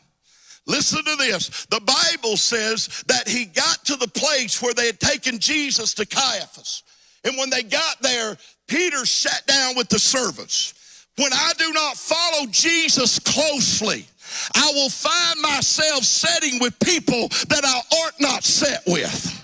Listen 0.66 1.04
to 1.04 1.16
this. 1.16 1.66
The 1.68 1.82
Bible 1.82 2.38
says 2.38 3.04
that 3.08 3.28
he 3.28 3.46
got 3.46 3.86
to 3.86 3.96
the 3.96 4.08
place 4.08 4.62
where 4.62 4.74
they 4.74 4.88
had 4.88 5.00
taken 5.00 5.40
Jesus 5.40 5.94
to 5.96 6.06
Caiaphas. 6.06 6.84
And 7.24 7.38
when 7.38 7.50
they 7.50 7.64
got 7.64 8.02
there, 8.02 8.38
Peter 8.68 9.06
sat 9.06 9.46
down 9.46 9.76
with 9.76 9.90
the 9.90 10.00
servants. 10.00 11.06
When 11.18 11.34
I 11.34 11.54
do 11.58 11.74
not 11.74 11.98
follow 11.98 12.48
Jesus 12.48 13.20
closely, 13.20 14.06
I 14.56 14.72
will 14.74 14.90
find 14.90 15.42
myself 15.42 16.04
setting 16.04 16.60
with 16.60 16.80
people 16.80 17.28
that 17.50 17.64
I 17.64 17.82
ought 17.96 18.20
not 18.20 18.44
set 18.44 18.84
with. 18.88 19.36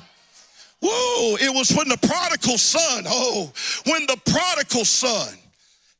Whoa, 0.81 1.37
it 1.37 1.53
was 1.53 1.71
when 1.71 1.89
the 1.89 1.97
prodigal 1.97 2.57
son, 2.57 3.05
oh, 3.07 3.51
when 3.85 4.05
the 4.05 4.17
prodigal 4.25 4.85
son 4.85 5.35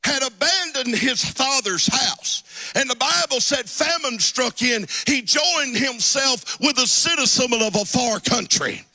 had 0.04 0.22
abandoned 0.22 0.96
his 0.96 1.24
father's 1.24 1.88
house. 1.88 2.44
And 2.76 2.90
the 2.90 2.96
Bible 2.96 3.40
said 3.40 3.68
famine 3.68 4.20
struck 4.20 4.62
in. 4.62 4.86
He 5.08 5.24
joined 5.24 5.76
himself 5.76 6.60
with 6.60 6.78
a 6.78 6.86
citizen 6.86 7.54
of 7.54 7.76
a 7.76 7.86
far 7.86 8.20
country. 8.20 8.86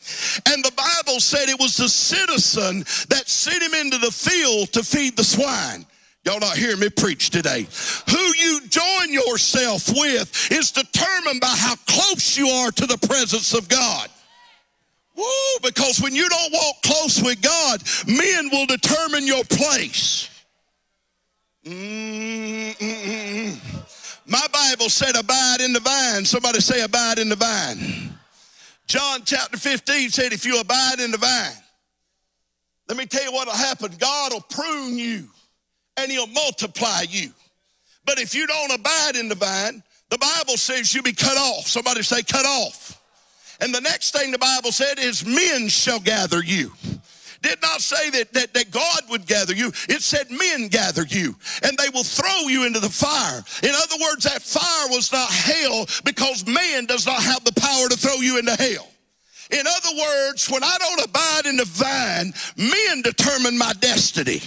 And 0.46 0.64
the 0.64 0.72
Bible 0.76 1.18
said 1.18 1.48
it 1.48 1.58
was 1.58 1.76
the 1.76 1.88
citizen 1.88 2.80
that 3.08 3.28
sent 3.28 3.62
him 3.62 3.74
into 3.74 3.98
the 3.98 4.12
field 4.12 4.72
to 4.72 4.84
feed 4.84 5.16
the 5.16 5.24
swine. 5.24 5.84
Y'all 6.24 6.40
not 6.40 6.56
hearing 6.56 6.80
me 6.80 6.90
preach 6.90 7.30
today. 7.30 7.66
Who 8.10 8.18
you 8.18 8.60
join 8.68 9.12
yourself 9.12 9.88
with 9.88 10.52
is 10.52 10.70
determined 10.70 11.40
by 11.40 11.54
how 11.56 11.76
close 11.86 12.36
you 12.36 12.46
are 12.46 12.70
to 12.72 12.86
the 12.86 12.98
presence 12.98 13.54
of 13.54 13.68
God. 13.68 14.08
Woo, 15.16 15.24
because 15.62 16.00
when 16.00 16.14
you 16.14 16.28
don't 16.28 16.52
walk 16.52 16.82
close 16.82 17.22
with 17.22 17.40
God, 17.40 17.82
men 18.06 18.50
will 18.50 18.66
determine 18.66 19.26
your 19.26 19.44
place. 19.44 20.28
Mm-mm-mm. 21.64 22.76
My 24.26 24.46
Bible 24.52 24.88
said, 24.88 25.16
abide 25.16 25.60
in 25.60 25.72
the 25.72 25.80
vine. 25.80 26.24
Somebody 26.24 26.60
say, 26.60 26.82
abide 26.82 27.18
in 27.18 27.28
the 27.28 27.36
vine. 27.36 28.14
John 28.86 29.22
chapter 29.24 29.56
15 29.56 30.10
said, 30.10 30.32
if 30.32 30.44
you 30.44 30.60
abide 30.60 31.00
in 31.00 31.10
the 31.10 31.18
vine, 31.18 31.56
let 32.88 32.98
me 32.98 33.06
tell 33.06 33.24
you 33.24 33.32
what 33.32 33.46
will 33.46 33.54
happen. 33.54 33.92
God 33.98 34.32
will 34.32 34.40
prune 34.42 34.98
you 34.98 35.28
and 36.02 36.10
he'll 36.10 36.26
multiply 36.26 37.02
you. 37.08 37.30
But 38.04 38.18
if 38.18 38.34
you 38.34 38.46
don't 38.46 38.72
abide 38.72 39.16
in 39.16 39.28
the 39.28 39.34
vine, 39.34 39.82
the 40.08 40.18
Bible 40.18 40.56
says 40.56 40.92
you'll 40.94 41.04
be 41.04 41.12
cut 41.12 41.36
off. 41.36 41.66
Somebody 41.66 42.02
say, 42.02 42.22
cut 42.22 42.46
off. 42.46 43.00
And 43.60 43.74
the 43.74 43.80
next 43.80 44.12
thing 44.12 44.30
the 44.30 44.38
Bible 44.38 44.72
said 44.72 44.98
is, 44.98 45.24
men 45.24 45.68
shall 45.68 46.00
gather 46.00 46.42
you. 46.42 46.72
Did 47.42 47.62
not 47.62 47.80
say 47.80 48.10
that, 48.10 48.32
that, 48.34 48.52
that 48.52 48.70
God 48.70 49.00
would 49.08 49.26
gather 49.26 49.54
you. 49.54 49.68
It 49.88 50.02
said 50.02 50.30
men 50.30 50.68
gather 50.68 51.04
you 51.04 51.36
and 51.62 51.76
they 51.78 51.88
will 51.88 52.04
throw 52.04 52.48
you 52.48 52.66
into 52.66 52.80
the 52.80 52.90
fire. 52.90 53.42
In 53.62 53.70
other 53.74 53.96
words, 54.02 54.24
that 54.24 54.42
fire 54.42 54.88
was 54.90 55.10
not 55.10 55.30
hell 55.30 55.86
because 56.04 56.46
man 56.46 56.84
does 56.84 57.06
not 57.06 57.22
have 57.22 57.42
the 57.44 57.58
power 57.58 57.88
to 57.88 57.96
throw 57.96 58.16
you 58.16 58.38
into 58.38 58.54
hell. 58.56 58.86
In 59.50 59.66
other 59.66 59.96
words, 59.98 60.50
when 60.50 60.62
I 60.62 60.76
don't 60.78 61.04
abide 61.04 61.46
in 61.46 61.56
the 61.56 61.64
vine, 61.64 62.32
men 62.56 63.02
determine 63.02 63.56
my 63.56 63.72
destiny. 63.80 64.42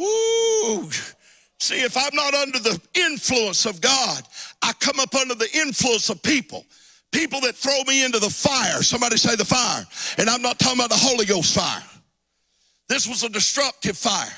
Woo! 0.00 0.90
See, 1.58 1.82
if 1.82 1.94
I'm 1.94 2.14
not 2.14 2.32
under 2.32 2.58
the 2.58 2.80
influence 2.94 3.66
of 3.66 3.82
God, 3.82 4.22
I 4.62 4.72
come 4.80 4.98
up 4.98 5.14
under 5.14 5.34
the 5.34 5.48
influence 5.54 6.08
of 6.08 6.22
people. 6.22 6.64
People 7.12 7.42
that 7.42 7.54
throw 7.54 7.82
me 7.86 8.02
into 8.04 8.18
the 8.18 8.30
fire. 8.30 8.82
Somebody 8.82 9.18
say 9.18 9.36
the 9.36 9.44
fire. 9.44 9.84
And 10.16 10.30
I'm 10.30 10.40
not 10.40 10.58
talking 10.58 10.78
about 10.78 10.88
the 10.88 10.96
Holy 10.96 11.26
Ghost 11.26 11.54
fire. 11.54 11.82
This 12.88 13.06
was 13.06 13.24
a 13.24 13.28
destructive 13.28 13.98
fire. 13.98 14.32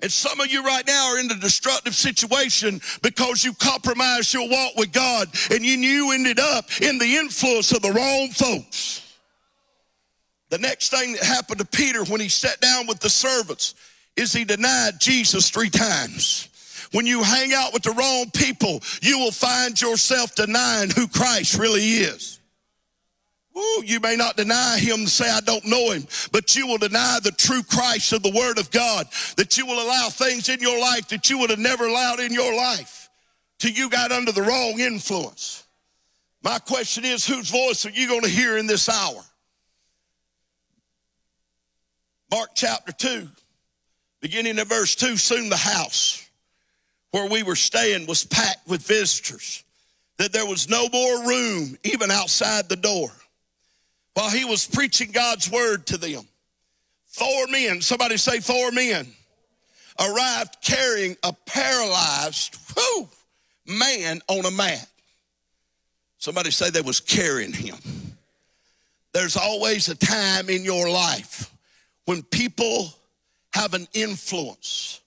And 0.00 0.12
some 0.12 0.40
of 0.40 0.48
you 0.48 0.62
right 0.62 0.86
now 0.86 1.12
are 1.12 1.18
in 1.18 1.30
a 1.30 1.36
destructive 1.36 1.94
situation 1.94 2.80
because 3.02 3.42
you 3.42 3.54
compromised 3.54 4.34
your 4.34 4.48
walk 4.48 4.76
with 4.76 4.92
God 4.92 5.28
and 5.50 5.64
you 5.64 5.76
knew 5.78 5.88
you 5.88 6.12
ended 6.12 6.38
up 6.38 6.66
in 6.82 6.98
the 6.98 7.16
influence 7.16 7.72
of 7.72 7.80
the 7.80 7.90
wrong 7.90 8.28
folks. 8.28 9.16
The 10.50 10.58
next 10.58 10.90
thing 10.90 11.14
that 11.14 11.22
happened 11.22 11.60
to 11.60 11.66
Peter 11.66 12.04
when 12.04 12.20
he 12.20 12.28
sat 12.28 12.60
down 12.60 12.86
with 12.86 13.00
the 13.00 13.10
servants 13.10 13.74
is 14.18 14.32
he 14.32 14.44
denied 14.44 15.00
Jesus 15.00 15.48
three 15.48 15.70
times. 15.70 16.48
When 16.92 17.06
you 17.06 17.22
hang 17.22 17.52
out 17.54 17.72
with 17.72 17.82
the 17.82 17.92
wrong 17.92 18.30
people, 18.34 18.80
you 19.02 19.18
will 19.18 19.30
find 19.30 19.80
yourself 19.80 20.34
denying 20.34 20.90
who 20.90 21.06
Christ 21.06 21.58
really 21.58 21.82
is. 21.82 22.40
Ooh, 23.56 23.82
you 23.84 24.00
may 24.00 24.16
not 24.16 24.36
deny 24.36 24.78
him 24.78 25.00
and 25.00 25.08
say, 25.08 25.28
I 25.28 25.40
don't 25.40 25.64
know 25.64 25.90
him, 25.90 26.06
but 26.32 26.54
you 26.54 26.66
will 26.66 26.78
deny 26.78 27.18
the 27.22 27.32
true 27.32 27.62
Christ 27.62 28.12
of 28.12 28.22
the 28.22 28.30
Word 28.30 28.58
of 28.58 28.70
God, 28.70 29.06
that 29.36 29.56
you 29.56 29.66
will 29.66 29.82
allow 29.82 30.08
things 30.08 30.48
in 30.48 30.60
your 30.60 30.80
life 30.80 31.08
that 31.08 31.28
you 31.28 31.38
would 31.38 31.50
have 31.50 31.58
never 31.58 31.86
allowed 31.86 32.20
in 32.20 32.32
your 32.32 32.54
life 32.56 33.08
till 33.58 33.72
you 33.72 33.90
got 33.90 34.12
under 34.12 34.32
the 34.32 34.42
wrong 34.42 34.78
influence. 34.78 35.64
My 36.42 36.58
question 36.60 37.04
is, 37.04 37.26
whose 37.26 37.50
voice 37.50 37.84
are 37.84 37.90
you 37.90 38.08
going 38.08 38.22
to 38.22 38.28
hear 38.28 38.56
in 38.56 38.66
this 38.66 38.88
hour? 38.88 39.20
Mark 42.30 42.50
chapter 42.54 42.92
2, 42.92 43.28
beginning 44.20 44.58
of 44.58 44.68
verse 44.68 44.94
2, 44.94 45.16
soon 45.16 45.48
the 45.48 45.56
house 45.56 46.28
where 47.10 47.28
we 47.28 47.42
were 47.42 47.56
staying 47.56 48.06
was 48.06 48.24
packed 48.24 48.68
with 48.68 48.86
visitors, 48.86 49.64
that 50.18 50.32
there 50.32 50.46
was 50.46 50.68
no 50.68 50.88
more 50.88 51.26
room 51.26 51.76
even 51.84 52.10
outside 52.10 52.68
the 52.68 52.76
door. 52.76 53.10
While 54.14 54.30
he 54.30 54.44
was 54.44 54.66
preaching 54.66 55.10
God's 55.12 55.50
word 55.50 55.86
to 55.86 55.96
them, 55.96 56.26
four 57.06 57.46
men, 57.48 57.80
somebody 57.80 58.16
say 58.16 58.40
four 58.40 58.70
men, 58.72 59.06
arrived 59.98 60.58
carrying 60.62 61.16
a 61.22 61.32
paralyzed 61.46 62.56
man 63.68 64.20
on 64.28 64.44
a 64.46 64.50
mat. 64.50 64.88
Somebody 66.18 66.50
say 66.50 66.70
they 66.70 66.80
was 66.80 67.00
carrying 67.00 67.52
him. 67.52 67.76
There's 69.12 69.36
always 69.36 69.88
a 69.88 69.94
time 69.94 70.48
in 70.48 70.64
your 70.64 70.88
life 70.88 71.52
when 72.06 72.22
people 72.22 72.94
have 73.52 73.74
an 73.74 73.88
influence 73.92 75.00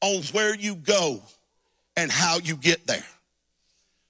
on 0.00 0.22
where 0.32 0.54
you 0.54 0.74
go 0.74 1.22
and 1.96 2.10
how 2.10 2.38
you 2.38 2.56
get 2.56 2.86
there. 2.86 3.04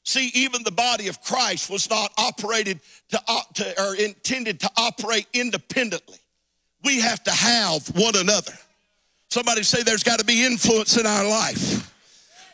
See, 0.05 0.31
even 0.35 0.63
the 0.63 0.71
body 0.71 1.09
of 1.09 1.23
Christ 1.23 1.71
was 1.71 1.89
not 1.89 2.13
operated 2.19 2.81
to, 3.11 3.21
to, 3.55 3.83
or 3.83 3.95
intended 3.95 4.61
to 4.61 4.71
operate 4.77 5.27
independently. 5.33 6.19
We 6.83 7.01
have 7.01 7.23
to 7.25 7.31
have 7.31 7.87
one 7.97 8.15
another. 8.17 8.53
Somebody 9.31 9.63
say 9.63 9.83
there's 9.83 10.03
got 10.03 10.19
to 10.19 10.25
be 10.25 10.45
influence 10.45 10.99
in 10.99 11.07
our 11.07 11.27
life. 11.27 11.91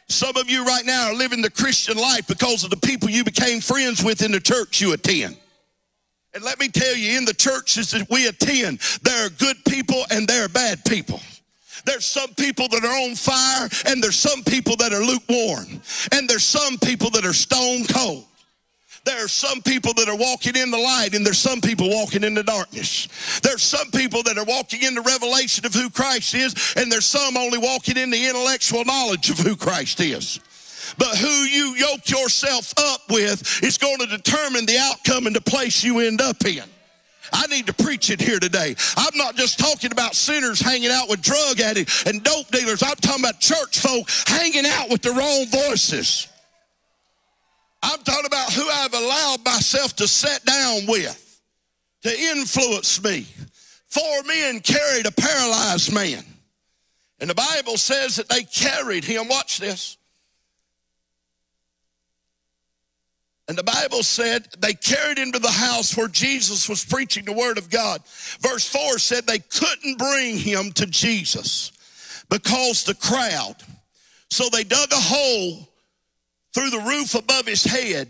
Some 0.08 0.36
of 0.36 0.48
you 0.48 0.64
right 0.64 0.84
now 0.84 1.08
are 1.08 1.14
living 1.14 1.42
the 1.42 1.50
Christian 1.50 1.96
life 1.96 2.26
because 2.26 2.64
of 2.64 2.70
the 2.70 2.76
people 2.76 3.10
you 3.10 3.24
became 3.24 3.60
friends 3.60 4.02
with 4.02 4.22
in 4.22 4.32
the 4.32 4.40
church 4.40 4.80
you 4.80 4.92
attend. 4.92 5.36
And 6.34 6.44
let 6.44 6.60
me 6.60 6.68
tell 6.68 6.94
you, 6.94 7.18
in 7.18 7.24
the 7.24 7.34
churches 7.34 7.90
that 7.90 8.08
we 8.08 8.28
attend, 8.28 8.80
there 9.02 9.26
are 9.26 9.30
good 9.30 9.56
people 9.68 10.04
and 10.10 10.28
there 10.28 10.44
are 10.44 10.48
bad 10.48 10.84
people. 10.84 11.20
There's 11.84 12.04
some 12.04 12.34
people 12.34 12.68
that 12.68 12.84
are 12.84 13.08
on 13.08 13.14
fire, 13.14 13.68
and 13.86 14.02
there's 14.02 14.16
some 14.16 14.42
people 14.44 14.76
that 14.76 14.92
are 14.92 15.02
lukewarm, 15.02 15.80
and 16.12 16.28
there's 16.28 16.44
some 16.44 16.78
people 16.78 17.10
that 17.10 17.24
are 17.24 17.32
stone 17.32 17.84
cold. 17.86 18.26
There 19.04 19.24
are 19.24 19.28
some 19.28 19.62
people 19.62 19.94
that 19.94 20.08
are 20.08 20.16
walking 20.16 20.56
in 20.56 20.70
the 20.70 20.78
light, 20.78 21.14
and 21.14 21.24
there's 21.24 21.38
some 21.38 21.62
people 21.62 21.88
walking 21.88 22.22
in 22.22 22.34
the 22.34 22.42
darkness. 22.42 23.08
There's 23.42 23.62
some 23.62 23.90
people 23.90 24.22
that 24.24 24.36
are 24.36 24.44
walking 24.44 24.82
in 24.82 24.94
the 24.94 25.00
revelation 25.00 25.64
of 25.64 25.72
who 25.72 25.88
Christ 25.88 26.34
is, 26.34 26.74
and 26.76 26.92
there's 26.92 27.06
some 27.06 27.36
only 27.36 27.58
walking 27.58 27.96
in 27.96 28.10
the 28.10 28.28
intellectual 28.28 28.84
knowledge 28.84 29.30
of 29.30 29.38
who 29.38 29.56
Christ 29.56 30.00
is. 30.00 30.38
But 30.98 31.16
who 31.16 31.28
you 31.28 31.74
yoke 31.76 32.08
yourself 32.08 32.72
up 32.78 33.02
with 33.10 33.62
is 33.62 33.78
going 33.78 33.98
to 33.98 34.06
determine 34.06 34.66
the 34.66 34.78
outcome 34.78 35.26
and 35.26 35.34
the 35.34 35.40
place 35.40 35.84
you 35.84 36.00
end 36.00 36.20
up 36.20 36.44
in. 36.44 36.64
I 37.32 37.46
need 37.46 37.66
to 37.66 37.74
preach 37.74 38.10
it 38.10 38.20
here 38.20 38.40
today. 38.40 38.74
I'm 38.96 39.16
not 39.16 39.36
just 39.36 39.58
talking 39.58 39.92
about 39.92 40.14
sinners 40.14 40.60
hanging 40.60 40.90
out 40.90 41.08
with 41.08 41.22
drug 41.22 41.60
addicts 41.60 42.04
and 42.06 42.22
dope 42.22 42.48
dealers. 42.50 42.82
I'm 42.82 42.96
talking 42.96 43.24
about 43.24 43.40
church 43.40 43.78
folk 43.78 44.08
hanging 44.26 44.66
out 44.66 44.90
with 44.90 45.02
the 45.02 45.12
wrong 45.12 45.46
voices. 45.46 46.26
I'm 47.82 48.02
talking 48.02 48.26
about 48.26 48.52
who 48.52 48.68
I've 48.68 48.94
allowed 48.94 49.44
myself 49.44 49.96
to 49.96 50.08
sit 50.08 50.44
down 50.44 50.86
with 50.86 51.40
to 52.02 52.18
influence 52.18 53.02
me. 53.02 53.26
Four 53.86 54.22
men 54.24 54.60
carried 54.60 55.06
a 55.06 55.12
paralyzed 55.12 55.92
man. 55.92 56.24
And 57.20 57.28
the 57.28 57.34
Bible 57.34 57.76
says 57.76 58.16
that 58.16 58.28
they 58.28 58.44
carried 58.44 59.04
him. 59.04 59.28
Watch 59.28 59.58
this. 59.58 59.98
And 63.50 63.58
the 63.58 63.64
Bible 63.64 64.04
said 64.04 64.46
they 64.60 64.74
carried 64.74 65.18
him 65.18 65.32
to 65.32 65.40
the 65.40 65.50
house 65.50 65.96
where 65.96 66.06
Jesus 66.06 66.68
was 66.68 66.84
preaching 66.84 67.24
the 67.24 67.32
word 67.32 67.58
of 67.58 67.68
God. 67.68 68.00
Verse 68.38 68.64
4 68.64 68.96
said 69.00 69.26
they 69.26 69.40
couldn't 69.40 69.98
bring 69.98 70.36
him 70.36 70.70
to 70.74 70.86
Jesus 70.86 71.72
because 72.28 72.84
the 72.84 72.94
crowd. 72.94 73.56
So 74.30 74.48
they 74.50 74.62
dug 74.62 74.92
a 74.92 75.00
hole 75.00 75.68
through 76.54 76.70
the 76.70 76.78
roof 76.78 77.16
above 77.16 77.48
his 77.48 77.64
head 77.64 78.06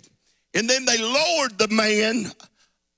and 0.52 0.68
then 0.68 0.84
they 0.84 0.98
lowered 0.98 1.56
the 1.56 1.68
man 1.68 2.26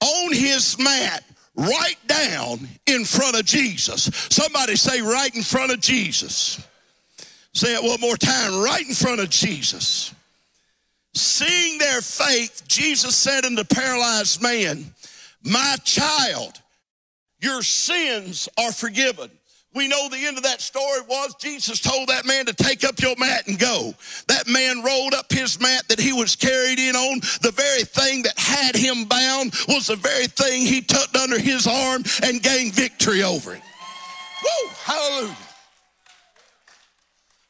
on 0.00 0.32
his 0.32 0.76
mat 0.80 1.22
right 1.54 1.98
down 2.08 2.68
in 2.88 3.04
front 3.04 3.38
of 3.38 3.44
Jesus. 3.44 4.10
Somebody 4.30 4.74
say, 4.74 5.00
right 5.00 5.32
in 5.32 5.42
front 5.42 5.70
of 5.70 5.78
Jesus. 5.78 6.60
Say 7.52 7.72
it 7.72 7.84
one 7.84 8.00
more 8.00 8.16
time, 8.16 8.60
right 8.64 8.84
in 8.84 8.94
front 8.96 9.20
of 9.20 9.30
Jesus. 9.30 10.12
Seeing 11.14 11.78
their 11.78 12.00
faith, 12.00 12.62
Jesus 12.66 13.14
said 13.14 13.44
unto 13.44 13.56
the 13.56 13.74
paralyzed 13.74 14.42
man, 14.42 14.94
My 15.44 15.76
child, 15.84 16.60
your 17.40 17.62
sins 17.62 18.48
are 18.58 18.72
forgiven. 18.72 19.30
We 19.74 19.88
know 19.88 20.08
the 20.08 20.26
end 20.26 20.36
of 20.36 20.42
that 20.42 20.60
story 20.60 21.00
was 21.08 21.34
Jesus 21.36 21.80
told 21.80 22.08
that 22.08 22.26
man 22.26 22.44
to 22.46 22.52
take 22.52 22.84
up 22.84 23.00
your 23.00 23.16
mat 23.16 23.46
and 23.46 23.58
go. 23.58 23.94
That 24.28 24.46
man 24.46 24.82
rolled 24.82 25.14
up 25.14 25.32
his 25.32 25.58
mat 25.60 25.88
that 25.88 25.98
he 25.98 26.12
was 26.12 26.36
carried 26.36 26.78
in 26.78 26.94
on. 26.94 27.20
The 27.40 27.52
very 27.52 27.84
thing 27.84 28.22
that 28.22 28.38
had 28.38 28.76
him 28.76 29.04
bound 29.06 29.54
was 29.68 29.86
the 29.86 29.96
very 29.96 30.26
thing 30.26 30.62
he 30.62 30.82
tucked 30.82 31.16
under 31.16 31.38
his 31.38 31.66
arm 31.66 32.04
and 32.22 32.42
gained 32.42 32.74
victory 32.74 33.22
over 33.22 33.54
it. 33.54 33.62
Woo! 34.42 34.70
Hallelujah 34.84 35.51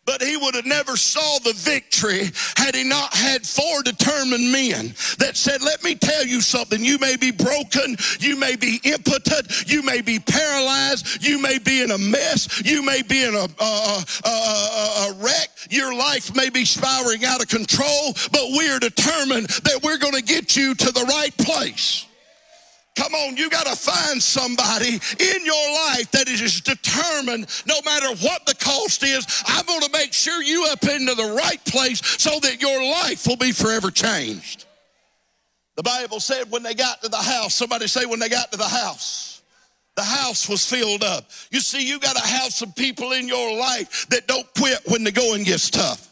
but 0.05 0.23
he 0.23 0.37
would 0.37 0.55
have 0.55 0.67
never 0.67 0.97
saw 0.97 1.39
the 1.39 1.53
victory 1.55 2.31
had 2.57 2.75
he 2.75 2.85
not 2.85 3.15
had 3.15 3.47
four 3.47 3.83
determined 3.83 4.51
men 4.53 4.95
that 5.19 5.37
said 5.37 5.63
let 5.63 5.83
me 5.85 5.95
tell 5.95 6.25
you 6.27 6.41
something. 6.41 6.85
You 6.85 6.99
may 6.99 7.17
be 7.17 7.31
broken. 7.31 7.97
You 8.19 8.37
may 8.37 8.57
be 8.57 8.81
impotent. 8.85 9.71
You 9.71 9.83
may 9.83 10.01
be 10.01 10.19
paralyzed. 10.19 11.25
You 11.25 11.41
may 11.41 11.59
be 11.59 11.83
in 11.83 11.91
a 11.91 11.99
mess. 11.99 12.63
You 12.65 12.83
may 12.83 13.03
be 13.03 13.25
in 13.25 13.35
a, 13.35 13.47
a, 13.63 14.05
a, 14.25 14.29
a 14.29 15.15
wreck. 15.21 15.51
Your 15.71 15.95
life 15.95 16.35
may 16.35 16.51
be 16.51 16.65
spiraling 16.65 17.25
out 17.25 17.41
of 17.41 17.49
control 17.49 18.13
but 18.33 18.43
we're 18.51 18.79
determined 18.79 19.49
that 19.49 19.81
we're 19.83 19.99
going 19.99 20.15
to 20.15 20.23
get 20.23 20.57
you 20.57 20.75
to 20.75 20.93
the 20.93 21.05
right 21.05 21.37
place 21.39 22.07
Come 22.95 23.15
on, 23.15 23.37
you 23.39 23.49
got 23.49 23.67
to 23.67 23.75
find 23.75 24.23
somebody 24.23 24.89
in 24.89 25.47
your 25.47 25.73
life 25.89 26.11
that 26.11 26.29
is 26.29 26.61
determined, 26.61 27.47
no 27.67 27.81
matter 27.85 28.09
what 28.17 28.45
the 28.45 28.55
cost 28.55 29.03
is, 29.03 29.27
I'm 29.47 29.65
going 29.65 29.81
to 29.81 29.91
make 29.93 30.13
sure 30.13 30.43
you 30.43 30.67
up 30.71 30.85
into 30.85 31.15
the 31.15 31.35
right 31.35 31.65
place 31.65 32.03
so 32.21 32.39
that 32.41 32.61
your 32.61 32.83
life 32.83 33.27
will 33.27 33.37
be 33.37 33.53
forever 33.53 33.91
changed. 33.91 34.67
The 35.77 35.83
Bible 35.83 36.21
said 36.21 36.51
when 36.51 36.63
they 36.63 36.75
got 36.75 37.03
to 37.03 37.09
the 37.09 37.17
house, 37.17 37.55
somebody 37.55 37.87
say 37.87 38.05
when 38.05 38.21
they 38.21 38.29
got 38.29 38.53
to 38.53 38.59
the 38.59 38.69
house, 38.69 39.43
the 39.97 40.03
house 40.03 40.47
was 40.49 40.65
filled 40.69 41.03
up. 41.03 41.31
You 41.51 41.61
see, 41.61 41.87
you 41.87 41.99
got 41.99 42.17
to 42.17 42.27
have 42.27 42.53
some 42.53 42.73
people 42.73 43.13
in 43.13 43.27
your 43.27 43.59
life 43.59 44.07
that 44.11 44.27
don't 44.27 44.47
quit 44.55 44.81
when 44.87 45.03
the 45.03 45.13
going 45.13 45.45
gets 45.45 45.71
tough. 45.71 46.12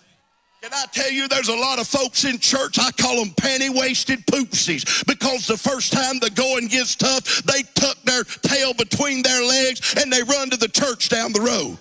Can 0.62 0.74
I 0.74 0.84
tell 0.92 1.10
you, 1.10 1.26
there's 1.26 1.48
a 1.48 1.56
lot 1.56 1.78
of 1.78 1.86
folks 1.86 2.26
in 2.26 2.38
church, 2.38 2.78
I 2.78 2.90
call 2.90 3.16
them 3.16 3.30
panty 3.30 3.70
waisted 3.70 4.26
poopsies, 4.26 5.06
because 5.06 5.46
the 5.46 5.56
first 5.56 5.90
time 5.90 6.18
the 6.18 6.28
going 6.28 6.68
gets 6.68 6.94
tough, 6.94 7.42
they 7.44 7.62
tuck 7.74 7.96
their 8.02 8.24
tail 8.24 8.74
between 8.74 9.22
their 9.22 9.42
legs 9.42 9.94
and 9.96 10.12
they 10.12 10.22
run 10.22 10.50
to 10.50 10.58
the 10.58 10.68
church 10.68 11.08
down 11.08 11.32
the 11.32 11.40
road. 11.40 11.78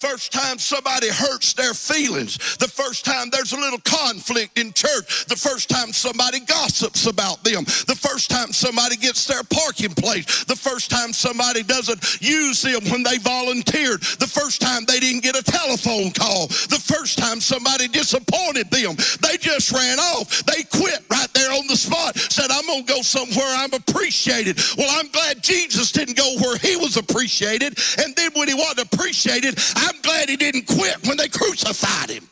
First 0.00 0.32
time 0.32 0.56
somebody 0.58 1.08
hurts 1.10 1.52
their 1.52 1.74
feelings, 1.74 2.56
the 2.56 2.68
first 2.68 3.04
time 3.04 3.28
there's 3.28 3.52
a 3.52 3.60
little 3.60 3.80
conflict 3.84 4.58
in 4.58 4.72
church, 4.72 5.26
the 5.26 5.36
first 5.36 5.68
time 5.68 5.92
somebody 5.92 6.40
gossips 6.40 7.04
about 7.04 7.44
them, 7.44 7.64
the 7.84 7.98
first 8.00 8.30
time 8.30 8.50
somebody 8.50 8.96
gets 8.96 9.26
their 9.26 9.42
parking 9.44 9.92
place, 9.92 10.44
the 10.44 10.56
first 10.56 10.90
time 10.90 11.12
somebody 11.12 11.62
doesn't 11.62 12.00
use 12.22 12.62
them 12.62 12.80
when 12.88 13.02
they 13.02 13.18
volunteered, 13.18 14.00
the 14.16 14.26
first 14.26 14.62
time 14.62 14.86
they 14.86 15.00
didn't 15.00 15.22
get 15.22 15.36
a 15.36 15.42
telephone 15.42 16.10
call, 16.12 16.46
the 16.72 16.80
first 16.80 17.18
time 17.18 17.38
somebody 17.38 17.86
disappointed 17.86 18.70
them, 18.70 18.96
they 19.20 19.36
just 19.36 19.70
ran 19.70 19.98
off. 19.98 20.44
They 20.46 20.62
quit 20.64 21.04
right 21.10 21.28
there 21.34 21.52
on 21.52 21.66
the 21.66 21.76
spot, 21.76 22.16
said, 22.16 22.50
I'm 22.50 22.64
going 22.64 22.86
to 22.86 22.92
go 22.94 23.02
somewhere 23.02 23.52
I'm 23.52 23.74
appreciated. 23.74 24.56
Well, 24.78 24.88
I'm 24.98 25.10
glad 25.12 25.42
Jesus 25.42 25.92
didn't 25.92 26.16
go 26.16 26.36
where 26.40 26.56
he 26.56 26.76
was 26.76 26.96
appreciated, 26.96 27.76
and 28.00 28.16
then 28.16 28.32
when 28.32 28.48
he 28.48 28.54
wasn't 28.54 28.88
appreciated, 28.88 29.60
I'm 29.90 30.00
glad 30.02 30.28
he 30.28 30.36
didn't 30.36 30.68
quit 30.68 31.04
when 31.08 31.16
they 31.16 31.26
crucified 31.26 32.10
him. 32.10 32.28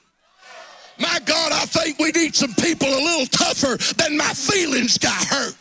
My 0.96 1.18
God, 1.24 1.50
I 1.50 1.66
think 1.66 1.98
we 1.98 2.12
need 2.12 2.36
some 2.36 2.54
people 2.54 2.86
a 2.86 3.02
little 3.02 3.26
tougher 3.26 3.76
than 3.94 4.16
my 4.16 4.32
feelings 4.32 4.96
got 4.96 5.24
hurt. 5.24 5.56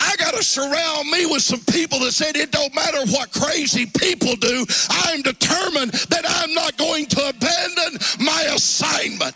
I 0.00 0.14
got 0.16 0.34
to 0.34 0.42
surround 0.42 1.10
me 1.10 1.26
with 1.26 1.42
some 1.42 1.60
people 1.60 1.98
that 2.00 2.12
said 2.12 2.36
it 2.36 2.52
don't 2.52 2.72
matter 2.76 3.00
what 3.10 3.32
crazy 3.32 3.86
people 3.86 4.36
do. 4.36 4.64
I'm 4.88 5.22
determined 5.22 5.92
that 6.10 6.24
I'm 6.26 6.54
not 6.54 6.76
going 6.76 7.06
to 7.06 7.28
abandon 7.28 7.98
my 8.20 8.48
assignment. 8.54 9.34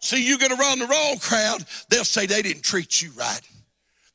See, 0.00 0.26
you 0.26 0.38
get 0.38 0.52
around 0.52 0.78
the 0.78 0.86
wrong 0.86 1.18
crowd, 1.18 1.64
they'll 1.90 2.04
say 2.04 2.24
they 2.24 2.40
didn't 2.40 2.62
treat 2.62 3.02
you 3.02 3.10
right. 3.12 3.42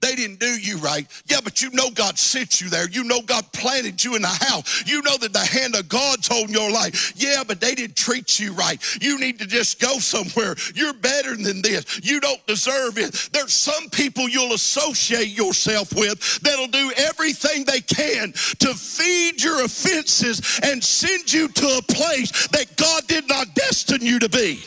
They 0.01 0.15
didn't 0.15 0.39
do 0.39 0.47
you 0.47 0.77
right. 0.77 1.07
Yeah, 1.27 1.39
but 1.43 1.61
you 1.61 1.69
know 1.71 1.91
God 1.91 2.17
sent 2.17 2.59
you 2.59 2.69
there. 2.69 2.89
You 2.89 3.03
know 3.03 3.21
God 3.21 3.45
planted 3.53 4.03
you 4.03 4.15
in 4.15 4.23
the 4.23 4.27
house. 4.27 4.83
You 4.87 5.01
know 5.03 5.17
that 5.17 5.31
the 5.31 5.39
hand 5.39 5.75
of 5.75 5.87
God's 5.87 6.29
on 6.29 6.49
your 6.49 6.71
life. 6.71 7.13
Yeah, 7.15 7.43
but 7.47 7.61
they 7.61 7.75
didn't 7.75 7.95
treat 7.95 8.39
you 8.39 8.53
right. 8.53 8.81
You 9.01 9.19
need 9.19 9.39
to 9.39 9.47
just 9.47 9.79
go 9.79 9.99
somewhere. 9.99 10.55
You're 10.73 10.93
better 10.93 11.35
than 11.35 11.61
this. 11.61 12.01
You 12.03 12.19
don't 12.19 12.45
deserve 12.47 12.97
it. 12.97 13.29
There's 13.31 13.53
some 13.53 13.89
people 13.89 14.27
you'll 14.27 14.53
associate 14.53 15.29
yourself 15.29 15.93
with 15.93 16.41
that'll 16.41 16.67
do 16.67 16.91
everything 16.97 17.65
they 17.65 17.81
can 17.81 18.31
to 18.59 18.73
feed 18.73 19.41
your 19.43 19.63
offenses 19.63 20.59
and 20.63 20.83
send 20.83 21.31
you 21.31 21.47
to 21.47 21.77
a 21.77 21.93
place 21.93 22.47
that 22.47 22.75
God 22.75 23.07
did 23.07 23.27
not 23.27 23.53
destine 23.53 24.01
you 24.01 24.19
to 24.19 24.29
be. 24.29 24.61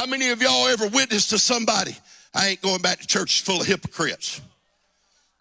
How 0.00 0.06
many 0.06 0.30
of 0.30 0.40
y'all 0.40 0.66
ever 0.66 0.88
witnessed 0.88 1.28
to 1.28 1.38
somebody? 1.38 1.94
I 2.34 2.48
ain't 2.48 2.62
going 2.62 2.80
back 2.80 3.00
to 3.00 3.06
church 3.06 3.42
full 3.42 3.60
of 3.60 3.66
hypocrites. 3.66 4.40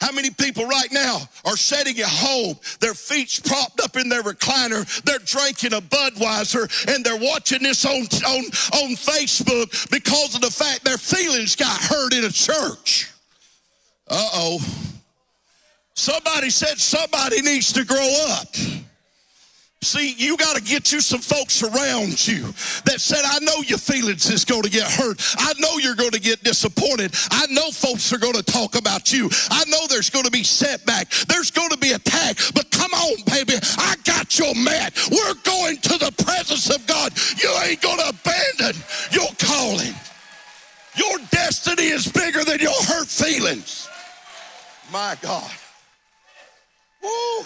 How 0.02 0.12
many 0.12 0.32
people 0.32 0.66
right 0.66 0.92
now 0.92 1.22
are 1.46 1.56
sitting 1.56 1.98
at 2.00 2.10
home, 2.10 2.60
their 2.82 2.94
feet 2.94 3.40
propped 3.46 3.80
up 3.80 3.96
in 3.96 4.10
their 4.10 4.22
recliner, 4.22 4.86
they're 5.04 5.20
drinking 5.20 5.72
a 5.72 5.80
Budweiser, 5.80 6.94
and 6.94 7.06
they're 7.06 7.16
watching 7.16 7.64
this 7.64 7.86
on, 7.86 8.02
on, 8.02 8.44
on 8.82 8.96
Facebook 8.98 9.90
because 9.92 10.36
of 10.36 10.42
the 10.42 10.52
fact 10.52 10.84
their 10.84 10.98
feelings 10.98 11.56
got 11.56 11.80
hurt 11.80 12.14
in 12.14 12.26
a 12.26 12.30
church? 12.30 13.14
Uh 14.10 14.30
oh. 14.34 14.60
Somebody 15.94 16.50
said 16.50 16.80
somebody 16.80 17.42
needs 17.44 17.72
to 17.72 17.86
grow 17.86 18.26
up. 18.28 18.54
See, 19.82 20.14
you 20.18 20.36
got 20.36 20.58
to 20.58 20.62
get 20.62 20.92
you 20.92 21.00
some 21.00 21.22
folks 21.22 21.64
around 21.64 22.28
you 22.28 22.42
that 22.84 22.98
said, 23.00 23.22
I 23.24 23.40
know 23.40 23.62
your 23.66 23.78
feelings 23.78 24.30
is 24.30 24.44
going 24.44 24.64
to 24.64 24.70
get 24.70 24.92
hurt. 24.92 25.22
I 25.38 25.54
know 25.58 25.78
you're 25.78 25.96
going 25.96 26.12
to 26.12 26.20
get 26.20 26.44
disappointed. 26.44 27.16
I 27.32 27.48
know 27.48 27.72
folks 27.72 28.12
are 28.12 28.18
going 28.18 28.34
to 28.34 28.44
talk 28.44 28.78
about 28.78 29.14
you. 29.14 29.30
I 29.50 29.64
know 29.70 29.88
there's 29.88 30.10
going 30.10 30.26
to 30.26 30.32
be 30.32 30.44
setback. 30.44 31.10
There's 31.30 31.50
going 31.50 31.70
to 31.70 31.78
be 31.78 31.94
attack. 31.94 32.38
But 32.54 32.70
come 32.72 32.94
on, 32.94 33.24
baby. 33.26 33.54
I 33.78 33.96
got 34.04 34.38
your 34.38 34.54
mat. 34.54 34.94
We're 35.10 35.36
going 35.46 35.78
to 35.78 35.98
the 35.98 36.12
presence 36.26 36.70
of 36.70 36.86
God. 36.86 37.14
You 37.42 37.50
ain't 37.64 37.82
going 37.82 38.00
to 38.00 38.10
abandon 38.10 38.82
your 39.12 39.30
calling. 39.40 39.96
Your 40.96 41.20
destiny 41.32 41.88
is 41.88 42.06
bigger 42.12 42.44
than 42.44 42.60
your 42.60 42.76
hurt 42.84 43.08
feelings. 43.08 43.88
My 44.92 45.16
God. 45.22 45.52
Woo. 47.02 47.46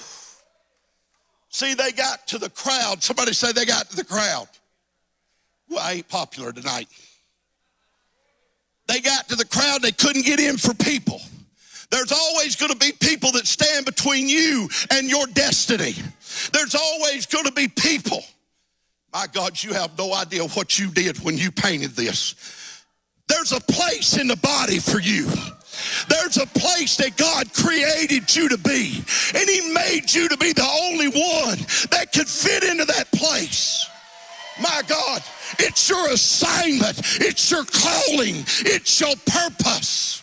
See, 1.53 1.75
they 1.75 1.91
got 1.91 2.27
to 2.29 2.39
the 2.39 2.49
crowd. 2.49 3.03
Somebody 3.03 3.31
say 3.31 3.51
they 3.51 3.65
got 3.65 3.87
to 3.91 3.95
the 3.95 4.03
crowd. 4.03 4.47
Well, 5.69 5.79
I 5.79 5.93
ain't 5.93 6.09
popular 6.09 6.51
tonight. 6.51 6.87
They 8.87 8.99
got 8.99 9.29
to 9.29 9.35
the 9.35 9.45
crowd, 9.45 9.83
they 9.83 9.91
couldn't 9.91 10.25
get 10.25 10.39
in 10.39 10.57
for 10.57 10.73
people. 10.73 11.21
There's 11.91 12.11
always 12.11 12.55
going 12.55 12.71
to 12.71 12.77
be 12.77 12.91
people 12.99 13.31
that 13.33 13.45
stand 13.45 13.85
between 13.85 14.27
you 14.27 14.67
and 14.91 15.07
your 15.07 15.27
destiny. 15.27 15.93
There's 16.51 16.73
always 16.73 17.27
going 17.27 17.45
to 17.45 17.51
be 17.51 17.67
people. 17.67 18.23
My 19.13 19.27
God, 19.31 19.61
you 19.61 19.73
have 19.73 19.95
no 19.95 20.11
idea 20.11 20.43
what 20.47 20.79
you 20.79 20.89
did 20.89 21.23
when 21.23 21.37
you 21.37 21.51
painted 21.51 21.91
this. 21.91 22.83
There's 23.27 23.51
a 23.51 23.61
place 23.61 24.17
in 24.17 24.27
the 24.27 24.37
body 24.37 24.79
for 24.79 24.99
you. 24.99 25.29
There's 26.07 26.37
a 26.37 26.45
place 26.47 26.97
that 26.97 27.17
God 27.17 27.53
created 27.53 28.35
you 28.35 28.49
to 28.49 28.57
be, 28.57 29.03
and 29.35 29.49
He 29.49 29.73
made 29.73 30.13
you 30.13 30.27
to 30.29 30.37
be 30.37 30.53
the 30.53 30.67
only 30.83 31.07
one 31.07 31.57
that 31.91 32.11
could 32.13 32.27
fit 32.27 32.63
into 32.63 32.85
that 32.85 33.11
place. 33.11 33.87
My 34.61 34.81
God, 34.87 35.23
it's 35.59 35.89
your 35.89 36.09
assignment, 36.09 36.99
it's 37.21 37.49
your 37.49 37.65
calling, 37.65 38.43
it's 38.59 38.99
your 38.99 39.15
purpose. 39.25 40.21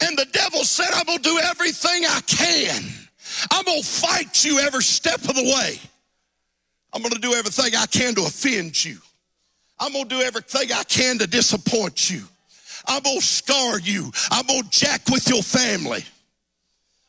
And 0.00 0.16
the 0.18 0.26
devil 0.32 0.62
said, 0.64 0.88
I'm 0.94 1.06
gonna 1.06 1.18
do 1.20 1.38
everything 1.38 2.04
I 2.04 2.20
can. 2.26 2.82
I'm 3.50 3.64
gonna 3.64 3.82
fight 3.82 4.44
you 4.44 4.58
every 4.58 4.82
step 4.82 5.20
of 5.20 5.34
the 5.34 5.42
way. 5.42 5.80
I'm 6.92 7.02
gonna 7.02 7.18
do 7.18 7.34
everything 7.34 7.74
I 7.76 7.86
can 7.86 8.14
to 8.16 8.22
offend 8.22 8.84
you. 8.84 8.98
I'm 9.78 9.92
gonna 9.92 10.04
do 10.04 10.20
everything 10.20 10.72
I 10.72 10.84
can 10.84 11.18
to 11.18 11.26
disappoint 11.26 12.10
you. 12.10 12.22
I'm 12.86 13.02
gonna 13.02 13.20
scar 13.20 13.78
you. 13.80 14.10
I'm 14.30 14.46
gonna 14.46 14.62
jack 14.70 15.08
with 15.10 15.28
your 15.28 15.42
family. 15.42 16.04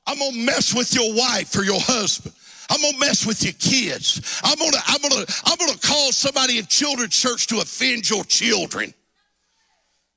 I'm 0.05 0.17
gonna 0.17 0.37
mess 0.37 0.73
with 0.73 0.93
your 0.93 1.13
wife 1.13 1.55
or 1.55 1.63
your 1.63 1.79
husband. 1.79 2.33
I'm 2.69 2.81
gonna 2.81 2.97
mess 2.97 3.25
with 3.25 3.43
your 3.43 3.53
kids. 3.53 4.41
I'm 4.43 4.57
gonna, 4.57 4.77
I'm 4.87 5.01
gonna, 5.01 5.25
I'm 5.45 5.57
gonna 5.57 5.77
cause 5.79 6.17
somebody 6.17 6.57
in 6.57 6.65
children's 6.65 7.17
church 7.17 7.47
to 7.47 7.59
offend 7.59 8.09
your 8.09 8.23
children. 8.23 8.93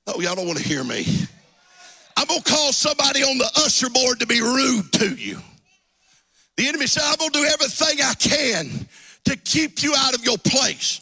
Oh, 0.06 0.20
y'all 0.20 0.34
don't 0.34 0.46
want 0.46 0.58
to 0.58 0.64
hear 0.64 0.82
me. 0.82 1.06
I'm 2.16 2.26
gonna 2.26 2.42
call 2.42 2.72
somebody 2.72 3.22
on 3.22 3.38
the 3.38 3.50
usher 3.64 3.90
board 3.90 4.20
to 4.20 4.26
be 4.26 4.40
rude 4.40 4.92
to 4.94 5.14
you. 5.14 5.38
The 6.56 6.68
enemy 6.68 6.86
said, 6.86 7.02
I'm 7.06 7.16
gonna 7.16 7.30
do 7.30 7.44
everything 7.44 7.98
I 8.02 8.14
can 8.14 8.88
to 9.24 9.36
keep 9.36 9.82
you 9.82 9.94
out 9.96 10.14
of 10.14 10.24
your 10.24 10.38
place. 10.38 11.00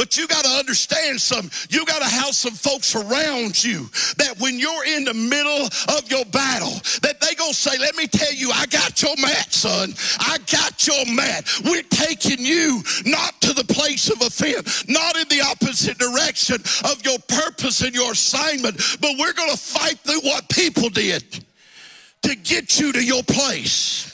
But 0.00 0.16
you 0.16 0.26
got 0.26 0.46
to 0.46 0.50
understand 0.52 1.20
some. 1.20 1.50
You 1.68 1.84
got 1.84 1.98
to 1.98 2.08
have 2.08 2.34
some 2.34 2.54
folks 2.54 2.94
around 2.94 3.62
you 3.62 3.90
that 4.16 4.36
when 4.38 4.58
you're 4.58 4.86
in 4.86 5.04
the 5.04 5.12
middle 5.12 5.66
of 5.94 6.10
your 6.10 6.24
battle, 6.24 6.72
that 7.02 7.20
they 7.20 7.34
gonna 7.34 7.52
say, 7.52 7.76
"Let 7.76 7.94
me 7.96 8.06
tell 8.06 8.32
you, 8.32 8.50
I 8.50 8.64
got 8.64 9.02
your 9.02 9.14
mat, 9.18 9.52
son. 9.52 9.94
I 10.18 10.38
got 10.50 10.86
your 10.86 11.04
mat. 11.04 11.46
We're 11.64 11.82
taking 11.82 12.42
you 12.42 12.82
not 13.04 13.42
to 13.42 13.52
the 13.52 13.64
place 13.64 14.08
of 14.08 14.22
offense, 14.22 14.88
not 14.88 15.16
in 15.18 15.28
the 15.28 15.42
opposite 15.42 15.98
direction 15.98 16.64
of 16.84 17.04
your 17.04 17.18
purpose 17.18 17.82
and 17.82 17.94
your 17.94 18.12
assignment, 18.12 18.80
but 19.02 19.18
we're 19.18 19.34
gonna 19.34 19.54
fight 19.54 20.00
through 20.02 20.22
what 20.22 20.48
people 20.48 20.88
did 20.88 21.44
to 22.22 22.34
get 22.36 22.80
you 22.80 22.90
to 22.94 23.04
your 23.04 23.22
place." 23.22 24.06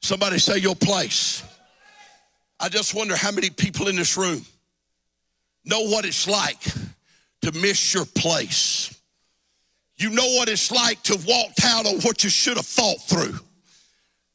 Somebody 0.00 0.38
say 0.38 0.56
your 0.56 0.76
place. 0.76 1.42
I 2.58 2.70
just 2.70 2.94
wonder 2.94 3.16
how 3.16 3.32
many 3.32 3.50
people 3.50 3.88
in 3.88 3.96
this 3.96 4.16
room 4.16 4.46
know 5.64 5.82
what 5.82 6.04
it's 6.04 6.28
like 6.28 6.60
to 7.42 7.52
miss 7.52 7.94
your 7.94 8.04
place. 8.04 8.94
You 9.96 10.10
know 10.10 10.26
what 10.36 10.48
it's 10.48 10.70
like 10.70 11.02
to 11.04 11.18
walk 11.26 11.52
out 11.64 11.86
on 11.86 12.00
what 12.00 12.24
you 12.24 12.30
should 12.30 12.56
have 12.56 12.66
fought 12.66 13.00
through. 13.02 13.38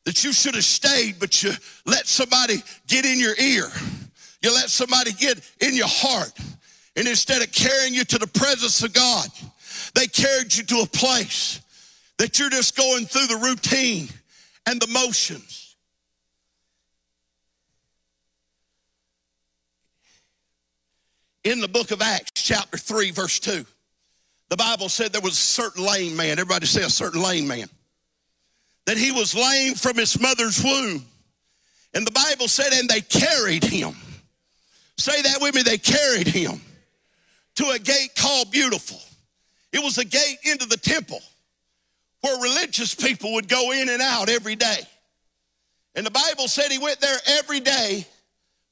That 0.05 0.23
you 0.23 0.31
should 0.31 0.53
have 0.53 0.63
stayed, 0.63 1.19
but 1.19 1.41
you 1.41 1.51
let 1.85 2.05
somebody 2.05 2.57
get 2.87 3.05
in 3.05 3.19
your 3.19 3.35
ear. 3.39 3.65
You 4.41 4.53
let 4.53 4.69
somebody 4.69 5.11
get 5.13 5.41
in 5.59 5.75
your 5.75 5.87
heart. 5.87 6.31
And 6.95 7.07
instead 7.07 7.41
of 7.41 7.51
carrying 7.51 7.95
you 7.95 8.03
to 8.05 8.19
the 8.19 8.27
presence 8.27 8.83
of 8.83 8.93
God, 8.93 9.27
they 9.95 10.05
carried 10.05 10.55
you 10.55 10.63
to 10.65 10.81
a 10.81 10.85
place 10.85 11.59
that 12.19 12.37
you're 12.37 12.51
just 12.51 12.77
going 12.77 13.05
through 13.05 13.27
the 13.27 13.37
routine 13.37 14.07
and 14.67 14.79
the 14.79 14.87
motions. 14.87 15.64
In 21.45 21.61
the 21.61 21.67
book 21.67 21.91
of 21.91 22.01
Acts, 22.01 22.31
chapter 22.33 22.75
3, 22.77 23.11
verse 23.11 23.39
2. 23.39 23.65
The 24.49 24.57
Bible 24.57 24.89
said 24.89 25.13
there 25.13 25.21
was 25.21 25.33
a 25.33 25.35
certain 25.35 25.85
lame 25.85 26.15
man. 26.15 26.31
Everybody 26.31 26.65
say 26.65 26.83
a 26.83 26.89
certain 26.89 27.21
lame 27.21 27.47
man. 27.47 27.67
That 28.87 28.97
he 28.97 29.11
was 29.11 29.33
lame 29.33 29.75
from 29.75 29.95
his 29.95 30.19
mother's 30.19 30.63
womb. 30.63 31.05
And 31.93 32.05
the 32.05 32.11
Bible 32.11 32.47
said, 32.47 32.73
and 32.73 32.89
they 32.89 33.01
carried 33.01 33.63
him. 33.63 33.95
Say 34.97 35.21
that 35.21 35.37
with 35.39 35.55
me, 35.55 35.61
they 35.61 35.77
carried 35.77 36.27
him 36.27 36.61
to 37.55 37.69
a 37.69 37.79
gate 37.79 38.15
called 38.17 38.51
Beautiful. 38.51 38.99
It 39.71 39.83
was 39.83 39.97
a 39.97 40.05
gate 40.05 40.37
into 40.43 40.65
the 40.67 40.77
temple 40.77 41.21
where 42.21 42.41
religious 42.41 42.95
people 42.95 43.33
would 43.33 43.47
go 43.47 43.71
in 43.71 43.89
and 43.89 44.01
out 44.01 44.29
every 44.29 44.55
day. 44.55 44.79
And 45.95 46.05
the 46.05 46.11
Bible 46.11 46.47
said 46.47 46.71
he 46.71 46.79
went 46.79 46.99
there 46.99 47.17
every 47.27 47.59
day 47.59 48.05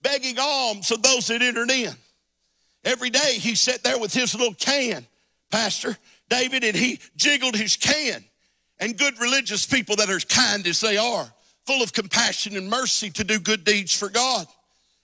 begging 0.02 0.38
alms 0.40 0.92
of 0.92 1.02
those 1.04 1.28
that 1.28 1.42
entered 1.42 1.70
in. 1.70 1.94
Every 2.86 3.10
day 3.10 3.36
he 3.40 3.56
sat 3.56 3.84
there 3.84 3.98
with 3.98 4.14
his 4.14 4.36
little 4.36 4.54
can, 4.54 5.06
Pastor 5.52 5.98
David, 6.30 6.64
and 6.64 6.76
he 6.76 7.00
jiggled 7.16 7.56
his 7.56 7.76
can. 7.78 8.24
And 8.80 8.98
good 8.98 9.20
religious 9.20 9.66
people 9.66 9.96
that 9.98 10.10
are 10.10 10.16
as 10.16 10.26
kind 10.26 10.66
as 10.68 10.82
they 10.82 10.98
are, 10.98 11.32
full 11.66 11.82
of 11.82 11.94
compassion 11.94 12.58
and 12.58 12.70
mercy 12.70 13.10
to 13.12 13.24
do 13.24 13.40
good 13.40 13.64
deeds 13.64 13.94
for 13.94 14.10
God, 14.10 14.48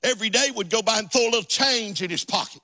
every 0.03 0.29
day 0.29 0.49
would 0.53 0.69
go 0.69 0.81
by 0.81 0.99
and 0.99 1.11
throw 1.11 1.23
a 1.23 1.31
little 1.31 1.43
change 1.43 2.01
in 2.01 2.09
his 2.09 2.25
pocket. 2.25 2.61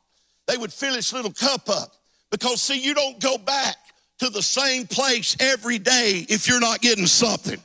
They 0.48 0.58
would 0.58 0.74
fill 0.74 0.96
his 0.96 1.14
little 1.14 1.32
cup 1.32 1.70
up. 1.70 1.94
Because, 2.32 2.62
see, 2.62 2.82
you 2.82 2.94
don't 2.94 3.20
go 3.22 3.38
back 3.38 3.78
to 4.20 4.30
the 4.30 4.42
same 4.42 4.88
place 4.88 5.38
every 5.40 5.80
day 5.80 6.26
if 6.28 6.48
you're 6.48 6.60
not 6.60 6.82
getting 6.82 7.06
something. 7.06 7.62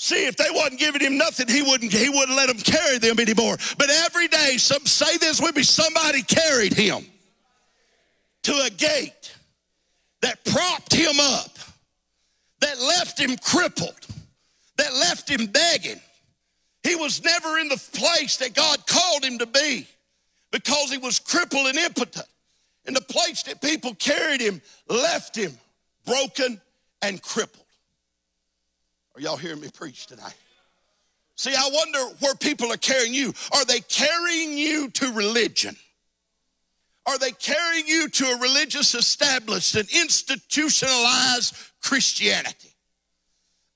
See, 0.00 0.28
if 0.28 0.36
they 0.36 0.48
wasn't 0.52 0.78
giving 0.78 1.00
him 1.00 1.18
nothing, 1.18 1.48
he 1.48 1.60
wouldn't, 1.60 1.92
he 1.92 2.08
wouldn't 2.08 2.36
let 2.36 2.46
them 2.46 2.58
carry 2.58 2.98
them 2.98 3.18
anymore. 3.18 3.56
But 3.76 3.90
every 3.90 4.28
day, 4.28 4.56
some 4.56 4.86
say 4.86 5.18
this 5.18 5.40
with 5.40 5.56
me, 5.56 5.64
somebody 5.64 6.22
carried 6.22 6.72
him 6.72 7.04
to 8.44 8.52
a 8.64 8.70
gate 8.70 9.34
that 10.22 10.44
propped 10.44 10.94
him 10.94 11.18
up, 11.18 11.50
that 12.60 12.78
left 12.78 13.18
him 13.18 13.36
crippled, 13.38 13.98
that 14.76 14.94
left 14.94 15.28
him 15.28 15.46
begging. 15.46 16.00
He 16.84 16.94
was 16.94 17.24
never 17.24 17.58
in 17.58 17.68
the 17.68 17.82
place 17.92 18.36
that 18.36 18.54
God 18.54 18.86
called 18.86 19.24
him 19.24 19.38
to 19.38 19.46
be 19.46 19.84
because 20.52 20.92
he 20.92 20.98
was 20.98 21.18
crippled 21.18 21.66
and 21.66 21.76
impotent. 21.76 22.26
And 22.86 22.94
the 22.94 23.00
place 23.00 23.42
that 23.42 23.60
people 23.60 23.96
carried 23.96 24.40
him 24.40 24.62
left 24.88 25.34
him 25.34 25.58
broken 26.06 26.60
and 27.02 27.20
crippled. 27.20 27.64
Are 29.18 29.20
y'all 29.20 29.36
hearing 29.36 29.60
me 29.60 29.68
preach 29.68 30.06
tonight? 30.06 30.36
See, 31.34 31.52
I 31.52 31.70
wonder 31.72 32.14
where 32.20 32.36
people 32.36 32.72
are 32.72 32.76
carrying 32.76 33.12
you. 33.12 33.34
Are 33.52 33.64
they 33.64 33.80
carrying 33.80 34.56
you 34.56 34.90
to 34.90 35.12
religion? 35.12 35.74
Are 37.04 37.18
they 37.18 37.32
carrying 37.32 37.88
you 37.88 38.08
to 38.10 38.24
a 38.26 38.38
religious 38.38 38.94
established 38.94 39.74
and 39.74 39.88
institutionalized 39.90 41.56
Christianity? 41.82 42.72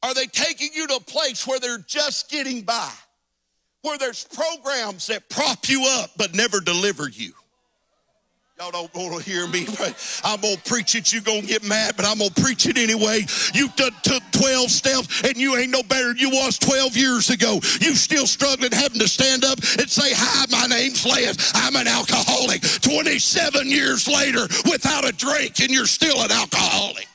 Are 0.05 0.15
they 0.15 0.27
taking 0.27 0.69
you 0.75 0.87
to 0.87 0.95
a 0.95 1.01
place 1.01 1.45
where 1.45 1.59
they're 1.59 1.85
just 1.89 2.31
getting 2.31 2.63
by? 2.63 2.93
Where 3.81 3.99
there's 3.99 4.23
programs 4.23 5.09
that 5.09 5.29
prop 5.29 5.69
you 5.69 5.85
up 5.89 6.13
but 6.17 6.37
never 6.37 6.61
deliver 6.61 7.09
you? 7.09 7.33
Y'all 8.59 8.71
don't 8.71 8.95
want 8.95 9.25
to 9.25 9.31
hear 9.31 9.49
me. 9.49 9.67
I'm 10.25 10.41
going 10.41 10.57
to 10.57 10.63
preach 10.71 10.95
it. 10.95 11.13
You're 11.13 11.23
going 11.23 11.41
to 11.41 11.47
get 11.47 11.65
mad, 11.65 11.95
but 11.97 12.05
I'm 12.05 12.19
going 12.19 12.31
to 12.31 12.43
preach 12.43 12.67
it 12.67 12.77
anyway. 12.77 13.25
You 13.55 13.69
done 13.77 13.93
took 14.03 14.23
12 14.33 14.71
steps 14.71 15.25
and 15.25 15.37
you 15.37 15.57
ain't 15.57 15.71
no 15.71 15.83
better 15.83 16.09
than 16.09 16.19
you 16.19 16.29
was 16.29 16.59
12 16.59 16.97
years 16.97 17.31
ago. 17.31 17.55
You 17.81 17.95
still 17.95 18.27
struggling 18.27 18.71
having 18.71 19.01
to 19.01 19.09
stand 19.09 19.45
up 19.45 19.59
and 19.59 19.89
say, 19.89 20.13
Hi, 20.15 20.47
my 20.51 20.67
name's 20.67 21.05
Lance. 21.07 21.51
I'm 21.55 21.77
an 21.77 21.89
alcoholic. 21.89 22.61
27 22.63 23.69
years 23.69 24.07
later 24.07 24.43
without 24.71 25.09
a 25.09 25.13
drink 25.13 25.61
and 25.61 25.71
you're 25.71 25.87
still 25.87 26.23
an 26.23 26.31
alcoholic. 26.31 27.09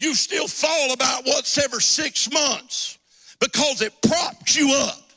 You 0.00 0.14
still 0.14 0.48
fall 0.48 0.92
about 0.92 1.24
once 1.26 1.58
every 1.58 1.82
six 1.82 2.30
months 2.30 2.98
because 3.40 3.82
it 3.82 3.92
propped 4.02 4.56
you 4.56 4.72
up. 4.72 5.07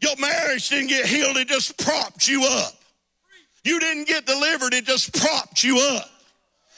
Your 0.00 0.16
marriage 0.16 0.68
didn't 0.68 0.88
get 0.88 1.06
healed, 1.06 1.36
it 1.36 1.48
just 1.48 1.78
propped 1.78 2.28
you 2.28 2.44
up. 2.44 2.74
You 3.64 3.80
didn't 3.80 4.06
get 4.06 4.26
delivered, 4.26 4.74
it 4.74 4.84
just 4.84 5.14
propped 5.14 5.64
you 5.64 5.78
up. 5.78 6.08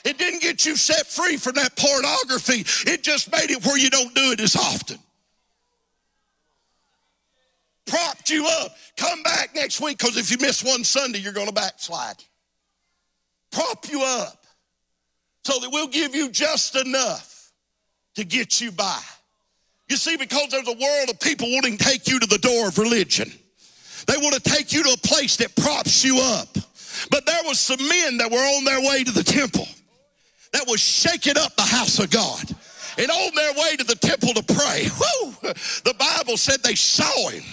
It 0.04 0.16
didn't 0.16 0.40
get 0.40 0.64
you 0.64 0.76
set 0.76 1.06
free 1.06 1.36
from 1.36 1.54
that 1.54 1.76
pornography, 1.76 2.64
it 2.90 3.02
just 3.02 3.30
made 3.32 3.50
it 3.50 3.64
where 3.64 3.78
you 3.78 3.90
don't 3.90 4.14
do 4.14 4.32
it 4.32 4.40
as 4.40 4.56
often. 4.56 4.98
Propped 7.86 8.30
you 8.30 8.46
up. 8.46 8.76
Come 8.96 9.22
back 9.22 9.54
next 9.54 9.80
week 9.80 9.98
because 9.98 10.16
if 10.16 10.30
you 10.30 10.36
miss 10.38 10.62
one 10.62 10.84
Sunday, 10.84 11.20
you're 11.20 11.32
going 11.32 11.46
to 11.46 11.54
backslide. 11.54 12.22
Prop 13.50 13.88
you 13.90 14.02
up 14.02 14.44
so 15.42 15.58
that 15.60 15.70
we'll 15.72 15.88
give 15.88 16.14
you 16.14 16.30
just 16.30 16.76
enough 16.76 17.50
to 18.14 18.24
get 18.24 18.60
you 18.60 18.70
by. 18.70 19.00
You 19.88 19.96
see, 19.96 20.16
because 20.16 20.48
there's 20.50 20.68
a 20.68 20.72
world 20.72 21.08
of 21.10 21.18
people 21.20 21.48
wanting 21.50 21.78
to 21.78 21.84
take 21.84 22.08
you 22.08 22.20
to 22.20 22.26
the 22.26 22.38
door 22.38 22.68
of 22.68 22.78
religion. 22.78 23.32
They 24.06 24.16
want 24.16 24.34
to 24.34 24.40
take 24.40 24.72
you 24.72 24.82
to 24.84 24.92
a 24.92 25.08
place 25.08 25.36
that 25.36 25.56
props 25.56 26.04
you 26.04 26.18
up. 26.18 26.48
But 27.10 27.26
there 27.26 27.40
was 27.44 27.58
some 27.60 27.78
men 27.78 28.18
that 28.18 28.30
were 28.30 28.38
on 28.38 28.64
their 28.64 28.80
way 28.80 29.04
to 29.04 29.12
the 29.12 29.24
temple 29.24 29.66
that 30.52 30.64
was 30.66 30.80
shaking 30.80 31.38
up 31.38 31.54
the 31.56 31.62
house 31.62 31.98
of 31.98 32.10
God. 32.10 32.42
And 32.98 33.10
on 33.10 33.34
their 33.34 33.52
way 33.52 33.76
to 33.76 33.84
the 33.84 33.94
temple 33.94 34.34
to 34.34 34.42
pray, 34.42 34.88
whoo, 34.98 35.32
the 35.84 35.94
Bible 35.98 36.36
said 36.36 36.62
they 36.62 36.74
saw 36.74 37.28
him. 37.28 37.44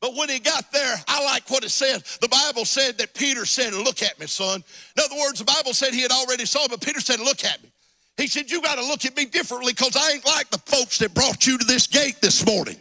But 0.00 0.14
when 0.14 0.28
he 0.28 0.38
got 0.38 0.70
there, 0.72 0.94
I 1.08 1.24
like 1.24 1.50
what 1.50 1.64
it 1.64 1.70
said. 1.70 2.02
The 2.20 2.28
Bible 2.28 2.64
said 2.64 2.98
that 2.98 3.14
Peter 3.14 3.44
said, 3.44 3.72
Look 3.72 4.02
at 4.02 4.20
me, 4.20 4.26
son. 4.26 4.62
In 4.96 5.02
other 5.02 5.16
words, 5.16 5.38
the 5.38 5.44
Bible 5.44 5.72
said 5.72 5.94
he 5.94 6.02
had 6.02 6.12
already 6.12 6.44
saw 6.44 6.62
him, 6.62 6.68
but 6.70 6.80
Peter 6.80 7.00
said, 7.00 7.18
Look 7.18 7.44
at 7.44 7.62
me. 7.62 7.70
He 8.16 8.26
said, 8.26 8.50
You 8.50 8.62
got 8.62 8.76
to 8.76 8.84
look 8.84 9.04
at 9.04 9.16
me 9.16 9.26
differently 9.26 9.72
because 9.72 9.96
I 9.96 10.12
ain't 10.12 10.26
like 10.26 10.50
the 10.50 10.58
folks 10.58 10.98
that 10.98 11.14
brought 11.14 11.46
you 11.46 11.58
to 11.58 11.64
this 11.64 11.86
gate 11.86 12.20
this 12.20 12.46
morning. 12.46 12.76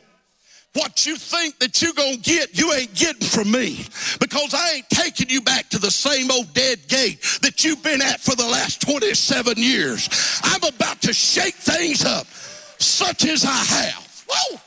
What 0.74 1.06
you 1.06 1.16
think 1.16 1.58
that 1.60 1.82
you're 1.82 1.94
going 1.94 2.16
to 2.16 2.22
get, 2.22 2.58
you 2.58 2.74
ain't 2.74 2.94
getting 2.94 3.26
from 3.26 3.50
me 3.50 3.86
because 4.20 4.54
I 4.54 4.74
ain't 4.74 4.90
taking 4.90 5.30
you 5.30 5.40
back 5.42 5.70
to 5.70 5.80
the 5.80 5.90
same 5.90 6.30
old 6.30 6.54
dead 6.54 6.86
gate 6.90 7.22
that 7.44 7.64
you've 7.64 7.82
been 7.82 8.02
at 8.02 8.20
for 8.20 8.36
the 8.36 8.46
last 8.46 8.82
27 8.82 9.54
years. 9.56 10.10
I'm 10.44 10.64
about 10.64 11.02
to 11.04 11.14
shake 11.14 11.56
things 11.56 12.04
up, 12.04 12.28
such 12.28 13.26
as 13.26 13.46
I 13.46 13.56
have. 13.56 14.26
Whoa! 14.30 14.60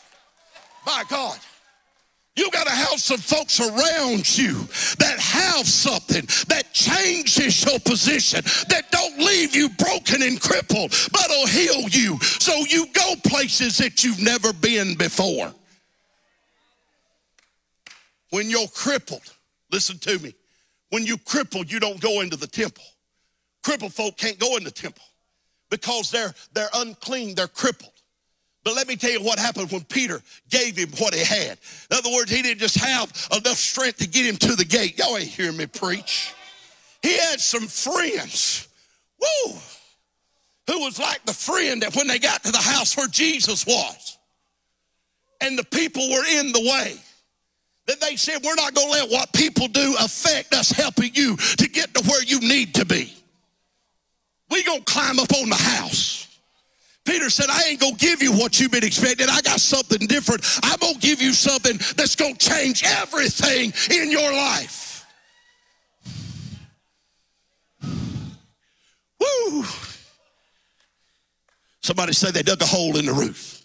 My 0.87 1.05
God. 1.11 1.39
You 2.39 2.49
got 2.53 2.69
to 2.69 2.73
have 2.73 3.01
some 3.01 3.19
folks 3.19 3.59
around 3.59 4.39
you 4.39 4.55
that 4.99 5.17
have 5.19 5.67
something 5.67 6.25
that 6.47 6.73
changes 6.73 7.65
your 7.65 7.81
position, 7.81 8.43
that 8.69 8.93
don't 8.93 9.19
leave 9.19 9.57
you 9.57 9.69
broken 9.71 10.23
and 10.23 10.41
crippled, 10.41 10.93
but 11.11 11.27
will 11.31 11.49
heal 11.49 11.89
you 11.89 12.17
so 12.21 12.55
you 12.69 12.87
go 12.93 13.15
places 13.25 13.77
that 13.79 14.05
you've 14.05 14.23
never 14.23 14.53
been 14.53 14.95
before. 14.95 15.53
When 18.31 18.49
you're 18.49 18.69
crippled, 18.69 19.35
listen 19.73 19.99
to 19.99 20.21
me. 20.21 20.33
When 20.91 21.05
you 21.05 21.19
crippled, 21.19 21.73
you 21.73 21.81
don't 21.81 22.01
go 22.01 22.21
into 22.21 22.37
the 22.37 22.47
temple. 22.47 22.85
Crippled 23.65 23.95
folk 23.95 24.17
can't 24.17 24.39
go 24.39 24.57
in 24.57 24.63
the 24.63 24.71
temple 24.71 25.03
because 25.71 26.13
they're 26.13 26.33
they're 26.53 26.71
unclean, 26.73 27.35
they're 27.35 27.49
crippled. 27.49 27.98
But 28.69 28.77
let 28.77 28.87
me 28.87 28.97
tell 28.97 29.11
you 29.11 29.23
what 29.23 29.39
happened 29.39 29.73
when 29.73 29.83
Peter 29.85 30.21
gave 30.51 30.77
him 30.77 30.91
what 30.99 31.15
he 31.15 31.25
had. 31.25 31.57
In 31.91 31.97
other 31.97 32.11
words, 32.13 32.31
he 32.31 32.43
didn't 32.43 32.61
just 32.61 32.77
have 32.77 33.11
enough 33.33 33.57
strength 33.57 33.97
to 34.01 34.07
get 34.07 34.27
him 34.27 34.37
to 34.37 34.57
the 34.57 34.65
gate. 34.67 34.99
Y'all 34.99 35.17
ain't 35.17 35.27
hearing 35.27 35.57
me 35.57 35.65
preach. 35.65 36.35
He 37.03 37.17
had 37.17 37.41
some 37.41 37.67
friends, 37.67 38.69
woo, 39.19 39.55
who 40.67 40.81
was 40.81 40.99
like 40.99 41.25
the 41.25 41.33
friend 41.33 41.81
that 41.81 41.97
when 41.97 42.09
they 42.09 42.19
got 42.19 42.45
to 42.45 42.53
the 42.53 42.59
house 42.59 42.95
where 42.95 43.09
Jesus 43.09 43.65
was, 43.65 44.19
and 45.41 45.59
the 45.59 45.65
people 45.65 46.07
were 46.11 46.27
in 46.27 46.53
the 46.53 46.61
way, 46.61 46.95
that 47.87 48.03
they 48.03 48.17
said, 48.17 48.45
We're 48.45 48.55
not 48.55 48.75
going 48.75 48.93
to 48.93 49.01
let 49.01 49.11
what 49.11 49.33
people 49.33 49.69
do 49.69 49.97
affect 49.99 50.53
us 50.53 50.71
helping 50.71 51.15
you 51.15 51.39
to 51.39 51.71
get 51.71 51.95
to 51.95 52.03
where 52.07 52.23
you 52.23 52.39
need 52.41 52.75
to 52.75 52.85
be. 52.85 53.17
we 54.51 54.63
going 54.63 54.85
to 54.85 54.93
climb 54.93 55.19
up 55.19 55.33
on 55.33 55.49
the 55.49 55.57
house. 55.57 56.28
Peter 57.09 57.31
said, 57.31 57.47
I 57.49 57.63
ain't 57.71 57.81
gonna 57.81 57.97
give 57.97 58.23
you 58.23 58.35
what 58.35 58.61
you've 58.61 58.71
been 58.71 58.85
expecting. 58.85 59.29
I 59.31 59.41
got 59.41 59.61
something 59.61 60.07
different. 60.07 60.45
I'm 60.63 60.79
gonna 60.79 60.99
give 60.99 61.23
you 61.23 61.33
something 61.33 61.79
that's 61.97 62.15
gonna 62.15 62.35
change 62.35 62.85
everything 62.85 63.73
in 63.91 64.11
your 64.11 64.31
life. 64.31 65.07
Woo! 69.19 69.65
Somebody 71.81 72.13
said 72.13 72.35
they 72.35 72.43
dug 72.43 72.61
a 72.61 72.67
hole 72.67 72.99
in 72.99 73.07
the 73.07 73.15
roof. 73.15 73.63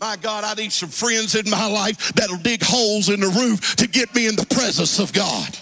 My 0.00 0.16
God, 0.16 0.42
I 0.42 0.54
need 0.60 0.72
some 0.72 0.88
friends 0.88 1.36
in 1.36 1.48
my 1.48 1.66
life 1.66 2.12
that'll 2.14 2.38
dig 2.38 2.64
holes 2.64 3.08
in 3.08 3.20
the 3.20 3.28
roof 3.28 3.76
to 3.76 3.86
get 3.86 4.12
me 4.16 4.26
in 4.26 4.34
the 4.34 4.46
presence 4.46 4.98
of 4.98 5.12
God. 5.12 5.56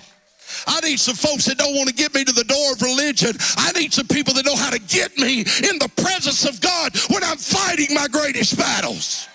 I 0.66 0.81
need 0.81 1.01
some 1.01 1.15
folks 1.15 1.45
that 1.47 1.59
don't 1.59 1.74
want 1.74 1.89
to 1.89 1.95
get 1.95 2.15
me 2.15 2.24
to 2.24 2.33
the 2.33 2.45
door 2.45 2.73
of 2.73 2.83
religion. 2.83 3.37
I 3.57 3.73
need 3.73 3.93
some 3.93 4.07
people 4.07 4.35
that 4.35 4.45
know 4.45 4.57
how 4.57 4.70
to 4.70 4.78
get 4.78 5.16
me 5.19 5.41
in 5.41 5.78
the 5.78 5.91
presence 5.97 6.45
of 6.45 6.61
God 6.61 6.97
when 7.11 7.23
I'm 7.24 7.39
fighting 7.39 7.95
my 7.95 8.09
greatest 8.09 8.57
battles. 8.57 9.28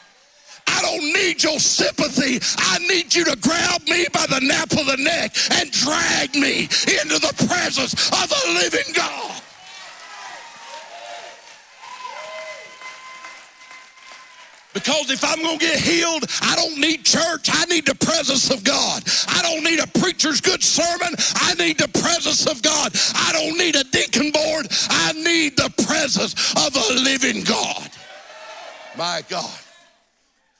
I 0.67 0.81
don't 0.81 1.13
need 1.13 1.43
your 1.43 1.59
sympathy. 1.59 2.39
I 2.57 2.79
need 2.87 3.13
you 3.13 3.25
to 3.25 3.35
grab 3.37 3.81
me 3.87 4.07
by 4.13 4.25
the 4.27 4.39
nape 4.39 4.71
of 4.79 4.85
the 4.87 4.97
neck 4.97 5.35
and 5.51 5.71
drag 5.71 6.35
me 6.35 6.63
into 6.63 7.19
the 7.19 7.33
presence 7.47 7.93
of 8.09 8.29
the 8.29 8.53
living 8.53 8.93
God. 8.93 9.41
Because 14.73 15.09
if 15.11 15.23
I'm 15.23 15.41
going 15.41 15.59
to 15.59 15.65
get 15.65 15.79
healed, 15.79 16.23
I 16.41 16.55
don't 16.55 16.79
need 16.79 17.03
church. 17.03 17.49
I 17.51 17.65
need 17.65 17.85
the 17.85 17.95
presence 17.95 18.49
of 18.49 18.63
God. 18.63 19.03
I 19.27 19.41
don't 19.41 19.63
need 19.63 19.79
a 19.79 19.87
preacher's 19.99 20.39
good 20.39 20.63
sermon. 20.63 21.13
I 21.35 21.53
need 21.55 21.77
the 21.77 21.89
presence 21.99 22.47
of 22.47 22.61
God. 22.61 22.93
I 23.15 23.31
don't 23.33 23.57
need 23.57 23.75
a 23.75 23.83
deacon 23.83 24.31
board. 24.31 24.67
I 24.89 25.13
need 25.13 25.57
the 25.57 25.71
presence 25.85 26.33
of 26.55 26.75
a 26.75 26.93
living 26.93 27.43
God. 27.43 27.89
My 28.97 29.23
God. 29.27 29.59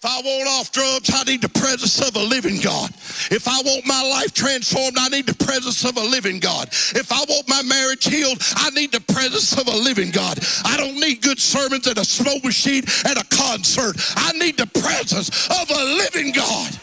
If 0.04 0.10
I 0.10 0.22
want 0.22 0.50
off 0.50 0.72
drugs, 0.72 1.12
I 1.14 1.24
need 1.26 1.44
the 1.44 1.50
presence 1.50 2.02
of 2.02 2.16
a 2.16 2.26
living 2.26 2.60
God. 2.60 2.90
If 3.30 3.48
I 3.48 3.62
want 3.62 3.86
my 3.86 4.02
life 4.02 4.34
transformed, 4.34 4.98
I 4.98 5.10
need 5.10 5.28
the 5.28 5.46
presence 5.46 5.86
of 5.86 5.96
a 5.96 6.02
living 6.02 6.40
God. 6.40 6.70
If 6.98 7.12
I 7.12 7.20
want 7.30 7.48
my 7.48 7.62
marriage 7.62 8.06
healed, 8.06 8.42
I 8.56 8.72
need 8.72 8.92
the 8.92 9.02
presence 9.14 9.54
of 9.54 9.68
a 9.68 9.78
living 9.78 10.10
God. 10.10 10.40
I 10.66 10.76
don't 10.76 10.96
need 10.96 11.22
good 11.22 11.38
sermons 11.40 11.86
and 11.86 12.00
a 12.00 12.04
smoke 12.04 12.44
machine 12.44 12.82
and 13.06 13.20
a 13.20 13.24
concert. 13.26 13.96
I 14.16 14.32
need 14.40 14.58
the 14.58 14.66
presence 14.66 15.30
of 15.52 15.70
a 15.70 15.84
living 15.94 16.32
God. 16.32 16.80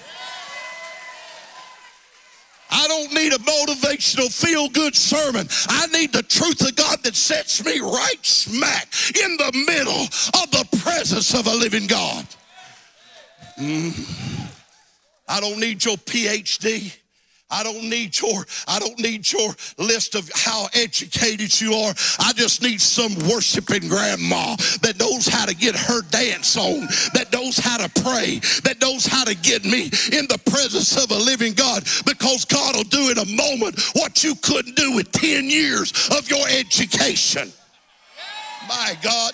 I 2.70 2.86
don't 2.86 3.12
need 3.14 3.32
a 3.32 3.38
motivational 3.38 4.30
feel 4.30 4.68
good 4.68 4.94
sermon. 4.94 5.48
I 5.68 5.88
need 5.88 6.12
the 6.12 6.22
truth 6.22 6.60
of 6.60 6.76
God 6.76 7.02
that 7.02 7.16
sets 7.16 7.64
me 7.64 7.80
right 7.80 8.22
smack 8.22 8.86
in 9.20 9.36
the 9.38 9.64
middle 9.66 10.02
of 10.40 10.50
the 10.52 10.78
presence 10.84 11.34
of 11.34 11.48
a 11.48 11.54
living 11.56 11.88
God. 11.88 12.24
Mm. 13.58 14.48
I 15.28 15.40
don't 15.40 15.58
need 15.58 15.84
your 15.84 15.96
PhD. 15.96 16.96
I 17.50 17.62
don't 17.62 17.88
need 17.88 18.20
your 18.20 18.44
I 18.66 18.78
don't 18.78 18.98
need 18.98 19.30
your 19.32 19.54
list 19.78 20.14
of 20.14 20.30
how 20.34 20.68
educated 20.74 21.58
you 21.60 21.72
are. 21.72 21.94
I 22.18 22.32
just 22.34 22.62
need 22.62 22.80
some 22.80 23.14
worshiping 23.26 23.88
grandma 23.88 24.54
that 24.82 24.96
knows 25.00 25.26
how 25.26 25.46
to 25.46 25.54
get 25.54 25.74
her 25.74 26.02
dance 26.02 26.56
on, 26.58 26.80
that 27.14 27.28
knows 27.32 27.56
how 27.56 27.78
to 27.78 27.88
pray, 28.02 28.38
that 28.64 28.76
knows 28.82 29.06
how 29.06 29.24
to 29.24 29.34
get 29.34 29.64
me 29.64 29.84
in 30.12 30.28
the 30.28 30.40
presence 30.50 31.02
of 31.02 31.10
a 31.10 31.18
living 31.18 31.54
God 31.54 31.84
because 32.04 32.44
God 32.44 32.76
will 32.76 32.84
do 32.84 33.10
in 33.10 33.18
a 33.18 33.24
moment 33.24 33.80
what 33.94 34.22
you 34.22 34.34
couldn't 34.36 34.76
do 34.76 34.92
with 34.94 35.10
10 35.12 35.48
years 35.48 35.92
of 36.10 36.28
your 36.28 36.46
education. 36.48 37.50
My 38.68 38.94
God. 39.02 39.32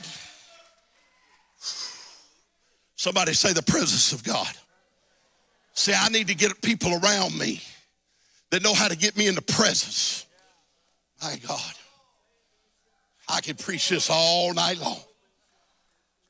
Somebody 3.05 3.35
say 3.35 3.52
the 3.52 3.60
presence 3.60 4.12
of 4.12 4.24
God. 4.24 4.48
See, 5.74 5.93
I 5.93 6.09
need 6.09 6.28
to 6.28 6.35
get 6.35 6.62
people 6.62 6.90
around 6.94 7.39
me 7.39 7.60
that 8.48 8.62
know 8.62 8.72
how 8.72 8.89
to 8.89 8.97
get 8.97 9.14
me 9.14 9.26
in 9.26 9.35
the 9.35 9.43
presence. 9.43 10.24
My 11.22 11.39
God. 11.47 11.74
I 13.28 13.43
could 13.43 13.59
preach 13.59 13.90
this 13.90 14.09
all 14.10 14.55
night 14.55 14.78
long. 14.78 15.01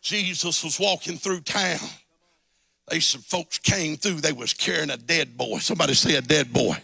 Jesus 0.02 0.64
was 0.64 0.80
walking 0.80 1.16
through 1.16 1.42
town. 1.42 1.78
They 2.88 2.98
some 2.98 3.20
folks 3.20 3.56
came 3.58 3.96
through, 3.96 4.22
they 4.22 4.32
was 4.32 4.52
carrying 4.52 4.90
a 4.90 4.96
dead 4.96 5.36
boy. 5.36 5.58
Somebody 5.58 5.94
say 5.94 6.16
a 6.16 6.22
dead 6.22 6.52
boy. 6.52 6.76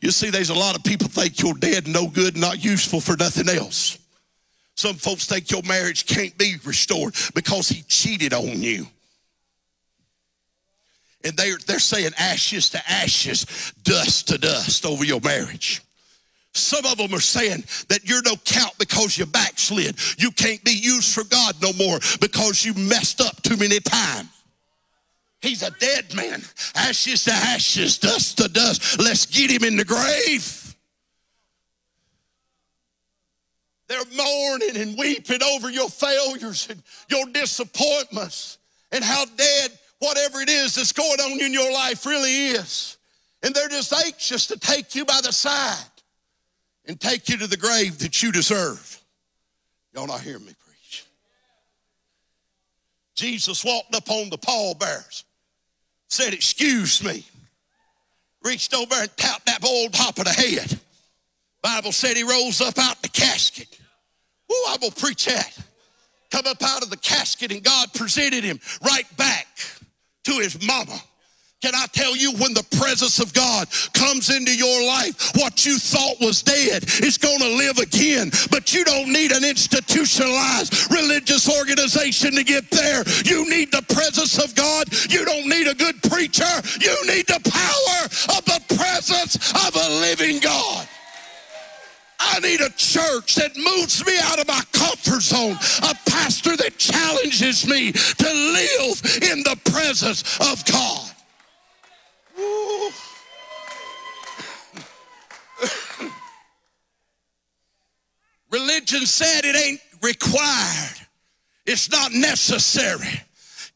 You 0.00 0.12
see, 0.12 0.30
there's 0.30 0.50
a 0.50 0.54
lot 0.54 0.76
of 0.76 0.84
people 0.84 1.08
think 1.08 1.42
you're 1.42 1.54
dead, 1.54 1.88
no 1.88 2.06
good, 2.06 2.36
not 2.36 2.64
useful 2.64 3.00
for 3.00 3.16
nothing 3.16 3.48
else. 3.48 3.98
Some 4.76 4.94
folks 4.94 5.26
think 5.26 5.50
your 5.50 5.64
marriage 5.64 6.06
can't 6.06 6.38
be 6.38 6.58
restored 6.64 7.16
because 7.34 7.68
he 7.68 7.82
cheated 7.88 8.32
on 8.32 8.62
you. 8.62 8.86
And 11.24 11.36
they're, 11.36 11.58
they're 11.66 11.78
saying 11.78 12.12
ashes 12.18 12.70
to 12.70 12.90
ashes, 12.90 13.72
dust 13.82 14.28
to 14.28 14.38
dust 14.38 14.86
over 14.86 15.04
your 15.04 15.20
marriage. 15.20 15.82
Some 16.52 16.84
of 16.86 16.98
them 16.98 17.14
are 17.14 17.20
saying 17.20 17.64
that 17.88 18.08
you're 18.08 18.22
no 18.22 18.36
count 18.44 18.76
because 18.78 19.16
you 19.16 19.26
backslid. 19.26 19.96
You 20.18 20.30
can't 20.32 20.62
be 20.64 20.72
used 20.72 21.14
for 21.14 21.24
God 21.24 21.54
no 21.62 21.72
more 21.74 21.98
because 22.20 22.64
you 22.64 22.74
messed 22.74 23.20
up 23.20 23.40
too 23.42 23.56
many 23.56 23.78
times. 23.80 24.28
He's 25.40 25.62
a 25.62 25.70
dead 25.70 26.14
man. 26.14 26.42
Ashes 26.74 27.24
to 27.24 27.32
ashes, 27.32 27.98
dust 27.98 28.38
to 28.38 28.48
dust. 28.48 28.98
Let's 28.98 29.26
get 29.26 29.50
him 29.50 29.64
in 29.64 29.76
the 29.76 29.84
grave. 29.84 30.76
They're 33.88 33.98
mourning 34.16 34.76
and 34.76 34.98
weeping 34.98 35.42
over 35.42 35.70
your 35.70 35.88
failures 35.88 36.68
and 36.70 36.82
your 37.08 37.26
disappointments 37.26 38.58
and 38.92 39.02
how 39.02 39.24
dead 39.24 39.78
whatever 40.00 40.40
it 40.40 40.48
is 40.48 40.74
that's 40.74 40.92
going 40.92 41.20
on 41.20 41.40
in 41.40 41.52
your 41.52 41.72
life 41.72 42.04
really 42.04 42.48
is. 42.48 42.98
And 43.42 43.54
they're 43.54 43.68
just 43.68 43.92
anxious 43.92 44.46
to 44.48 44.58
take 44.58 44.94
you 44.94 45.04
by 45.04 45.20
the 45.22 45.32
side 45.32 45.84
and 46.86 47.00
take 47.00 47.28
you 47.28 47.38
to 47.38 47.46
the 47.46 47.56
grave 47.56 47.98
that 48.00 48.22
you 48.22 48.32
deserve. 48.32 49.00
Y'all 49.94 50.06
not 50.06 50.20
hear 50.20 50.38
me 50.38 50.52
preach. 50.66 51.04
Jesus 53.14 53.64
walked 53.64 53.94
up 53.94 54.10
on 54.10 54.30
the 54.30 54.38
pallbearers, 54.38 55.24
said, 56.08 56.34
Excuse 56.34 57.04
me. 57.04 57.24
Reached 58.42 58.72
over 58.74 58.94
and 58.94 59.16
tapped 59.18 59.46
that 59.46 59.62
old 59.62 59.92
top 59.92 60.18
of 60.18 60.24
the 60.24 60.30
head. 60.30 60.80
Bible 61.62 61.92
said 61.92 62.16
he 62.16 62.22
rose 62.22 62.62
up 62.62 62.78
out 62.78 63.02
the 63.02 63.08
casket. 63.08 63.78
Woo, 64.48 64.56
I 64.68 64.78
will 64.80 64.90
preach 64.90 65.26
that. 65.26 65.58
Come 66.30 66.46
up 66.46 66.62
out 66.62 66.82
of 66.82 66.88
the 66.88 66.96
casket 66.96 67.52
and 67.52 67.62
God 67.62 67.92
presented 67.92 68.42
him 68.42 68.58
right 68.82 69.04
back 69.18 69.46
to 70.24 70.32
his 70.32 70.66
mama. 70.66 71.00
Can 71.62 71.74
I 71.74 71.86
tell 71.92 72.16
you 72.16 72.32
when 72.36 72.54
the 72.54 72.64
presence 72.78 73.18
of 73.18 73.34
God 73.34 73.68
comes 73.92 74.34
into 74.34 74.56
your 74.56 74.86
life, 74.86 75.32
what 75.36 75.66
you 75.66 75.78
thought 75.78 76.16
was 76.18 76.42
dead 76.42 76.84
is 77.04 77.18
going 77.18 77.38
to 77.38 77.56
live 77.56 77.76
again. 77.76 78.30
But 78.50 78.72
you 78.72 78.82
don't 78.82 79.12
need 79.12 79.30
an 79.30 79.44
institutionalized 79.44 80.90
religious 80.90 81.50
organization 81.54 82.32
to 82.36 82.44
get 82.44 82.70
there. 82.70 83.04
You 83.26 83.48
need 83.50 83.72
the 83.72 83.84
presence 83.92 84.42
of 84.42 84.54
God. 84.54 84.88
You 85.12 85.26
don't 85.26 85.48
need 85.48 85.68
a 85.68 85.74
good 85.74 86.02
preacher. 86.04 86.48
You 86.80 86.96
need 87.06 87.26
the 87.26 87.40
power 87.44 88.38
of 88.38 88.44
the 88.46 88.76
presence 88.76 89.36
of 89.52 89.76
a 89.76 90.00
living 90.00 90.40
God. 90.40 90.88
I 92.22 92.38
need 92.40 92.60
a 92.60 92.68
church 92.70 93.36
that 93.36 93.56
moves 93.56 94.04
me 94.04 94.12
out 94.24 94.38
of 94.38 94.46
my 94.46 94.60
comfort 94.72 95.22
zone, 95.22 95.56
a 95.82 95.94
pastor 96.08 96.54
that 96.56 96.76
challenges 96.76 97.66
me 97.66 97.92
to 97.92 98.28
live 98.28 99.00
in 99.22 99.42
the 99.42 99.58
presence 99.70 100.38
of 100.38 100.62
God. 100.66 101.10
Religion 108.50 109.06
said 109.06 109.44
it 109.44 109.56
ain't 109.56 109.80
required. 110.02 111.06
It's 111.64 111.90
not 111.90 112.12
necessary. 112.12 113.22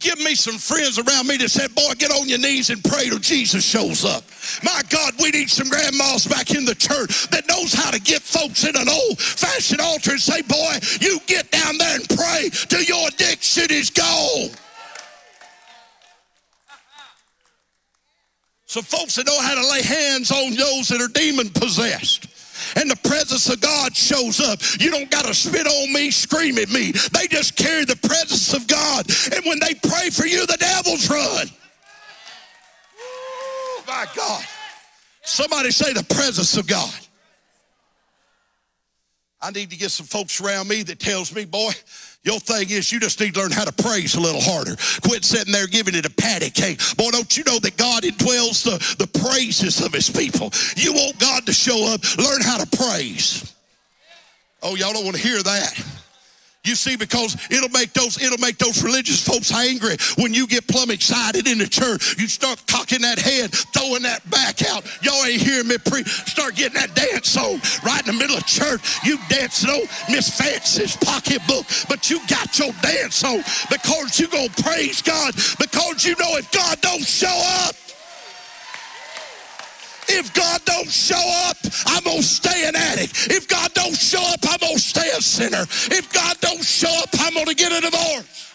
Give 0.04 0.18
me 0.18 0.34
some 0.34 0.58
friends 0.58 0.98
around 0.98 1.28
me 1.28 1.38
that 1.38 1.48
said, 1.48 1.74
Boy, 1.74 1.94
get 1.96 2.10
on 2.10 2.28
your 2.28 2.38
knees 2.38 2.68
and 2.68 2.84
pray 2.84 3.08
till 3.08 3.18
Jesus 3.18 3.64
shows 3.64 4.04
up. 4.04 4.22
My 4.62 4.82
God, 4.90 5.14
we 5.18 5.30
need 5.30 5.48
some 5.48 5.70
grandmas 5.70 6.26
back 6.26 6.50
in 6.50 6.66
the 6.66 6.74
church 6.74 7.30
that 7.30 7.48
knows 7.48 7.72
how 7.72 7.90
to 7.90 7.98
get 7.98 8.20
folks 8.20 8.64
in 8.64 8.76
an 8.76 8.86
old 8.86 9.18
fashioned 9.18 9.80
altar 9.80 10.10
and 10.10 10.20
say, 10.20 10.42
Boy, 10.42 10.76
you 11.00 11.20
get 11.26 11.50
down 11.50 11.78
there 11.78 11.96
and 11.96 12.06
pray 12.06 12.50
till 12.68 12.82
your 12.82 13.08
addiction 13.08 13.64
is 13.70 13.88
gone. 13.88 14.50
Some 18.66 18.84
folks 18.84 19.14
that 19.14 19.26
know 19.26 19.40
how 19.40 19.54
to 19.54 19.66
lay 19.70 19.82
hands 19.82 20.30
on 20.30 20.54
those 20.54 20.88
that 20.88 21.00
are 21.00 21.08
demon 21.08 21.48
possessed 21.48 22.33
and 22.76 22.90
the 22.90 22.96
presence 23.08 23.48
of 23.48 23.60
God 23.60 23.96
shows 23.96 24.40
up. 24.40 24.60
You 24.80 24.90
don't 24.90 25.10
got 25.10 25.24
to 25.26 25.34
spit 25.34 25.66
on 25.66 25.92
me, 25.92 26.10
scream 26.10 26.58
at 26.58 26.70
me. 26.70 26.92
They 26.92 27.26
just 27.28 27.56
carry 27.56 27.84
the 27.84 27.96
presence 27.96 28.52
of 28.54 28.66
God. 28.66 29.06
And 29.34 29.44
when 29.44 29.58
they 29.60 29.74
pray 29.74 30.10
for 30.10 30.26
you, 30.26 30.46
the 30.46 30.56
devils 30.58 31.08
run. 31.08 31.46
Ooh, 32.98 33.82
my 33.86 34.06
God. 34.16 34.44
Somebody 35.22 35.70
say 35.70 35.92
the 35.92 36.04
presence 36.14 36.56
of 36.56 36.66
God. 36.66 36.94
I 39.40 39.50
need 39.50 39.70
to 39.70 39.76
get 39.76 39.90
some 39.90 40.06
folks 40.06 40.40
around 40.40 40.68
me 40.68 40.82
that 40.84 40.98
tells 40.98 41.34
me, 41.34 41.44
boy, 41.44 41.70
your 42.24 42.40
thing 42.40 42.70
is 42.70 42.90
you 42.90 43.00
just 43.00 43.20
need 43.20 43.34
to 43.34 43.40
learn 43.40 43.52
how 43.52 43.64
to 43.64 43.72
praise 43.72 44.14
a 44.14 44.20
little 44.20 44.40
harder. 44.40 44.76
Quit 45.02 45.24
sitting 45.24 45.52
there 45.52 45.66
giving 45.66 45.94
it 45.94 46.06
a 46.06 46.10
patty 46.10 46.50
cake. 46.50 46.80
Boy, 46.96 47.10
don't 47.10 47.36
you 47.36 47.44
know 47.44 47.58
that 47.58 47.76
God 47.76 48.02
indwells 48.02 48.64
the, 48.64 48.78
the 48.96 49.06
praises 49.20 49.80
of 49.84 49.92
his 49.92 50.08
people? 50.08 50.50
You 50.76 50.94
want 50.94 51.18
God 51.18 51.46
to 51.46 51.52
show 51.52 51.92
up, 51.92 52.00
learn 52.16 52.40
how 52.42 52.58
to 52.58 52.76
praise. 52.76 53.54
Oh, 54.62 54.74
y'all 54.74 54.94
don't 54.94 55.04
want 55.04 55.16
to 55.16 55.22
hear 55.22 55.42
that. 55.42 56.03
You 56.64 56.74
see, 56.74 56.96
because 56.96 57.36
it'll 57.50 57.68
make 57.68 57.92
those 57.92 58.20
it'll 58.22 58.38
make 58.38 58.56
those 58.56 58.82
religious 58.82 59.22
folks 59.26 59.52
angry 59.52 59.96
when 60.16 60.32
you 60.32 60.46
get 60.46 60.66
plumb 60.66 60.90
excited 60.90 61.46
in 61.46 61.58
the 61.58 61.68
church. 61.68 62.18
You 62.18 62.26
start 62.26 62.62
cocking 62.66 63.02
that 63.02 63.18
head, 63.18 63.52
throwing 63.52 64.02
that 64.02 64.28
back 64.30 64.62
out. 64.64 64.82
Y'all 65.02 65.24
ain't 65.26 65.42
hearing 65.42 65.68
me 65.68 65.76
preach. 65.76 66.08
Start 66.08 66.56
getting 66.56 66.80
that 66.80 66.94
dance 66.94 67.36
on 67.36 67.60
right 67.84 68.00
in 68.08 68.14
the 68.14 68.18
middle 68.18 68.36
of 68.36 68.46
church. 68.46 68.80
You 69.04 69.18
dancing 69.28 69.68
on 69.68 69.86
Miss 70.08 70.34
Fancy's 70.40 70.96
pocketbook, 70.96 71.66
but 71.88 72.08
you 72.08 72.18
got 72.28 72.58
your 72.58 72.72
dance 72.80 73.22
on 73.24 73.44
because 73.68 74.18
you 74.18 74.28
gonna 74.28 74.48
praise 74.62 75.02
God 75.02 75.34
because 75.58 76.04
you 76.04 76.16
know 76.16 76.36
if 76.36 76.50
God 76.50 76.80
don't 76.80 77.04
show 77.04 77.42
up. 77.66 77.83
If 80.08 80.32
God 80.34 80.60
don't 80.64 80.90
show 80.90 81.22
up, 81.48 81.56
I'm 81.86 82.04
going 82.04 82.18
to 82.18 82.22
stay 82.22 82.68
an 82.68 82.76
addict. 82.76 83.28
If 83.30 83.48
God 83.48 83.72
don't 83.74 83.96
show 83.96 84.22
up, 84.22 84.40
I'm 84.48 84.58
going 84.58 84.74
to 84.74 84.80
stay 84.80 85.10
a 85.16 85.20
sinner. 85.20 85.62
If 85.62 86.12
God 86.12 86.36
don't 86.40 86.62
show 86.64 86.92
up, 87.02 87.08
I'm 87.18 87.34
going 87.34 87.46
to 87.46 87.54
get 87.54 87.72
a 87.72 87.80
divorce. 87.80 88.54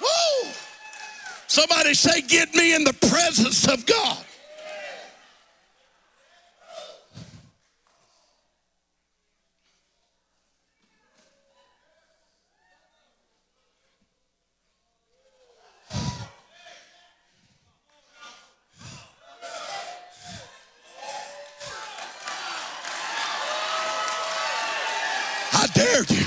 Woo! 0.00 0.50
Somebody 1.46 1.94
say, 1.94 2.20
get 2.22 2.52
me 2.54 2.74
in 2.74 2.84
the 2.84 2.92
presence 2.94 3.68
of 3.68 3.86
God. 3.86 4.24
I 25.56 25.66
dare 25.72 26.02
you. 26.08 26.24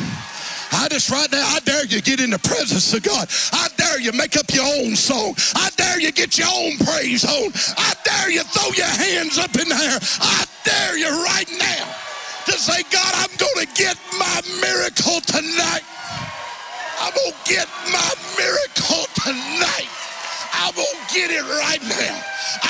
Just 0.98 1.12
right 1.12 1.32
now, 1.32 1.46
I 1.46 1.60
dare 1.60 1.86
you 1.86 2.02
get 2.02 2.20
in 2.20 2.32
the 2.32 2.40
presence 2.40 2.92
of 2.92 3.04
God. 3.04 3.30
I 3.54 3.70
dare 3.78 4.02
you 4.02 4.12
make 4.14 4.36
up 4.36 4.50
your 4.50 4.66
own 4.66 4.96
song. 4.96 5.36
I 5.54 5.70
dare 5.78 6.02
you 6.02 6.12
get 6.12 6.40
your 6.40 6.50
own 6.50 6.74
praise 6.90 7.24
on. 7.24 7.54
I 7.78 7.94
dare 8.02 8.32
you 8.32 8.42
throw 8.42 8.74
your 8.74 8.90
hands 8.90 9.38
up 9.38 9.54
in 9.62 9.70
the 9.70 9.78
air. 9.78 10.00
I 10.02 10.46
dare 10.66 10.98
you 10.98 11.06
right 11.22 11.46
now 11.54 11.86
to 12.50 12.54
say, 12.58 12.82
God, 12.90 13.14
I'm 13.14 13.30
going 13.38 13.62
to 13.62 13.70
get 13.78 13.94
my 14.18 14.42
miracle 14.58 15.22
tonight. 15.22 15.86
I'm 16.98 17.14
going 17.14 17.30
to 17.30 17.46
get 17.46 17.70
my 17.94 18.12
miracle 18.34 19.06
tonight. 19.22 19.94
I'm 20.58 20.74
going 20.74 20.98
to 20.98 21.14
get 21.14 21.30
it 21.30 21.46
right 21.46 21.84
now. 21.94 22.18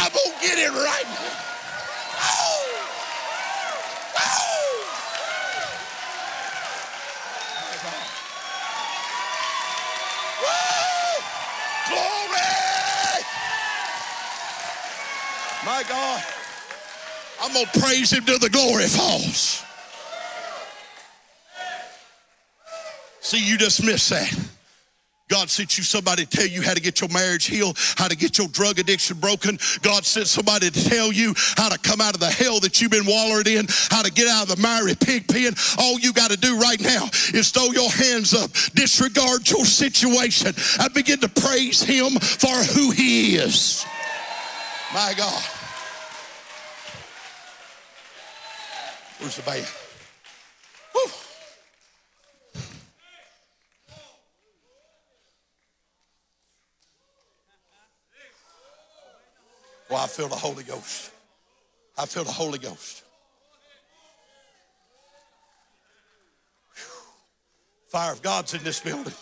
I'm 0.03 0.11
going 0.11 0.35
to 0.35 0.43
get 0.43 0.59
it 0.59 0.75
right 0.75 1.07
now. 1.15 1.31
Oh! 2.27 2.75
Oh! 4.19 4.86
Glory! 11.89 12.27
My 15.65 15.83
God. 15.87 16.23
I'm 17.41 17.53
going 17.53 17.65
to 17.65 17.79
praise 17.79 18.11
him 18.11 18.25
till 18.25 18.39
the 18.39 18.49
glory 18.49 18.87
falls. 18.87 19.63
See, 23.21 23.43
you 23.45 23.57
just 23.57 23.83
missed 23.83 24.09
that. 24.09 24.33
God 25.27 25.49
sent 25.49 25.77
you 25.77 25.83
somebody 25.83 26.25
to 26.25 26.37
tell 26.37 26.47
you 26.47 26.61
how 26.61 26.73
to 26.73 26.81
get 26.81 27.01
your 27.01 27.09
marriage 27.09 27.45
healed, 27.45 27.77
how 27.97 28.07
to 28.07 28.15
get 28.15 28.37
your 28.37 28.47
drug 28.47 28.79
addiction 28.79 29.17
broken. 29.19 29.59
God 29.81 30.05
sent 30.05 30.27
somebody 30.27 30.69
to 30.69 30.89
tell 30.89 31.11
you 31.11 31.33
how 31.57 31.67
to 31.69 31.77
come 31.77 31.99
out 31.99 32.13
of 32.13 32.21
the 32.21 32.29
hell 32.29 32.59
that 32.61 32.81
you've 32.81 32.91
been 32.91 33.05
wallowed 33.05 33.47
in, 33.47 33.67
how 33.89 34.01
to 34.01 34.11
get 34.11 34.27
out 34.27 34.49
of 34.49 34.55
the 34.55 34.61
miry 34.61 34.95
pig 34.95 35.27
pen. 35.27 35.53
All 35.77 35.99
you 35.99 36.13
got 36.13 36.31
to 36.31 36.37
do 36.37 36.57
right 36.57 36.79
now 36.79 37.05
is 37.33 37.51
throw 37.51 37.71
your 37.71 37.91
hands 37.91 38.33
up, 38.33 38.51
disregard 38.73 39.49
your 39.49 39.65
situation, 39.65 40.53
and 40.79 40.93
begin 40.93 41.19
to 41.19 41.29
praise 41.29 41.81
Him 41.81 42.11
for 42.19 42.55
who 42.73 42.91
He 42.91 43.35
is. 43.35 43.85
My 44.93 45.13
God. 45.17 45.43
Where's 49.19 49.35
the 49.35 49.41
band? 49.41 49.67
Well, 59.89 60.03
I 60.03 60.07
feel 60.07 60.27
the 60.27 60.35
Holy 60.35 60.63
Ghost. 60.63 61.11
I 61.97 62.05
feel 62.05 62.23
the 62.23 62.31
Holy 62.31 62.59
Ghost. 62.59 63.03
Fire 67.87 68.11
of 68.11 68.21
God's 68.21 68.53
in 68.53 68.63
this 68.63 68.81
building. 68.81 69.13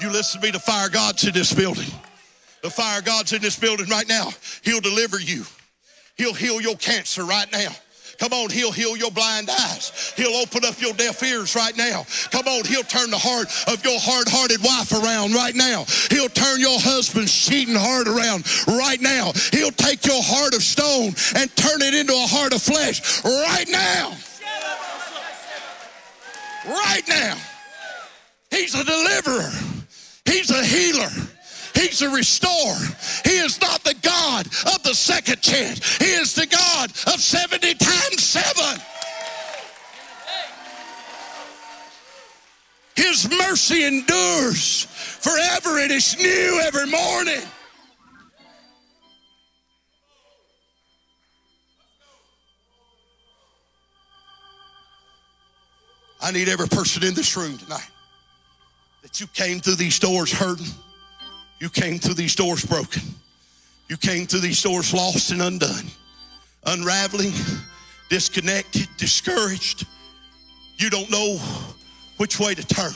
You 0.00 0.10
listen 0.10 0.40
to 0.40 0.46
me, 0.46 0.50
the 0.50 0.58
fire 0.58 0.86
of 0.86 0.92
God's 0.92 1.24
in 1.24 1.34
this 1.34 1.52
building. 1.52 1.90
The 2.62 2.70
fire 2.70 3.00
of 3.00 3.04
God's 3.04 3.32
in 3.32 3.42
this 3.42 3.58
building 3.58 3.88
right 3.88 4.08
now. 4.08 4.30
He'll 4.62 4.80
deliver 4.80 5.20
you. 5.20 5.44
He'll 6.16 6.34
heal 6.34 6.60
your 6.60 6.76
cancer 6.76 7.24
right 7.24 7.50
now. 7.52 7.70
Come 8.20 8.34
on, 8.34 8.50
he'll 8.50 8.70
heal 8.70 8.98
your 8.98 9.10
blind 9.10 9.48
eyes. 9.48 10.12
He'll 10.14 10.36
open 10.36 10.62
up 10.66 10.78
your 10.78 10.92
deaf 10.92 11.22
ears 11.22 11.56
right 11.56 11.74
now. 11.74 12.04
Come 12.30 12.46
on, 12.46 12.66
he'll 12.66 12.84
turn 12.84 13.10
the 13.10 13.18
heart 13.18 13.48
of 13.66 13.82
your 13.82 13.98
hard-hearted 13.98 14.62
wife 14.62 14.92
around 14.92 15.32
right 15.32 15.54
now. 15.54 15.86
He'll 16.10 16.28
turn 16.28 16.60
your 16.60 16.78
husband's 16.78 17.32
cheating 17.32 17.74
heart 17.74 18.06
around 18.06 18.44
right 18.68 19.00
now. 19.00 19.32
He'll 19.52 19.72
take 19.72 20.04
your 20.04 20.22
heart 20.22 20.54
of 20.54 20.62
stone 20.62 21.14
and 21.34 21.50
turn 21.56 21.80
it 21.80 21.94
into 21.94 22.12
a 22.12 22.26
heart 22.28 22.52
of 22.52 22.60
flesh 22.60 23.24
right 23.24 23.68
now. 23.68 24.14
Right 26.68 27.08
now. 27.08 27.36
He's 28.50 28.74
a 28.74 28.84
deliverer. 28.84 29.50
He's 30.26 30.50
a 30.50 30.62
healer. 30.62 31.08
He's 31.74 32.02
a 32.02 32.10
restorer. 32.10 32.78
He 33.24 33.38
is 33.38 33.60
not 33.60 33.82
the 33.84 33.94
God 34.02 34.46
of 34.46 34.82
the 34.82 34.94
second 34.94 35.40
chance. 35.40 35.98
He 35.98 36.12
is 36.12 36.34
the 36.34 36.46
God 36.46 36.90
of 36.90 37.20
70 37.20 37.74
times 37.74 38.22
7. 38.22 38.80
His 42.96 43.28
mercy 43.30 43.84
endures 43.84 44.84
forever. 44.84 45.78
It 45.78 45.90
is 45.90 46.18
new 46.18 46.60
every 46.62 46.86
morning. 46.86 47.42
I 56.22 56.30
need 56.30 56.48
every 56.48 56.68
person 56.68 57.02
in 57.02 57.14
this 57.14 57.36
room 57.36 57.56
tonight 57.56 57.88
that 59.02 59.20
you 59.20 59.26
came 59.28 59.60
through 59.60 59.76
these 59.76 59.98
doors 59.98 60.30
hurting. 60.30 60.66
You 61.60 61.68
came 61.68 61.98
through 61.98 62.14
these 62.14 62.34
doors 62.34 62.64
broken. 62.64 63.02
You 63.88 63.96
came 63.96 64.26
through 64.26 64.40
these 64.40 64.62
doors 64.62 64.94
lost 64.94 65.30
and 65.30 65.42
undone, 65.42 65.86
unraveling, 66.64 67.32
disconnected, 68.08 68.88
discouraged. 68.96 69.86
You 70.78 70.90
don't 70.90 71.10
know 71.10 71.38
which 72.16 72.40
way 72.40 72.54
to 72.54 72.66
turn. 72.66 72.92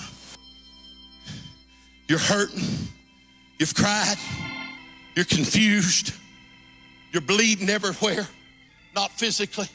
You're 2.09 2.19
hurting. 2.19 2.63
You've 3.59 3.75
cried. 3.75 4.17
You're 5.15 5.25
confused. 5.25 6.13
You're 7.13 7.23
bleeding 7.23 7.71
everywhere, 7.71 8.27
not 8.95 9.11
physically, 9.13 9.69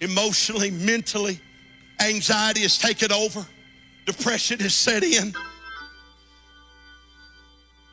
emotionally, 0.00 0.70
mentally. 0.70 1.40
Anxiety 2.00 2.60
has 2.62 2.78
taken 2.78 3.12
over. 3.12 3.46
Depression 4.06 4.58
has 4.60 4.74
set 4.74 5.04
in. 5.04 5.34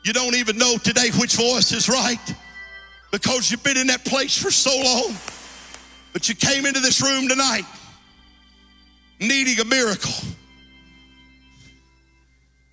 You 0.04 0.12
don't 0.12 0.34
even 0.36 0.56
know 0.56 0.78
today 0.78 1.10
which 1.18 1.34
voice 1.34 1.72
is 1.72 1.88
right 1.88 2.34
because 3.10 3.50
you've 3.50 3.62
been 3.64 3.76
in 3.76 3.88
that 3.88 4.04
place 4.04 4.40
for 4.40 4.50
so 4.50 4.70
long. 4.82 5.16
But 6.12 6.28
you 6.28 6.34
came 6.34 6.66
into 6.66 6.80
this 6.80 7.02
room 7.02 7.28
tonight 7.28 7.64
needing 9.20 9.58
a 9.60 9.64
miracle. 9.64 10.12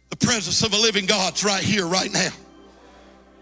The 0.10 0.16
presence 0.18 0.64
of 0.64 0.74
a 0.74 0.78
living 0.78 1.06
God's 1.06 1.44
right 1.44 1.64
here, 1.64 1.86
right 1.86 2.12
now. 2.12 2.30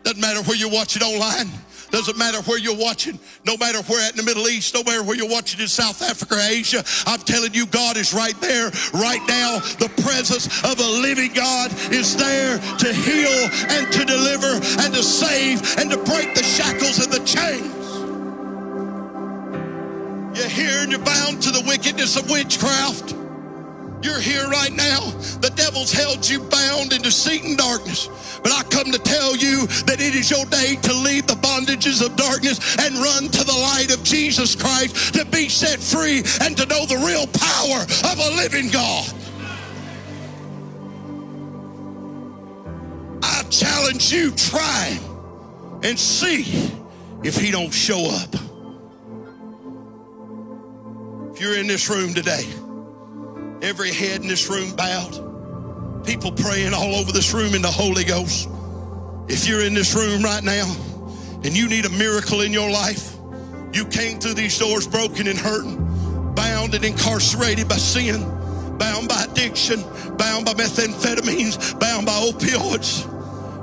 Doesn't 0.03 0.19
matter 0.19 0.41
where 0.43 0.57
you're 0.57 0.71
watching 0.71 1.03
online. 1.03 1.49
Doesn't 1.93 2.17
matter 2.17 2.41
where 2.49 2.57
you're 2.57 2.75
watching, 2.75 3.19
no 3.45 3.55
matter 3.55 3.79
where 3.83 4.03
at 4.03 4.13
in 4.13 4.17
the 4.17 4.23
Middle 4.23 4.47
East, 4.47 4.73
no 4.73 4.81
matter 4.81 5.03
where 5.03 5.15
you're 5.15 5.29
watching 5.29 5.61
in 5.61 5.67
South 5.67 6.01
Africa 6.01 6.33
or 6.33 6.39
Asia. 6.39 6.83
I'm 7.05 7.19
telling 7.19 7.53
you, 7.53 7.67
God 7.67 7.97
is 7.97 8.15
right 8.15 8.33
there, 8.41 8.71
right 8.95 9.21
now. 9.27 9.59
The 9.77 9.91
presence 10.01 10.47
of 10.63 10.79
a 10.79 10.89
living 11.03 11.33
God 11.33 11.71
is 11.93 12.17
there 12.17 12.57
to 12.57 12.93
heal 12.93 13.47
and 13.69 13.93
to 13.93 14.05
deliver 14.05 14.59
and 14.81 14.91
to 14.91 15.03
save 15.03 15.77
and 15.77 15.91
to 15.91 15.97
break 15.97 16.33
the 16.33 16.41
shackles 16.41 16.97
and 16.97 17.13
the 17.13 17.23
chains. 17.29 17.69
You're 20.35 20.49
here 20.49 20.79
and 20.81 20.91
you're 20.91 20.99
bound 20.99 21.43
to 21.43 21.51
the 21.51 21.63
wickedness 21.67 22.17
of 22.17 22.27
witchcraft. 22.27 23.22
You're 24.03 24.19
here 24.19 24.47
right 24.49 24.73
now. 24.73 24.99
The 25.39 25.51
devil's 25.55 25.93
held 25.93 26.27
you 26.27 26.41
bound 26.41 26.91
in 26.91 27.01
deceit 27.01 27.45
and 27.45 27.57
darkness. 27.57 28.09
But 28.43 28.51
I 28.51 28.63
come 28.63 28.91
to 28.91 28.99
tell 28.99 29.33
you 29.33 29.65
that 29.87 30.01
it 30.01 30.13
is 30.13 30.29
your 30.29 30.45
day 30.47 30.75
to 30.75 30.93
leave 30.93 31.25
the 31.25 31.35
bondages 31.35 32.05
of 32.05 32.17
darkness 32.17 32.59
and 32.79 32.95
run 32.95 33.29
to 33.29 33.43
the 33.45 33.53
light 33.53 33.93
of 33.93 34.03
Jesus 34.03 34.55
Christ 34.55 35.13
to 35.13 35.23
be 35.25 35.47
set 35.47 35.79
free 35.79 36.17
and 36.41 36.57
to 36.57 36.65
know 36.65 36.85
the 36.85 36.97
real 36.97 37.27
power 37.27 37.83
of 38.11 38.19
a 38.19 38.35
living 38.35 38.69
God. 38.69 39.13
I 43.23 43.43
challenge 43.43 44.11
you, 44.11 44.31
try 44.31 44.97
him 44.97 45.79
and 45.83 45.97
see 45.97 46.71
if 47.23 47.37
he 47.37 47.51
don't 47.51 47.71
show 47.71 48.09
up. 48.09 48.35
If 51.31 51.39
you're 51.39 51.57
in 51.57 51.67
this 51.67 51.89
room 51.89 52.13
today, 52.13 52.45
every 53.63 53.93
head 53.93 54.21
in 54.21 54.27
this 54.27 54.49
room 54.49 54.75
bowed, 54.75 56.05
people 56.05 56.33
praying 56.33 56.73
all 56.73 56.95
over 56.95 57.13
this 57.13 57.33
room 57.33 57.55
in 57.55 57.61
the 57.61 57.71
Holy 57.71 58.03
Ghost. 58.03 58.49
If 59.29 59.47
you're 59.47 59.63
in 59.63 59.73
this 59.73 59.95
room 59.95 60.21
right 60.21 60.43
now 60.43 60.69
and 61.43 61.55
you 61.55 61.69
need 61.69 61.85
a 61.85 61.89
miracle 61.89 62.41
in 62.41 62.51
your 62.51 62.69
life, 62.69 63.15
you 63.71 63.85
came 63.85 64.19
through 64.19 64.33
these 64.33 64.59
doors 64.59 64.85
broken 64.85 65.27
and 65.27 65.39
hurting, 65.39 65.77
bound 66.35 66.75
and 66.75 66.83
incarcerated 66.83 67.69
by 67.69 67.77
sin, 67.77 68.21
bound 68.77 69.07
by 69.07 69.23
addiction, 69.31 69.81
bound 70.17 70.45
by 70.45 70.53
methamphetamines, 70.53 71.79
bound 71.79 72.05
by 72.05 72.11
opioids, 72.11 73.07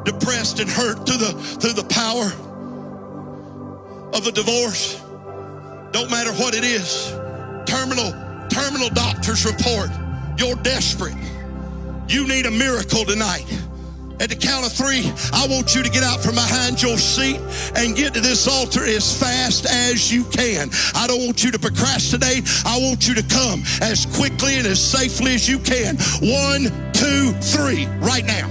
depressed 0.04 0.60
and 0.60 0.70
hurt 0.70 1.06
through 1.06 1.18
the 1.18 1.32
through 1.60 1.74
the 1.74 1.84
power 1.84 2.32
of 4.16 4.26
a 4.26 4.32
divorce. 4.32 4.98
Don't 5.92 6.10
matter 6.10 6.32
what 6.32 6.54
it 6.54 6.64
is. 6.64 7.12
Terminal 7.66 8.29
terminal 8.50 8.90
doctor's 8.90 9.46
report. 9.46 9.90
You're 10.36 10.56
desperate. 10.56 11.16
You 12.08 12.26
need 12.26 12.46
a 12.46 12.50
miracle 12.50 13.04
tonight. 13.04 13.46
At 14.20 14.28
the 14.28 14.36
count 14.36 14.66
of 14.66 14.72
three, 14.72 15.10
I 15.32 15.46
want 15.48 15.74
you 15.74 15.82
to 15.82 15.88
get 15.88 16.02
out 16.02 16.20
from 16.20 16.34
behind 16.34 16.82
your 16.82 16.98
seat 16.98 17.40
and 17.74 17.96
get 17.96 18.12
to 18.12 18.20
this 18.20 18.46
altar 18.46 18.84
as 18.84 19.18
fast 19.18 19.64
as 19.64 20.12
you 20.12 20.24
can. 20.24 20.68
I 20.94 21.06
don't 21.06 21.24
want 21.24 21.42
you 21.42 21.50
to 21.52 21.58
procrastinate. 21.58 22.44
I 22.66 22.76
want 22.82 23.08
you 23.08 23.14
to 23.14 23.22
come 23.22 23.62
as 23.80 24.04
quickly 24.04 24.56
and 24.56 24.66
as 24.66 24.78
safely 24.78 25.32
as 25.32 25.48
you 25.48 25.58
can. 25.58 25.96
One, 26.20 26.68
two, 26.92 27.32
three, 27.40 27.86
right 28.04 28.26
now. 28.26 28.48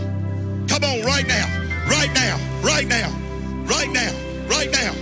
Come 0.68 0.84
on, 0.84 1.06
right 1.06 1.28
now, 1.28 1.46
right 1.86 2.10
now, 2.16 2.40
right 2.64 2.88
now, 2.88 3.14
right 3.66 3.92
now, 3.92 4.12
right 4.50 4.72
now. 4.72 4.94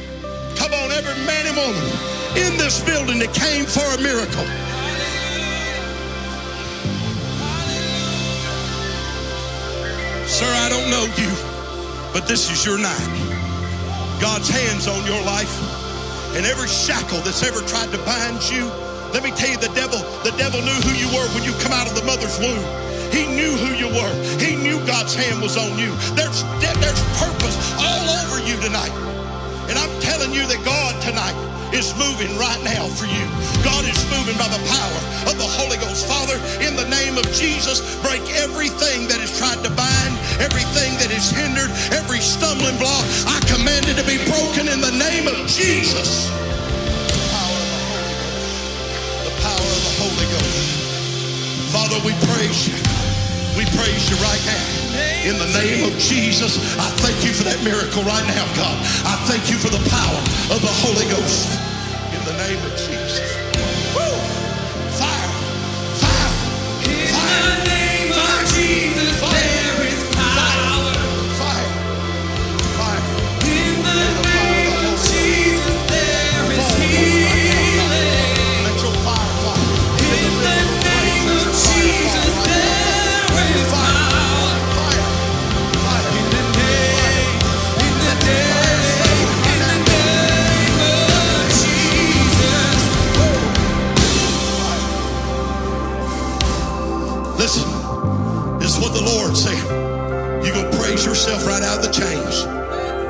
Come 0.58 0.74
on, 0.74 0.92
every 0.92 1.16
man 1.26 1.48
and 1.48 1.56
woman 1.56 2.08
in 2.36 2.58
this 2.58 2.84
building 2.84 3.20
that 3.20 3.34
came 3.34 3.66
for 3.66 3.88
a 3.96 4.02
miracle. 4.04 4.67
Sir, 10.28 10.46
I 10.46 10.68
don't 10.68 10.92
know 10.92 11.08
you, 11.16 11.32
but 12.12 12.28
this 12.28 12.52
is 12.52 12.66
your 12.66 12.78
night. 12.78 13.08
God's 14.20 14.52
hands 14.52 14.88
on 14.88 15.00
your 15.08 15.24
life. 15.24 15.56
And 16.36 16.46
every 16.46 16.68
shackle 16.68 17.24
that's 17.24 17.48
ever 17.48 17.64
tried 17.64 17.96
to 17.96 17.98
bind 18.04 18.44
you, 18.52 18.68
let 19.16 19.24
me 19.24 19.32
tell 19.32 19.50
you, 19.50 19.58
the 19.58 19.72
devil, 19.72 20.04
the 20.28 20.36
devil 20.36 20.60
knew 20.60 20.76
who 20.84 20.94
you 21.00 21.08
were 21.16 21.26
when 21.32 21.48
you 21.48 21.56
come 21.64 21.72
out 21.72 21.88
of 21.88 21.96
the 21.96 22.04
mother's 22.04 22.36
womb. 22.44 22.60
He 23.08 23.24
knew 23.24 23.56
who 23.56 23.72
you 23.80 23.88
were. 23.88 24.14
He 24.36 24.60
knew 24.60 24.84
God's 24.86 25.16
hand 25.16 25.42
was 25.42 25.56
on 25.56 25.80
you. 25.80 25.96
There's, 26.20 26.44
there's 26.60 27.02
purpose 27.16 27.56
all 27.80 28.06
over 28.20 28.44
you 28.44 28.60
tonight. 28.60 28.92
And 29.72 29.80
I'm 29.80 29.94
telling 30.04 30.36
you 30.36 30.44
that 30.44 30.60
God 30.68 30.92
tonight 31.02 31.40
is 31.74 31.92
moving 31.98 32.32
right 32.38 32.60
now 32.64 32.88
for 32.88 33.06
you. 33.06 33.26
God 33.64 33.84
is 33.84 34.00
moving 34.14 34.38
by 34.38 34.48
the 34.48 34.62
power 34.72 35.00
of 35.28 35.36
the 35.36 35.48
Holy 35.48 35.78
Ghost. 35.78 36.08
Father, 36.08 36.40
in 36.64 36.76
the 36.76 36.88
name 36.88 37.18
of 37.18 37.26
Jesus, 37.32 37.82
break 38.02 38.24
everything 38.40 39.08
that 39.08 39.20
is 39.20 39.32
tried 39.38 39.60
to 39.64 39.72
bind, 39.72 40.14
everything 40.40 40.96
that 41.04 41.12
is 41.12 41.30
hindered, 41.30 41.72
every 41.92 42.20
stumbling 42.20 42.78
block. 42.78 43.04
I 43.28 43.40
command 43.52 43.88
it 43.88 44.00
to 44.00 44.06
be 44.08 44.18
broken 44.30 44.72
in 44.72 44.80
the 44.80 44.96
name 44.96 45.28
of 45.28 45.48
Jesus. 45.48 46.30
Power 47.32 47.60
of 47.60 47.70
God. 47.92 48.16
The 49.28 49.34
power 49.44 49.68
of 49.68 49.82
the 49.84 49.94
Holy 50.00 50.28
Ghost. 50.32 50.68
Father, 51.74 52.00
we 52.06 52.14
praise 52.32 52.68
you. 52.68 52.97
We 53.58 53.66
praise 53.74 54.06
you 54.08 54.16
right 54.22 54.44
now. 54.46 54.66
In 55.26 55.34
the 55.40 55.50
name 55.58 55.90
of 55.90 55.98
Jesus, 55.98 56.62
I 56.78 56.94
thank 57.02 57.26
you 57.26 57.34
for 57.34 57.42
that 57.44 57.58
miracle 57.64 58.04
right 58.04 58.22
now, 58.30 58.46
God. 58.54 58.78
I 59.02 59.18
thank 59.26 59.50
you 59.50 59.58
for 59.58 59.74
the 59.74 59.82
power 59.90 60.22
of 60.54 60.62
the 60.62 60.70
Holy 60.86 61.10
Ghost. 61.10 61.58
In 62.14 62.22
the 62.30 62.38
name 62.38 62.62
of 62.62 62.78
Jesus. 62.78 63.18
Woo! 63.98 64.14
Fire! 64.94 65.34
Fire! 65.98 66.34
In 66.86 67.10
the 67.10 67.58
name 67.66 68.14
of 68.14 68.46
Jesus, 68.54 68.97
the 101.82 101.92
chains. 101.92 102.46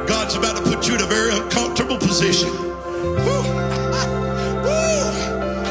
God's 0.10 0.36
about 0.36 0.58
to 0.58 0.64
put 0.64 0.88
you 0.88 0.96
in 0.96 1.02
a 1.02 1.06
very 1.06 1.32
uncomfortable 1.32 1.98
position. 1.98 2.50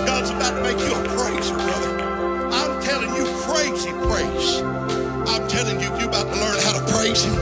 God's 0.06 0.30
about 0.30 0.56
to 0.56 0.62
make 0.62 0.78
you 0.80 0.92
a 0.94 1.02
praiser, 1.12 1.54
brother. 1.54 1.92
I'm 2.52 2.80
telling 2.82 3.12
you, 3.16 3.24
crazy 3.44 3.92
praise. 4.08 4.62
I'm 5.28 5.46
telling 5.48 5.80
you, 5.80 5.88
you're 6.00 6.08
about 6.08 6.32
to 6.32 6.36
learn 6.40 6.58
how 6.64 6.72
to 6.78 6.84
praise 6.92 7.24
Him 7.24 7.36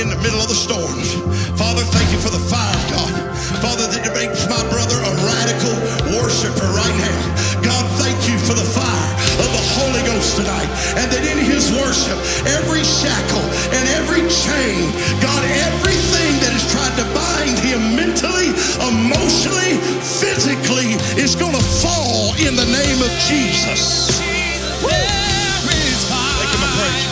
in 0.00 0.08
the 0.08 0.16
middle 0.24 0.40
of 0.40 0.48
the 0.48 0.56
storms. 0.56 1.14
Father, 1.58 1.84
thank 1.92 2.10
you 2.10 2.18
for 2.18 2.30
the 2.30 2.40
fire, 2.40 2.80
God. 2.90 3.12
Father, 3.60 3.86
that 3.92 4.08
makes 4.16 4.48
my 4.48 4.62
brother 4.72 4.96
a 5.04 5.12
radical 5.20 5.74
worshiper 6.16 6.68
right 6.72 6.96
now. 6.96 7.20
God, 7.60 7.84
thank 8.00 8.16
you 8.24 8.36
for 8.40 8.56
the 8.56 8.64
fire 8.64 9.10
of 9.36 9.48
the 9.52 9.64
Holy 9.76 10.02
Ghost 10.08 10.36
tonight. 10.40 10.70
And 10.96 11.06
that 11.12 11.24
in 11.28 11.38
his 11.38 11.70
worship, 11.76 12.16
every 12.56 12.82
shackle 12.82 13.43
and 13.74 13.86
every 13.98 14.22
chain, 14.30 14.86
God, 15.18 15.42
everything 15.66 16.32
that 16.46 16.54
has 16.54 16.64
tried 16.70 16.94
to 16.94 17.06
bind 17.10 17.58
him 17.58 17.98
mentally, 17.98 18.54
emotionally, 18.86 19.82
physically, 19.98 20.94
is 21.18 21.34
going 21.34 21.54
to 21.54 21.64
fall 21.82 22.34
in 22.38 22.54
the 22.54 22.68
name 22.70 23.00
of 23.02 23.10
Jesus. 23.26 24.14
Is 24.22 26.02
Make 26.06 26.52
him 26.54 26.62
a 26.62 26.70
praise. 26.78 27.06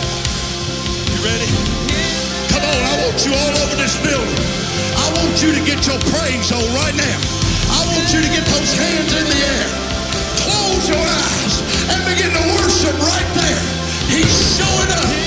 You 1.11 1.21
ready? 1.27 1.49
Come 2.55 2.63
on, 2.63 2.81
I 2.87 2.95
want 3.03 3.19
you 3.27 3.33
all 3.35 3.55
over 3.67 3.77
this 3.77 3.99
building. 3.99 4.43
I 4.99 5.07
want 5.19 5.43
you 5.43 5.51
to 5.55 5.63
get 5.67 5.83
your 5.87 5.99
praise 6.15 6.53
on 6.55 6.63
right 6.79 6.95
now. 6.95 7.19
I 7.75 7.81
want 7.91 8.07
you 8.15 8.21
to 8.23 8.31
get 8.31 8.45
those 8.55 8.71
hands 8.75 9.11
in 9.19 9.25
the 9.27 9.41
air. 9.41 9.67
Close 10.47 10.85
your 10.87 11.03
eyes 11.03 11.55
and 11.91 12.01
begin 12.07 12.31
to 12.31 12.45
worship 12.61 12.95
right 13.03 13.31
there. 13.35 13.63
He's 14.11 14.59
showing 14.59 14.93
up. 14.99 15.22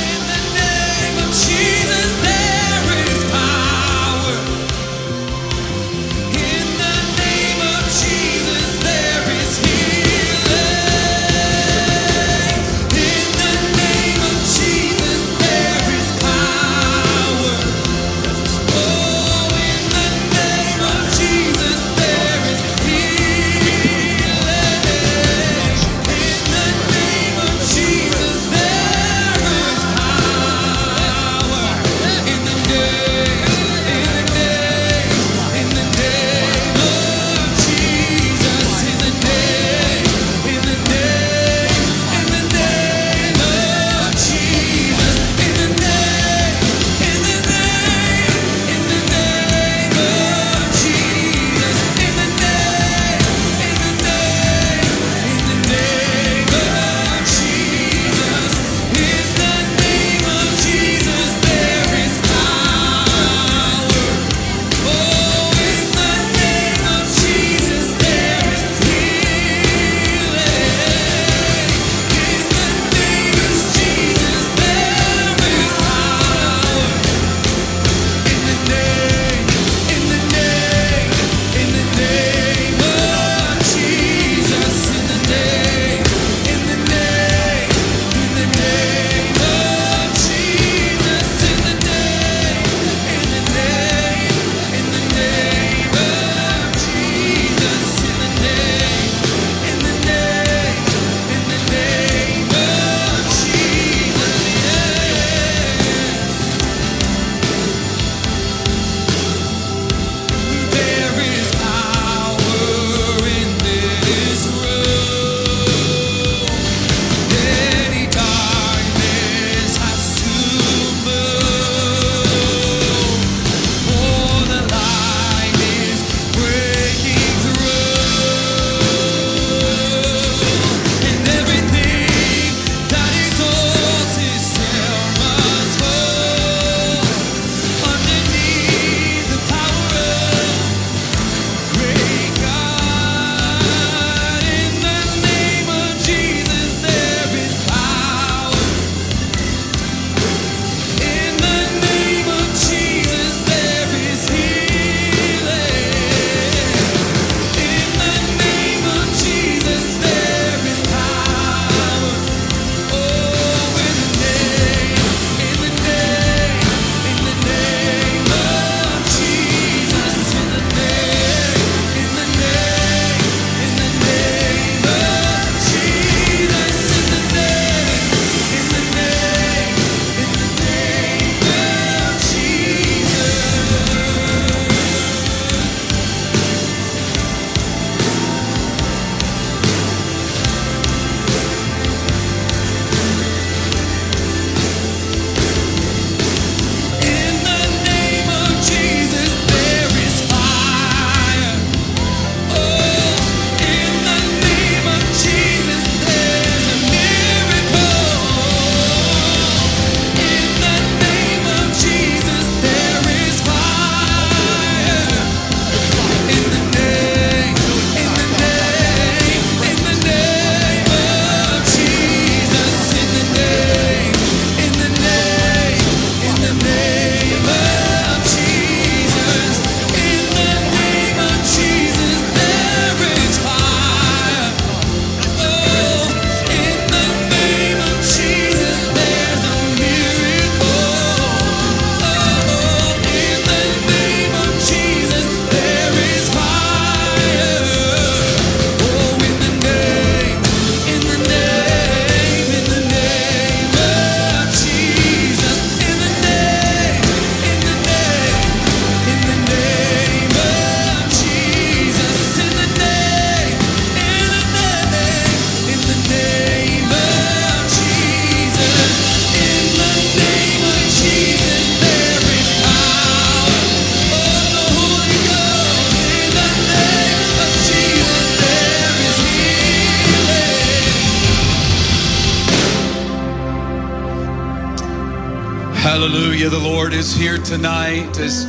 Tonight 287.56 288.20
as 288.20 288.44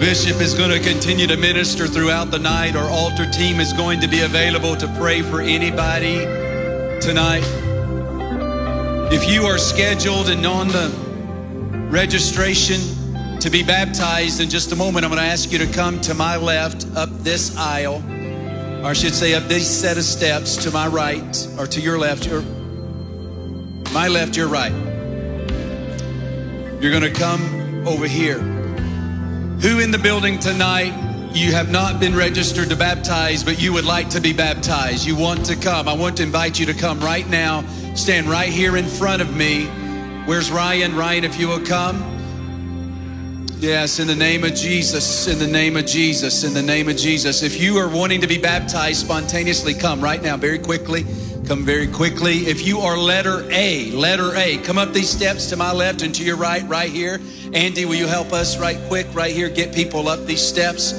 Bishop 0.00 0.40
is 0.40 0.54
going 0.54 0.70
to 0.70 0.80
continue 0.80 1.26
to 1.26 1.36
minister 1.36 1.86
throughout 1.86 2.30
the 2.30 2.38
night. 2.38 2.74
Our 2.74 2.88
altar 2.88 3.30
team 3.30 3.60
is 3.60 3.74
going 3.74 4.00
to 4.00 4.08
be 4.08 4.22
available 4.22 4.74
to 4.76 4.88
pray 4.98 5.20
for 5.20 5.42
anybody 5.42 6.20
tonight. 7.02 7.44
If 9.12 9.30
you 9.30 9.42
are 9.42 9.58
scheduled 9.58 10.30
and 10.30 10.46
on 10.46 10.68
the 10.68 10.88
registration 11.90 12.80
to 13.38 13.50
be 13.50 13.62
baptized 13.62 14.40
in 14.40 14.48
just 14.48 14.72
a 14.72 14.76
moment, 14.76 15.04
I'm 15.04 15.10
going 15.10 15.22
to 15.22 15.28
ask 15.28 15.52
you 15.52 15.58
to 15.58 15.66
come 15.66 16.00
to 16.00 16.14
my 16.14 16.38
left 16.38 16.86
up 16.96 17.10
this 17.18 17.54
aisle, 17.58 18.02
or 18.82 18.86
I 18.86 18.92
should 18.94 19.14
say 19.14 19.34
up 19.34 19.42
this 19.42 19.68
set 19.68 19.98
of 19.98 20.04
steps 20.04 20.56
to 20.64 20.70
my 20.70 20.86
right, 20.86 21.48
or 21.58 21.66
to 21.66 21.82
your 21.82 21.98
left, 21.98 22.24
your, 22.24 22.40
my 23.92 24.08
left, 24.08 24.38
your 24.38 24.48
right. 24.48 24.72
You're 26.80 26.92
going 26.92 27.02
to 27.02 27.10
come 27.12 27.57
over 27.88 28.06
here. 28.06 28.38
Who 28.38 29.80
in 29.80 29.90
the 29.90 29.98
building 29.98 30.38
tonight, 30.38 30.92
you 31.34 31.52
have 31.52 31.70
not 31.70 31.98
been 31.98 32.14
registered 32.14 32.68
to 32.68 32.76
baptize, 32.76 33.42
but 33.42 33.60
you 33.60 33.72
would 33.72 33.84
like 33.84 34.10
to 34.10 34.20
be 34.20 34.32
baptized? 34.32 35.06
You 35.06 35.16
want 35.16 35.46
to 35.46 35.56
come. 35.56 35.88
I 35.88 35.94
want 35.94 36.18
to 36.18 36.22
invite 36.22 36.58
you 36.58 36.66
to 36.66 36.74
come 36.74 37.00
right 37.00 37.28
now. 37.28 37.64
Stand 37.94 38.28
right 38.28 38.50
here 38.50 38.76
in 38.76 38.86
front 38.86 39.22
of 39.22 39.34
me. 39.34 39.66
Where's 40.26 40.50
Ryan? 40.50 40.94
Ryan, 40.96 41.24
if 41.24 41.40
you 41.40 41.48
will 41.48 41.64
come. 41.64 42.04
Yes, 43.58 43.98
in 43.98 44.06
the 44.06 44.14
name 44.14 44.44
of 44.44 44.54
Jesus, 44.54 45.26
in 45.26 45.38
the 45.38 45.46
name 45.46 45.76
of 45.76 45.84
Jesus, 45.84 46.44
in 46.44 46.54
the 46.54 46.62
name 46.62 46.88
of 46.88 46.96
Jesus. 46.96 47.42
If 47.42 47.60
you 47.60 47.76
are 47.78 47.88
wanting 47.88 48.20
to 48.20 48.28
be 48.28 48.38
baptized 48.38 49.00
spontaneously, 49.00 49.74
come 49.74 50.00
right 50.00 50.22
now, 50.22 50.36
very 50.36 50.60
quickly. 50.60 51.04
Come 51.48 51.64
very 51.64 51.86
quickly. 51.86 52.40
If 52.46 52.66
you 52.66 52.80
are 52.80 52.98
letter 52.98 53.42
A, 53.50 53.90
letter 53.92 54.36
A, 54.36 54.58
come 54.58 54.76
up 54.76 54.92
these 54.92 55.08
steps 55.08 55.48
to 55.48 55.56
my 55.56 55.72
left 55.72 56.02
and 56.02 56.14
to 56.16 56.22
your 56.22 56.36
right, 56.36 56.62
right 56.68 56.90
here. 56.90 57.18
Andy, 57.54 57.86
will 57.86 57.94
you 57.94 58.06
help 58.06 58.34
us 58.34 58.58
right 58.58 58.76
quick, 58.88 59.06
right 59.14 59.34
here? 59.34 59.48
Get 59.48 59.74
people 59.74 60.08
up 60.08 60.26
these 60.26 60.46
steps. 60.46 60.92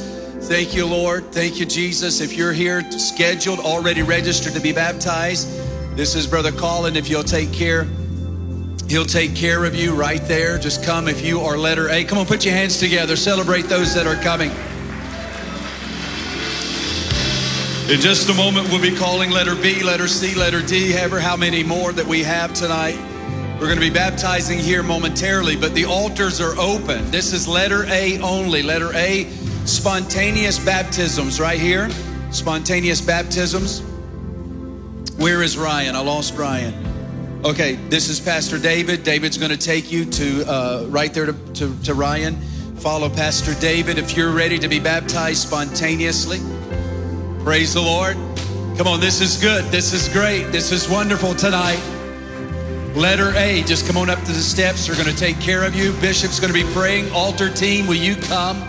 Thank 0.47 0.73
you, 0.73 0.88
Lord. 0.88 1.31
Thank 1.31 1.59
you, 1.59 1.67
Jesus. 1.67 2.19
If 2.19 2.34
you're 2.34 2.51
here 2.51 2.81
scheduled, 2.89 3.59
already 3.59 4.01
registered 4.01 4.53
to 4.53 4.59
be 4.59 4.71
baptized, 4.73 5.47
this 5.95 6.15
is 6.15 6.26
Brother 6.26 6.51
Colin. 6.51 6.95
If 6.95 7.11
you'll 7.11 7.23
take 7.23 7.53
care, 7.53 7.84
he'll 8.88 9.05
take 9.05 9.35
care 9.35 9.65
of 9.65 9.76
you 9.76 9.93
right 9.93 10.23
there. 10.23 10.57
Just 10.57 10.84
come 10.84 11.07
if 11.07 11.23
you 11.23 11.41
are 11.41 11.59
letter 11.59 11.89
A. 11.89 12.03
Come 12.03 12.17
on, 12.17 12.26
put 12.26 12.43
your 12.43 12.55
hands 12.55 12.80
together. 12.80 13.15
Celebrate 13.15 13.65
those 13.65 13.93
that 13.93 14.07
are 14.07 14.19
coming. 14.23 14.49
In 17.90 17.99
just 17.99 18.30
a 18.30 18.36
moment, 18.36 18.70
we'll 18.70 18.80
be 18.80 18.95
calling 18.95 19.32
letter 19.32 19.56
B, 19.56 19.82
letter 19.82 20.07
C, 20.07 20.36
letter 20.36 20.61
D, 20.61 20.91
however, 20.91 21.20
how 21.20 21.36
many 21.36 21.64
more 21.64 21.91
that 21.91 22.06
we 22.06 22.22
have 22.22 22.53
tonight. 22.53 22.99
We're 23.53 23.66
going 23.66 23.80
to 23.80 23.82
be 23.82 23.90
baptizing 23.90 24.60
here 24.60 24.84
momentarily, 24.84 25.56
but 25.56 25.74
the 25.74 25.86
altars 25.86 26.40
are 26.40 26.56
open. 26.60 27.10
This 27.10 27.34
is 27.34 27.48
letter 27.48 27.86
A 27.88 28.20
only. 28.20 28.61
Letter 28.61 28.94
A, 28.94 29.24
spontaneous 29.66 30.64
baptisms 30.64 31.40
right 31.40 31.60
here. 31.60 31.90
Spontaneous 32.30 33.02
baptisms. 33.02 33.82
Where 35.18 35.41
is 35.41 35.57
Ryan? 35.57 35.95
I 35.95 36.02
lost 36.02 36.36
Ryan. 36.36 37.41
Okay, 37.44 37.74
this 37.90 38.07
is 38.07 38.20
Pastor 38.20 38.60
David. 38.60 39.02
David's 39.02 39.40
going 39.40 39.49
to 39.49 39.57
take 39.57 39.91
you 39.91 40.06
to 40.06 40.45
uh, 40.45 40.86
right 40.90 41.11
there 41.11 41.26
to, 41.26 41.34
to, 41.53 41.76
to 41.86 41.95
Ryan. 41.95 42.40
Follow 42.76 43.10
Pastor 43.10 43.60
David 43.60 43.98
if 43.98 44.16
you're 44.16 44.32
ready 44.32 44.60
to 44.60 44.68
be 44.68 44.80
baptized 44.80 45.40
spontaneously. 45.48 46.38
Praise 47.44 47.74
the 47.74 47.82
Lord. 47.82 48.16
Come 48.78 48.88
on, 48.88 48.99
this 48.99 49.22
is 49.22 49.38
good. 49.38 49.66
This 49.66 49.94
is 49.94 50.10
great. 50.10 50.52
This 50.52 50.72
is 50.72 50.90
wonderful 50.90 51.34
tonight. 51.34 51.82
Letter 52.95 53.34
A, 53.36 53.64
just 53.64 53.88
come 53.88 53.98
on 53.98 54.10
up 54.10 54.20
to 54.20 54.32
the 54.32 54.41
steps. 54.41 54.88
They're 54.88 54.95
going 54.95 55.07
to 55.07 55.16
take 55.16 55.40
care 55.40 55.64
of 55.64 55.74
you. 55.74 55.94
Bishop's 55.94 56.40
going 56.40 56.53
to 56.53 56.64
be 56.64 56.70
praying. 56.74 57.11
Altar 57.11 57.49
team, 57.49 57.88
will 57.88 57.95
you 57.95 58.16
come? 58.16 58.61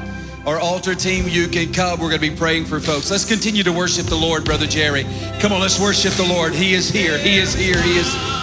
Our 0.46 0.58
altar 0.58 0.94
team, 0.94 1.26
you 1.28 1.48
can 1.48 1.72
come. 1.72 2.00
We're 2.00 2.08
going 2.08 2.20
to 2.20 2.30
be 2.30 2.36
praying 2.36 2.64
for 2.66 2.80
folks. 2.80 3.10
Let's 3.10 3.24
continue 3.24 3.62
to 3.64 3.72
worship 3.72 4.06
the 4.06 4.16
Lord, 4.16 4.44
Brother 4.44 4.66
Jerry. 4.66 5.04
Come 5.40 5.52
on, 5.52 5.60
let's 5.60 5.80
worship 5.80 6.12
the 6.14 6.26
Lord. 6.26 6.54
He 6.54 6.72
is 6.72 6.88
here. 6.88 7.18
He 7.18 7.38
is 7.38 7.52
here. 7.52 7.80
He 7.82 7.98
is. 7.98 8.39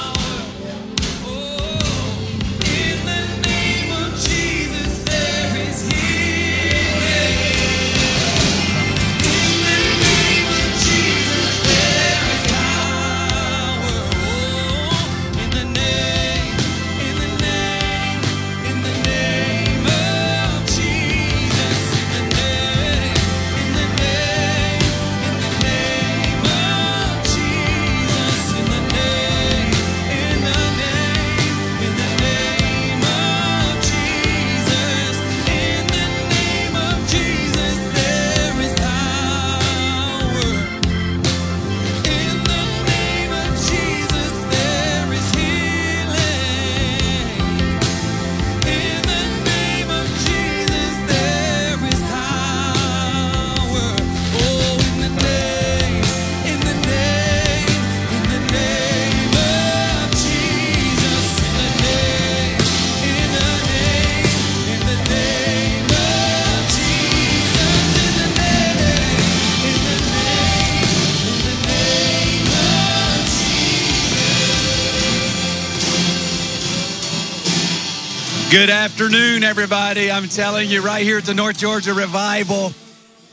Good 78.57 78.71
afternoon, 78.71 79.43
everybody. 79.43 80.09
I'm 80.09 80.27
telling 80.27 80.67
you, 80.67 80.81
right 80.81 81.03
here 81.03 81.19
at 81.19 81.25
the 81.25 81.35
North 81.35 81.59
Georgia 81.59 81.93
Revival, 81.93 82.73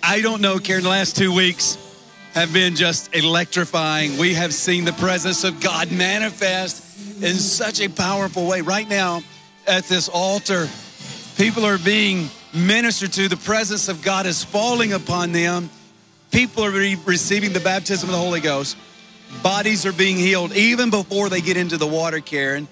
I 0.03 0.21
don't 0.21 0.43
know, 0.43 0.59
Karen, 0.59 0.83
the 0.83 0.91
last 0.91 1.17
two 1.17 1.35
weeks 1.35 1.79
have 2.35 2.53
been 2.53 2.77
just 2.77 3.17
electrifying. 3.17 4.19
We 4.19 4.35
have 4.35 4.53
seen 4.53 4.85
the 4.85 4.93
presence 4.93 5.43
of 5.43 5.63
God 5.63 5.91
manifest 5.91 7.23
in 7.23 7.37
such 7.37 7.81
a 7.81 7.89
powerful 7.89 8.47
way. 8.47 8.61
Right 8.61 8.87
now, 8.87 9.23
at 9.67 9.85
this 9.85 10.11
altar, 10.11 10.69
people 11.39 11.65
are 11.65 11.79
being 11.79 12.29
ministered 12.53 13.15
to. 13.15 13.27
The 13.27 13.39
presence 13.39 13.89
of 13.89 14.03
God 14.03 14.27
is 14.27 14.45
falling 14.45 14.93
upon 14.93 15.33
them. 15.33 15.71
People 16.33 16.67
are 16.67 16.71
re- 16.71 16.99
receiving 17.07 17.55
the 17.55 17.61
baptism 17.61 18.11
of 18.11 18.13
the 18.13 18.21
Holy 18.21 18.41
Ghost. 18.41 18.77
Bodies 19.43 19.87
are 19.87 19.93
being 19.95 20.19
healed 20.19 20.55
even 20.55 20.91
before 20.91 21.31
they 21.31 21.41
get 21.41 21.57
into 21.57 21.79
the 21.79 21.87
water, 21.87 22.21
Karen. 22.21 22.69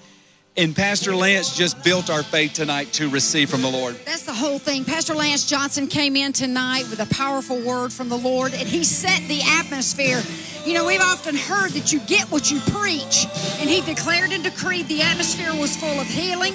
And 0.55 0.75
Pastor 0.75 1.15
Lance 1.15 1.57
just 1.57 1.83
built 1.83 2.11
our 2.11 2.21
faith 2.21 2.53
tonight 2.53 2.93
to 2.93 3.09
receive 3.09 3.49
from 3.49 3.63
the 3.63 3.71
Lord. 3.71 3.95
That's 4.05 4.21
the 4.21 4.33
whole 4.33 4.59
thing. 4.59 4.85
Pastor 4.85 5.15
Lance 5.15 5.49
Johnson 5.49 5.87
came 5.87 6.15
in 6.15 6.31
tonight 6.31 6.83
with 6.91 6.99
a 6.99 7.07
powerful 7.07 7.59
word 7.59 7.91
from 7.91 8.07
the 8.07 8.17
Lord, 8.17 8.53
and 8.53 8.67
he 8.67 8.83
set 8.83 9.27
the 9.27 9.41
atmosphere. 9.41 10.21
You 10.63 10.75
know, 10.75 10.85
we've 10.85 11.01
often 11.01 11.35
heard 11.35 11.71
that 11.71 11.91
you 11.91 12.01
get 12.01 12.29
what 12.31 12.51
you 12.51 12.59
preach, 12.67 13.25
and 13.57 13.67
he 13.67 13.81
declared 13.81 14.31
and 14.31 14.43
decreed 14.43 14.87
the 14.89 15.01
atmosphere 15.01 15.59
was 15.59 15.75
full 15.75 15.99
of 15.99 16.05
healing, 16.05 16.53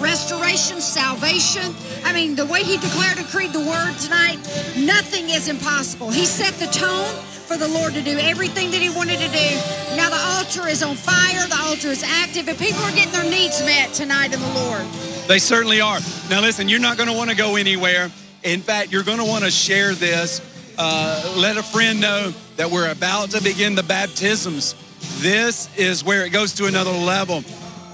restoration, 0.00 0.80
salvation. 0.80 1.74
I 2.02 2.14
mean, 2.14 2.36
the 2.36 2.46
way 2.46 2.62
he 2.62 2.78
declared 2.78 3.18
and 3.18 3.26
decreed 3.26 3.52
the 3.52 3.60
word 3.60 3.92
tonight, 3.98 4.38
nothing 4.74 5.28
is 5.28 5.48
impossible. 5.48 6.10
He 6.10 6.24
set 6.24 6.54
the 6.54 6.72
tone 6.72 7.14
for 7.44 7.56
the 7.56 7.68
Lord 7.68 7.94
to 7.94 8.02
do 8.02 8.18
everything 8.18 8.70
that 8.70 8.80
He 8.80 8.88
wanted 8.88 9.18
to 9.20 9.28
do. 9.28 9.96
Now 9.96 10.10
the 10.10 10.20
altar 10.36 10.66
is 10.68 10.82
on 10.82 10.96
fire, 10.96 11.46
the 11.46 11.60
altar 11.60 11.88
is 11.88 12.02
active, 12.02 12.48
and 12.48 12.58
people 12.58 12.82
are 12.82 12.92
getting 12.92 13.12
their 13.12 13.28
needs 13.30 13.60
met 13.64 13.92
tonight 13.92 14.32
in 14.32 14.40
the 14.40 14.52
Lord. 14.54 14.82
They 15.28 15.38
certainly 15.38 15.80
are. 15.80 16.00
Now, 16.28 16.40
listen, 16.40 16.68
you're 16.68 16.80
not 16.80 16.96
going 16.96 17.08
to 17.08 17.16
want 17.16 17.30
to 17.30 17.36
go 17.36 17.56
anywhere. 17.56 18.10
In 18.42 18.60
fact, 18.60 18.92
you're 18.92 19.04
going 19.04 19.18
to 19.18 19.24
want 19.24 19.44
to 19.44 19.50
share 19.50 19.94
this. 19.94 20.40
Uh, 20.76 21.34
let 21.38 21.56
a 21.56 21.62
friend 21.62 22.00
know 22.00 22.32
that 22.56 22.70
we're 22.70 22.90
about 22.90 23.30
to 23.30 23.42
begin 23.42 23.74
the 23.74 23.82
baptisms. 23.82 24.74
This 25.20 25.74
is 25.78 26.04
where 26.04 26.26
it 26.26 26.30
goes 26.30 26.54
to 26.54 26.66
another 26.66 26.90
level. 26.90 27.42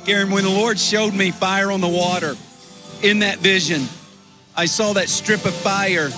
Karen, 0.07 0.31
when 0.31 0.45
the 0.45 0.51
Lord 0.51 0.79
showed 0.79 1.15
me 1.15 1.31
fire 1.31 1.71
on 1.71 1.81
the 1.81 1.89
water 1.89 2.35
in 3.03 3.21
that 3.21 3.39
vision, 3.39 3.83
I 4.57 4.67
saw 4.67 4.95
that 4.95 5.09
strip 5.09 5.45
of 5.45 5.55
fire. 5.55 6.11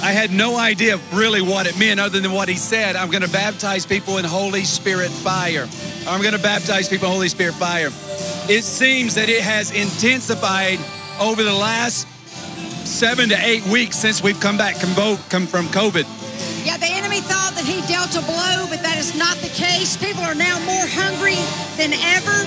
I 0.00 0.12
had 0.12 0.30
no 0.30 0.56
idea 0.56 0.98
really 1.12 1.42
what 1.42 1.66
it 1.66 1.78
meant 1.78 2.00
other 2.00 2.20
than 2.20 2.32
what 2.32 2.48
he 2.48 2.56
said. 2.56 2.96
I'm 2.96 3.10
going 3.10 3.22
to 3.22 3.30
baptize 3.30 3.86
people 3.86 4.18
in 4.18 4.24
Holy 4.24 4.64
Spirit 4.64 5.10
fire. 5.10 5.68
I'm 6.06 6.20
going 6.22 6.34
to 6.34 6.42
baptize 6.42 6.88
people 6.88 7.06
in 7.06 7.12
Holy 7.12 7.28
Spirit 7.28 7.54
fire. 7.54 7.88
it 8.48 8.64
seems 8.64 9.14
that 9.14 9.28
it 9.28 9.42
has 9.42 9.70
intensified 9.70 10.78
over 11.20 11.42
the 11.42 11.52
last 11.52 12.08
seven 12.86 13.28
to 13.28 13.36
eight 13.46 13.64
weeks 13.66 13.96
since 13.96 14.22
we've 14.22 14.40
come 14.40 14.56
back 14.56 14.76
come 14.76 15.46
from 15.46 15.66
COVID. 15.66 16.06
Yeah, 16.66 16.76
the 16.76 16.86
enemy 16.86 17.20
thought 17.20 17.54
that 17.54 17.64
he 17.64 17.82
dealt 17.86 18.14
a 18.14 18.22
blow, 18.22 18.66
but 18.70 18.82
that 18.82 18.98
is 18.98 19.14
not 19.18 19.36
the 19.38 19.50
case. 19.50 19.96
People 19.96 20.22
are 20.22 20.34
now 20.34 20.58
more 20.66 20.86
hungry 20.94 21.38
than 21.78 21.94
ever. 22.14 22.38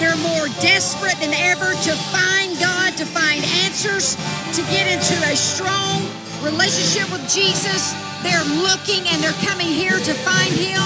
They're 0.00 0.16
more 0.20 0.48
desperate 0.60 1.16
than 1.20 1.32
ever 1.32 1.72
to 1.72 1.92
find 2.12 2.58
God, 2.58 2.96
to 2.96 3.04
find 3.04 3.44
answers, 3.64 4.16
to 4.56 4.62
get 4.72 4.88
into 4.88 5.16
a 5.28 5.36
strong 5.36 6.04
relationship 6.42 7.10
with 7.10 7.22
Jesus. 7.30 7.94
They're 8.22 8.44
looking 8.62 9.06
and 9.08 9.22
they're 9.22 9.40
coming 9.46 9.68
here 9.68 9.98
to 9.98 10.14
find 10.26 10.52
Him. 10.52 10.82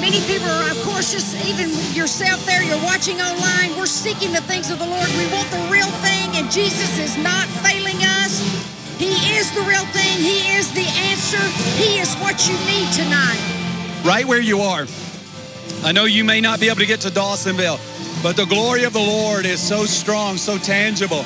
Many 0.00 0.20
people 0.26 0.48
are, 0.50 0.70
of 0.70 0.80
course, 0.82 1.12
just 1.12 1.36
even 1.46 1.70
yourself 1.94 2.44
there, 2.44 2.62
you're 2.62 2.82
watching 2.82 3.20
online. 3.20 3.76
We're 3.78 3.86
seeking 3.86 4.32
the 4.32 4.42
things 4.42 4.70
of 4.70 4.78
the 4.78 4.86
Lord. 4.86 5.06
We 5.16 5.26
want 5.32 5.48
the 5.50 5.62
real 5.70 5.90
thing, 6.02 6.34
and 6.34 6.50
Jesus 6.50 6.98
is 6.98 7.16
not 7.22 7.46
failing 7.62 8.02
us. 8.22 8.42
He 8.98 9.14
is 9.38 9.50
the 9.54 9.62
real 9.62 9.86
thing. 9.94 10.18
He 10.18 10.42
is 10.58 10.72
the 10.72 10.86
answer. 11.10 11.42
He 11.78 11.98
is 11.98 12.14
what 12.16 12.48
you 12.48 12.54
need 12.66 12.90
tonight. 12.92 13.40
right 14.04 14.26
where 14.26 14.40
you 14.40 14.60
are. 14.60 14.86
I 15.84 15.92
know 15.92 16.04
you 16.04 16.24
may 16.24 16.40
not 16.40 16.60
be 16.60 16.66
able 16.66 16.80
to 16.80 16.86
get 16.86 17.00
to 17.02 17.08
Dawsonville, 17.08 17.78
but 18.22 18.36
the 18.36 18.46
glory 18.46 18.84
of 18.84 18.92
the 18.92 19.00
Lord 19.00 19.46
is 19.46 19.60
so 19.60 19.84
strong, 19.84 20.36
so 20.36 20.58
tangible, 20.58 21.24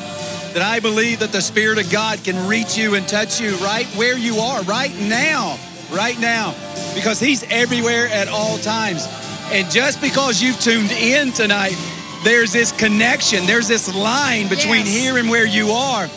that 0.57 0.65
I 0.65 0.81
believe 0.81 1.19
that 1.19 1.33
the 1.33 1.43
Spirit 1.43 1.77
of 1.77 1.93
God 1.93 2.25
can 2.25 2.49
reach 2.49 2.79
you 2.79 2.95
and 2.95 3.07
touch 3.07 3.43
you 3.43 3.55
right 3.57 3.85
where 3.89 4.17
you 4.17 4.37
are, 4.37 4.63
right 4.63 4.99
now, 5.01 5.59
right 5.93 6.19
now, 6.19 6.55
because 6.95 7.21
He's 7.21 7.45
everywhere 7.51 8.09
at 8.09 8.29
all 8.29 8.57
times. 8.57 9.07
And 9.53 9.71
just 9.71 10.01
because 10.01 10.41
you've 10.41 10.59
tuned 10.59 10.91
in 10.93 11.33
tonight, 11.33 11.77
there's 12.25 12.55
this 12.55 12.73
connection, 12.73 13.45
there's 13.45 13.69
this 13.69 13.95
line 13.95 14.49
between 14.49 14.87
Yes. 14.87 14.97
here 14.97 15.19
and 15.19 15.29
where 15.29 15.45
you 15.45 15.73
are. 15.73 16.09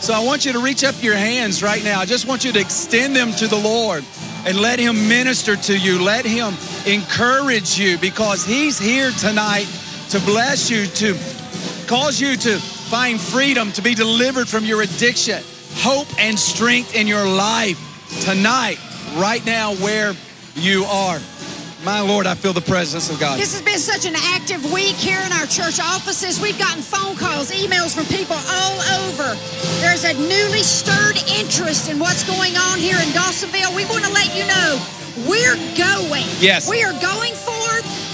So 0.00 0.12
I 0.12 0.22
want 0.22 0.44
you 0.44 0.52
to 0.52 0.58
reach 0.58 0.84
up 0.84 1.02
your 1.02 1.16
hands 1.16 1.62
right 1.62 1.82
now. 1.82 1.98
I 1.98 2.04
just 2.04 2.28
want 2.28 2.44
you 2.44 2.52
to 2.52 2.60
extend 2.60 3.16
them 3.16 3.32
to 3.32 3.46
the 3.46 3.56
Lord 3.56 4.04
and 4.44 4.60
let 4.60 4.78
Him 4.78 5.08
minister 5.08 5.56
to 5.56 5.74
you. 5.74 6.02
Let 6.02 6.26
Him 6.26 6.52
encourage 6.84 7.78
you 7.78 7.96
because 7.96 8.44
He's 8.44 8.78
here 8.78 9.10
tonight 9.12 9.66
to 10.10 10.20
bless 10.20 10.68
you, 10.68 10.84
to 10.84 11.16
cause 11.88 12.20
you 12.20 12.36
to 12.36 12.75
find 12.86 13.20
freedom, 13.20 13.72
to 13.72 13.82
be 13.82 13.94
delivered 13.94 14.48
from 14.48 14.64
your 14.64 14.82
addiction, 14.82 15.42
hope 15.82 16.06
and 16.18 16.38
strength 16.38 16.94
in 16.94 17.06
your 17.06 17.26
life 17.26 17.78
tonight, 18.22 18.78
right 19.16 19.44
now, 19.44 19.74
where 19.74 20.14
you 20.54 20.84
are. 20.84 21.18
My 21.84 22.00
Lord, 22.00 22.26
I 22.26 22.34
feel 22.34 22.52
the 22.52 22.62
presence 22.62 23.10
of 23.10 23.20
God. 23.20 23.38
This 23.38 23.54
has 23.54 23.62
been 23.62 23.78
such 23.78 24.06
an 24.06 24.14
active 24.34 24.72
week 24.72 24.96
here 24.96 25.20
in 25.22 25.30
our 25.32 25.46
church 25.46 25.78
offices. 25.78 26.40
We've 26.40 26.58
gotten 26.58 26.82
phone 26.82 27.16
calls, 27.16 27.50
emails 27.50 27.94
from 27.94 28.06
people 28.06 28.34
all 28.34 28.78
over. 29.06 29.34
There's 29.82 30.02
a 30.02 30.14
newly 30.14 30.62
stirred 30.62 31.18
interest 31.38 31.90
in 31.90 31.98
what's 31.98 32.26
going 32.26 32.56
on 32.56 32.78
here 32.78 32.96
in 32.96 33.10
Dawsonville. 33.14 33.74
We 33.74 33.84
want 33.86 34.04
to 34.04 34.12
let 34.12 34.34
you 34.34 34.46
know 34.46 34.82
we're 35.30 35.58
going. 35.78 36.26
Yes. 36.38 36.68
We 36.68 36.82
are 36.82 36.94
going 37.00 37.34
forth. 37.34 37.65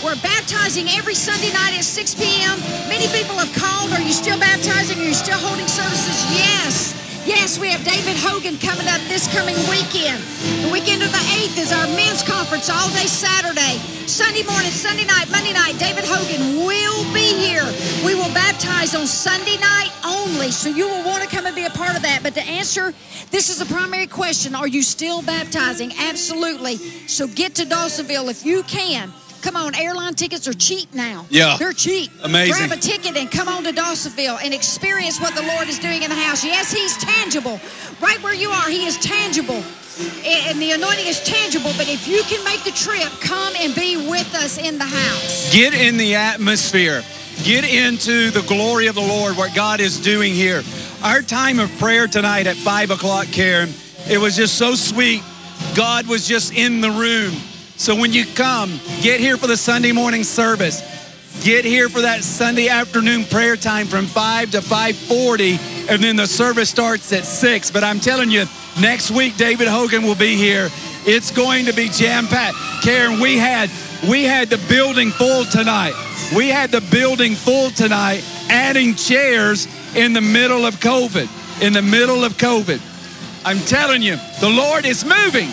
We're 0.03 0.19
baptizing 0.19 0.89
every 0.99 1.15
Sunday 1.15 1.55
night 1.55 1.79
at 1.79 1.85
6 1.85 2.15
p.m. 2.17 2.59
Many 2.91 3.07
people 3.15 3.39
have 3.39 3.55
called. 3.55 3.93
Are 3.95 4.03
you 4.03 4.11
still 4.11 4.39
baptizing? 4.39 4.99
Are 4.99 5.07
you 5.07 5.15
still 5.15 5.39
holding 5.39 5.69
services? 5.69 6.27
Yes. 6.35 6.99
Yes, 7.25 7.57
we 7.57 7.71
have 7.71 7.85
David 7.85 8.19
Hogan 8.19 8.59
coming 8.59 8.89
up 8.91 8.99
this 9.07 9.31
coming 9.31 9.55
weekend. 9.71 10.19
The 10.67 10.71
weekend 10.75 11.07
of 11.07 11.13
the 11.15 11.23
8th 11.47 11.55
is 11.55 11.71
our 11.71 11.87
men's 11.95 12.27
conference 12.27 12.69
all 12.69 12.91
day 12.91 13.07
Saturday. 13.07 13.79
Sunday 14.11 14.43
morning, 14.43 14.75
Sunday 14.75 15.07
night, 15.07 15.31
Monday 15.31 15.53
night, 15.53 15.79
David 15.79 16.03
Hogan 16.03 16.67
will 16.67 17.07
be 17.15 17.39
here. 17.39 17.63
We 18.05 18.19
will 18.19 18.35
baptize 18.35 18.97
on 18.99 19.07
Sunday 19.07 19.57
night 19.63 19.95
only, 20.05 20.51
so 20.51 20.69
you 20.69 20.89
will 20.89 21.07
want 21.07 21.23
to 21.23 21.31
come 21.31 21.47
and 21.47 21.55
be 21.55 21.65
a 21.65 21.71
part 21.71 21.95
of 21.95 22.03
that. 22.03 22.25
But 22.25 22.35
to 22.35 22.43
answer, 22.43 22.93
this 23.31 23.51
is 23.51 23.63
the 23.63 23.73
primary 23.73 24.09
question 24.09 24.57
Are 24.57 24.67
you 24.67 24.83
still 24.83 25.23
baptizing? 25.23 25.93
Absolutely. 25.97 26.77
So 27.07 27.29
get 27.29 27.55
to 27.55 27.63
Dawsonville 27.63 28.29
if 28.31 28.45
you 28.45 28.65
can. 28.65 29.13
Come 29.43 29.57
on, 29.57 29.75
airline 29.75 30.15
tickets 30.15 30.47
are 30.47 30.53
cheap 30.53 30.95
now. 30.95 31.27
Yeah. 31.29 31.57
They're 31.59 31.73
cheap. 31.73 32.13
Amazing. 32.23 32.69
Grab 32.69 32.79
a 32.79 32.81
ticket 32.81 33.17
and 33.17 33.29
come 33.29 33.49
on 33.49 33.65
to 33.65 33.73
Dawsonville 33.73 34.39
and 34.43 34.55
experience 34.55 35.21
what 35.21 35.35
the 35.35 35.43
Lord 35.43 35.69
is 35.69 35.81
doing 35.81 36.05
in 36.05 36.11
the 36.11 36.17
house. 36.17 36.45
Yes, 36.45 36.73
He's 36.73 36.97
tangible. 36.97 37.61
Right 38.01 38.23
where 38.23 38.35
you 38.35 38.51
are, 38.51 38.69
He 38.69 38.87
is 38.87 38.97
tangible. 38.99 39.63
And 40.25 40.63
the 40.63 40.71
anointing 40.71 41.07
is 41.07 41.21
tangible, 41.25 41.73
but 41.77 41.89
if 41.89 42.07
you 42.07 42.23
can 42.23 42.43
make 42.45 42.63
the 42.63 42.71
trip, 42.71 43.11
come 43.21 43.53
and 43.59 43.75
be 43.75 43.97
with 44.09 44.33
us 44.37 44.59
in 44.59 44.79
the 44.79 44.87
house. 44.87 45.53
Get 45.53 45.75
in 45.75 45.97
the 45.97 46.15
atmosphere. 46.15 47.03
Get 47.43 47.65
into 47.65 48.31
the 48.31 48.43
glory 48.43 48.87
of 48.87 48.95
the 48.95 49.03
Lord, 49.03 49.37
what 49.37 49.55
God 49.55 49.81
is 49.81 49.99
doing 49.99 50.33
here. 50.33 50.63
Our 51.03 51.21
time 51.21 51.59
of 51.59 51.69
prayer 51.79 52.07
tonight 52.07 52.47
at 52.47 52.57
5 52.57 52.93
o'clock, 52.93 53.27
Karen, 53.27 53.71
it 54.09 54.19
was 54.19 54.37
just 54.37 54.57
so 54.57 54.77
sweet. 54.77 55.23
God 55.75 56.07
was 56.07 56.29
just 56.29 56.53
in 56.55 56.81
the 56.81 56.91
room. 56.91 57.35
So 57.83 57.97
when 57.97 58.13
you 58.13 58.25
come, 58.25 58.79
get 59.01 59.19
here 59.19 59.37
for 59.37 59.49
the 59.49 59.57
Sunday 59.57 59.91
morning 59.91 60.23
service. 60.23 60.81
Get 61.43 61.65
here 61.65 61.89
for 61.89 62.03
that 62.03 62.23
Sunday 62.23 62.69
afternoon 62.69 63.25
prayer 63.25 63.57
time 63.57 63.89
from 63.89 64.07
5 64.07 64.53
to 64.53 64.61
5:40 64.61 65.59
and 65.91 66.01
then 66.01 66.15
the 66.15 66.29
service 66.29 66.71
starts 66.71 67.13
at 67.13 67.25
6. 67.25 67.73
But 67.73 67.83
I'm 67.83 67.99
telling 67.99 68.31
you, 68.31 68.45
next 68.81 69.11
week 69.11 69.37
David 69.37 69.67
Hogan 69.67 70.05
will 70.05 70.15
be 70.15 70.37
here. 70.37 70.71
It's 71.07 71.33
going 71.33 71.67
to 71.67 71.73
be 71.73 71.89
jam-packed. 71.89 72.57
Karen, 72.85 73.19
we 73.19 73.37
had 73.37 73.69
we 74.09 74.23
had 74.23 74.49
the 74.49 74.59
building 74.69 75.11
full 75.11 75.45
tonight. 75.45 75.95
We 76.37 76.51
had 76.51 76.71
the 76.71 76.83
building 76.83 77.35
full 77.35 77.71
tonight, 77.71 78.23
adding 78.49 78.95
chairs 78.95 79.67
in 79.97 80.13
the 80.13 80.21
middle 80.21 80.67
of 80.67 80.79
COVID. 80.79 81.29
In 81.61 81.73
the 81.73 81.83
middle 81.83 82.25
of 82.25 82.35
COVID. 82.35 82.81
I'm 83.45 83.59
telling 83.67 84.03
you, 84.03 84.19
the 84.41 84.51
Lord 84.51 84.87
is 84.87 85.05
moving. 85.05 85.51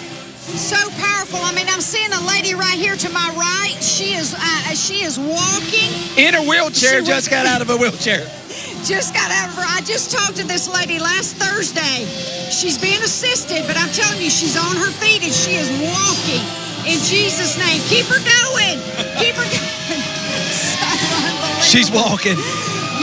So 0.57 0.75
powerful. 1.01 1.39
I 1.41 1.53
mean, 1.53 1.67
I'm 1.69 1.81
seeing 1.81 2.11
a 2.13 2.21
lady 2.27 2.53
right 2.53 2.77
here 2.77 2.95
to 2.95 3.09
my 3.09 3.29
right. 3.37 3.75
She 3.81 4.13
is 4.13 4.33
uh, 4.35 4.73
she 4.75 5.03
is 5.03 5.17
walking. 5.19 5.89
In 6.17 6.35
a 6.35 6.43
wheelchair, 6.43 6.99
She 6.99 7.05
just 7.05 7.29
got 7.29 7.45
out 7.45 7.61
of 7.61 7.69
a 7.69 7.77
wheelchair. 7.77 8.25
Just 8.83 9.13
got 9.13 9.29
out 9.29 9.49
of 9.49 9.55
her. 9.55 9.63
I 9.67 9.81
just 9.81 10.09
talked 10.09 10.37
to 10.37 10.47
this 10.47 10.67
lady 10.71 10.99
last 10.99 11.35
Thursday. 11.35 12.07
She's 12.49 12.77
being 12.77 12.99
assisted, 13.03 13.67
but 13.67 13.75
I'm 13.77 13.89
telling 13.91 14.21
you, 14.23 14.29
she's 14.29 14.55
on 14.55 14.75
her 14.77 14.89
feet 14.89 15.21
and 15.21 15.33
she 15.33 15.55
is 15.59 15.67
walking. 15.83 16.39
In 16.87 16.97
Jesus' 17.03 17.59
name, 17.59 17.79
keep 17.91 18.05
her 18.07 18.19
going. 18.23 18.79
Keep 19.19 19.35
her 19.35 19.43
going. 19.51 20.01
So. 20.47 21.61
She's 21.61 21.91
walking. 21.91 22.37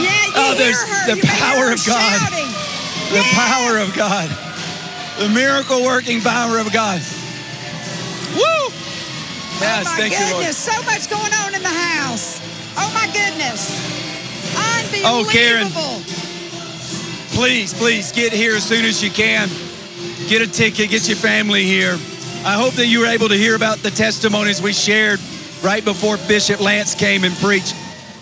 Yeah, 0.01 0.09
you 0.09 0.33
Oh, 0.35 0.53
hear 0.57 0.65
there's 0.65 0.81
her. 0.81 1.05
the 1.13 1.17
You 1.21 1.23
power 1.37 1.69
of 1.71 1.79
God. 1.85 2.17
shouting. 2.25 2.49
The 3.13 3.21
Yeah. 3.21 3.37
power 3.37 3.77
of 3.77 3.93
God. 3.95 4.27
The 5.21 5.29
miracle 5.29 5.85
working 5.85 6.21
power 6.21 6.57
of 6.57 6.73
God. 6.73 7.01
Woo! 8.37 8.69
Yes, 9.59 9.87
oh 9.87 9.97
my 9.97 10.09
goodness, 10.09 10.57
so 10.57 10.81
much 10.83 11.09
going 11.09 11.33
on 11.33 11.55
in 11.55 11.63
the 11.63 11.69
house. 11.69 12.39
Oh 12.77 12.91
my 12.93 13.07
goodness. 13.07 13.73
Unbelievable. 14.55 15.09
Oh, 15.09 15.29
Karen. 15.31 15.67
Please, 17.35 17.73
please 17.73 18.11
get 18.11 18.31
here 18.33 18.55
as 18.55 18.63
soon 18.63 18.85
as 18.85 19.03
you 19.03 19.09
can. 19.09 19.49
Get 20.27 20.41
a 20.41 20.47
ticket, 20.47 20.89
get 20.89 21.07
your 21.07 21.17
family 21.17 21.63
here. 21.63 21.93
I 22.45 22.53
hope 22.53 22.73
that 22.75 22.87
you 22.87 22.99
were 22.99 23.07
able 23.07 23.29
to 23.29 23.35
hear 23.35 23.55
about 23.55 23.79
the 23.79 23.91
testimonies 23.91 24.61
we 24.61 24.73
shared 24.73 25.19
right 25.63 25.83
before 25.83 26.17
Bishop 26.27 26.59
Lance 26.59 26.93
came 26.95 27.23
and 27.23 27.35
preached. 27.37 27.75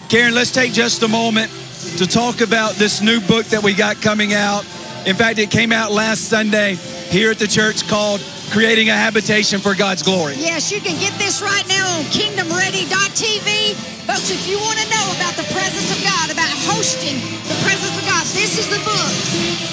Karen, 0.09 0.33
let's 0.33 0.51
take 0.51 0.71
just 0.71 1.03
a 1.03 1.07
moment 1.07 1.51
to 1.97 2.07
talk 2.07 2.41
about 2.41 2.73
this 2.75 3.01
new 3.01 3.19
book 3.21 3.45
that 3.47 3.61
we 3.61 3.73
got 3.73 4.01
coming 4.01 4.33
out. 4.33 4.65
In 5.05 5.15
fact, 5.15 5.39
it 5.39 5.51
came 5.51 5.71
out 5.71 5.91
last 5.91 6.29
Sunday 6.29 6.75
here 7.09 7.31
at 7.31 7.39
the 7.39 7.47
church 7.47 7.87
called 7.87 8.21
Creating 8.51 8.89
a 8.89 8.95
Habitation 8.95 9.59
for 9.59 9.76
God's 9.76 10.03
Glory. 10.03 10.35
Yes, 10.39 10.72
you 10.72 10.80
can 10.80 10.95
get 10.99 11.11
this 11.19 11.41
right 11.41 11.67
now 11.67 11.84
on 11.97 12.03
kingdomready.tv. 12.13 13.76
Folks, 14.07 14.31
if 14.31 14.47
you 14.47 14.55
want 14.61 14.80
to 14.80 14.88
know 14.88 15.05
about 15.17 15.35
the 15.35 15.43
presence 15.51 15.89
of 15.91 15.99
God, 16.05 16.31
about 16.31 16.47
hosting 16.72 17.19
the 17.49 17.57
presence 17.65 17.91
of 17.97 18.05
God, 18.07 18.23
this 18.38 18.55
is 18.55 18.69
the 18.72 18.80
book. 18.85 19.11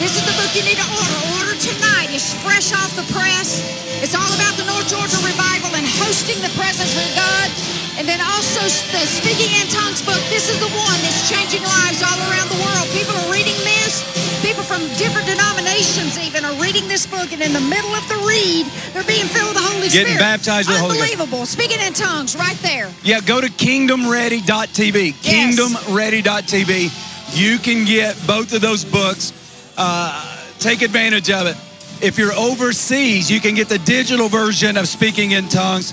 This 0.03 0.19
is 0.19 0.25
the 0.27 0.35
book 0.35 0.51
you 0.57 0.65
need 0.67 0.81
to 0.81 0.89
order. 0.99 1.19
Order 1.39 1.55
tonight. 1.63 2.11
It's 2.11 2.35
fresh 2.43 2.73
off 2.75 2.91
the 2.99 3.07
press. 3.15 3.63
It's 4.03 4.19
all 4.19 4.33
about 4.35 4.59
the 4.59 4.67
North 4.67 4.89
Georgia 4.91 5.21
revival 5.23 5.79
and 5.79 5.87
hosting 6.03 6.43
the 6.43 6.51
presence 6.59 6.97
of 6.99 7.07
God. 7.15 7.82
And 7.99 8.09
then 8.09 8.21
also 8.21 8.61
the 8.91 9.05
Speaking 9.05 9.53
in 9.61 9.69
Tongues 9.69 10.01
book. 10.01 10.21
This 10.33 10.49
is 10.49 10.59
the 10.59 10.73
one 10.73 10.99
that's 11.05 11.29
changing 11.29 11.63
lives 11.63 12.03
all 12.03 12.19
around 12.31 12.49
the 12.49 12.61
world. 12.65 12.89
People 12.97 13.15
are 13.21 13.31
reading 13.33 13.57
this. 13.65 14.01
People 14.43 14.65
from 14.65 14.81
different 14.97 15.29
denominations 15.29 16.19
even 16.19 16.45
are 16.45 16.55
reading 16.61 16.89
this 16.89 17.07
book, 17.07 17.33
and 17.33 17.41
in 17.41 17.53
the 17.53 17.61
middle 17.61 17.95
of 17.95 18.03
the 18.09 18.17
read, 18.27 18.67
they're 18.93 19.05
being 19.05 19.27
filled 19.27 19.55
with 19.55 19.63
the 19.63 19.69
Holy 19.69 19.87
Getting 19.87 19.91
Spirit. 19.91 20.07
Getting 20.07 20.19
baptized 20.19 20.69
with 20.69 20.77
the 20.79 20.83
Holy 20.83 20.99
Ghost. 20.99 21.13
Unbelievable. 21.13 21.47
Speaking 21.47 21.79
in 21.81 21.93
tongues, 21.93 22.35
right 22.35 22.57
there. 22.59 22.91
Yeah, 23.05 23.21
go 23.21 23.41
to 23.41 23.47
kingdomready.tv. 23.47 25.15
Yes. 25.23 25.61
Kingdomready.tv. 25.61 27.39
You 27.39 27.59
can 27.59 27.85
get 27.87 28.17
both 28.27 28.53
of 28.53 28.61
those 28.61 28.85
books. 28.85 29.33
Uh, 29.77 30.39
take 30.59 30.83
advantage 30.83 31.31
of 31.31 31.47
it. 31.47 31.57
If 32.05 32.19
you're 32.19 32.33
overseas, 32.33 33.31
you 33.31 33.39
can 33.39 33.55
get 33.55 33.69
the 33.69 33.79
digital 33.79 34.29
version 34.29 34.77
of 34.77 34.89
Speaking 34.89 35.31
in 35.31 35.49
Tongues. 35.49 35.93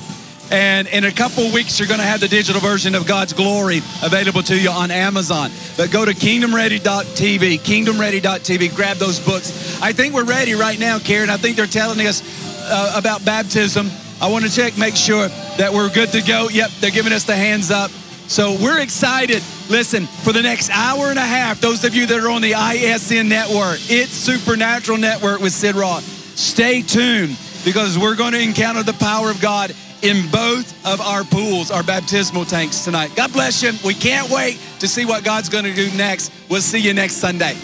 And 0.51 0.87
in 0.87 1.03
a 1.03 1.11
couple 1.11 1.51
weeks, 1.51 1.77
you're 1.77 1.87
going 1.87 1.99
to 1.99 2.05
have 2.05 2.21
the 2.21 2.27
digital 2.27 2.59
version 2.59 2.95
of 2.95 3.05
God's 3.05 3.33
Glory 3.33 3.81
available 4.01 4.41
to 4.43 4.59
you 4.59 4.71
on 4.71 4.89
Amazon. 4.89 5.51
But 5.77 5.91
go 5.91 6.05
to 6.05 6.11
kingdomready.tv, 6.11 7.59
kingdomready.tv, 7.59 8.75
grab 8.75 8.97
those 8.97 9.19
books. 9.19 9.79
I 9.81 9.93
think 9.93 10.15
we're 10.15 10.25
ready 10.25 10.53
right 10.53 10.79
now, 10.79 10.97
Karen. 10.97 11.29
I 11.29 11.37
think 11.37 11.55
they're 11.55 11.67
telling 11.67 11.99
us 12.07 12.23
uh, 12.65 12.95
about 12.97 13.23
baptism. 13.23 13.89
I 14.21 14.31
want 14.31 14.43
to 14.45 14.51
check, 14.51 14.77
make 14.77 14.95
sure 14.95 15.27
that 15.57 15.71
we're 15.71 15.89
good 15.89 16.09
to 16.09 16.21
go. 16.21 16.49
Yep, 16.49 16.71
they're 16.79 16.91
giving 16.91 17.13
us 17.13 17.25
the 17.25 17.35
hands 17.35 17.69
up. 17.69 17.91
So 18.27 18.57
we're 18.61 18.79
excited. 18.79 19.43
Listen, 19.69 20.05
for 20.05 20.33
the 20.33 20.41
next 20.41 20.69
hour 20.71 21.09
and 21.09 21.19
a 21.19 21.25
half, 21.25 21.61
those 21.61 21.83
of 21.83 21.93
you 21.93 22.07
that 22.07 22.19
are 22.19 22.29
on 22.29 22.41
the 22.41 22.53
ISN 22.53 23.29
network, 23.29 23.77
it's 23.89 24.11
Supernatural 24.11 24.97
Network 24.97 25.41
with 25.41 25.53
Sid 25.53 25.75
Roth. 25.75 26.03
Stay 26.03 26.81
tuned 26.81 27.37
because 27.63 27.97
we're 27.97 28.15
going 28.15 28.33
to 28.33 28.41
encounter 28.41 28.83
the 28.83 28.93
power 28.93 29.29
of 29.29 29.41
God 29.41 29.73
in 30.01 30.29
both 30.29 30.73
of 30.85 31.01
our 31.01 31.23
pools, 31.23 31.71
our 31.71 31.83
baptismal 31.83 32.45
tanks 32.45 32.83
tonight. 32.83 33.11
God 33.15 33.33
bless 33.33 33.61
you. 33.63 33.71
We 33.85 33.93
can't 33.93 34.29
wait 34.29 34.59
to 34.79 34.87
see 34.87 35.05
what 35.05 35.23
God's 35.23 35.49
going 35.49 35.65
to 35.65 35.73
do 35.73 35.89
next. 35.97 36.31
We'll 36.49 36.61
see 36.61 36.79
you 36.79 36.93
next 36.93 37.15
Sunday. 37.15 37.55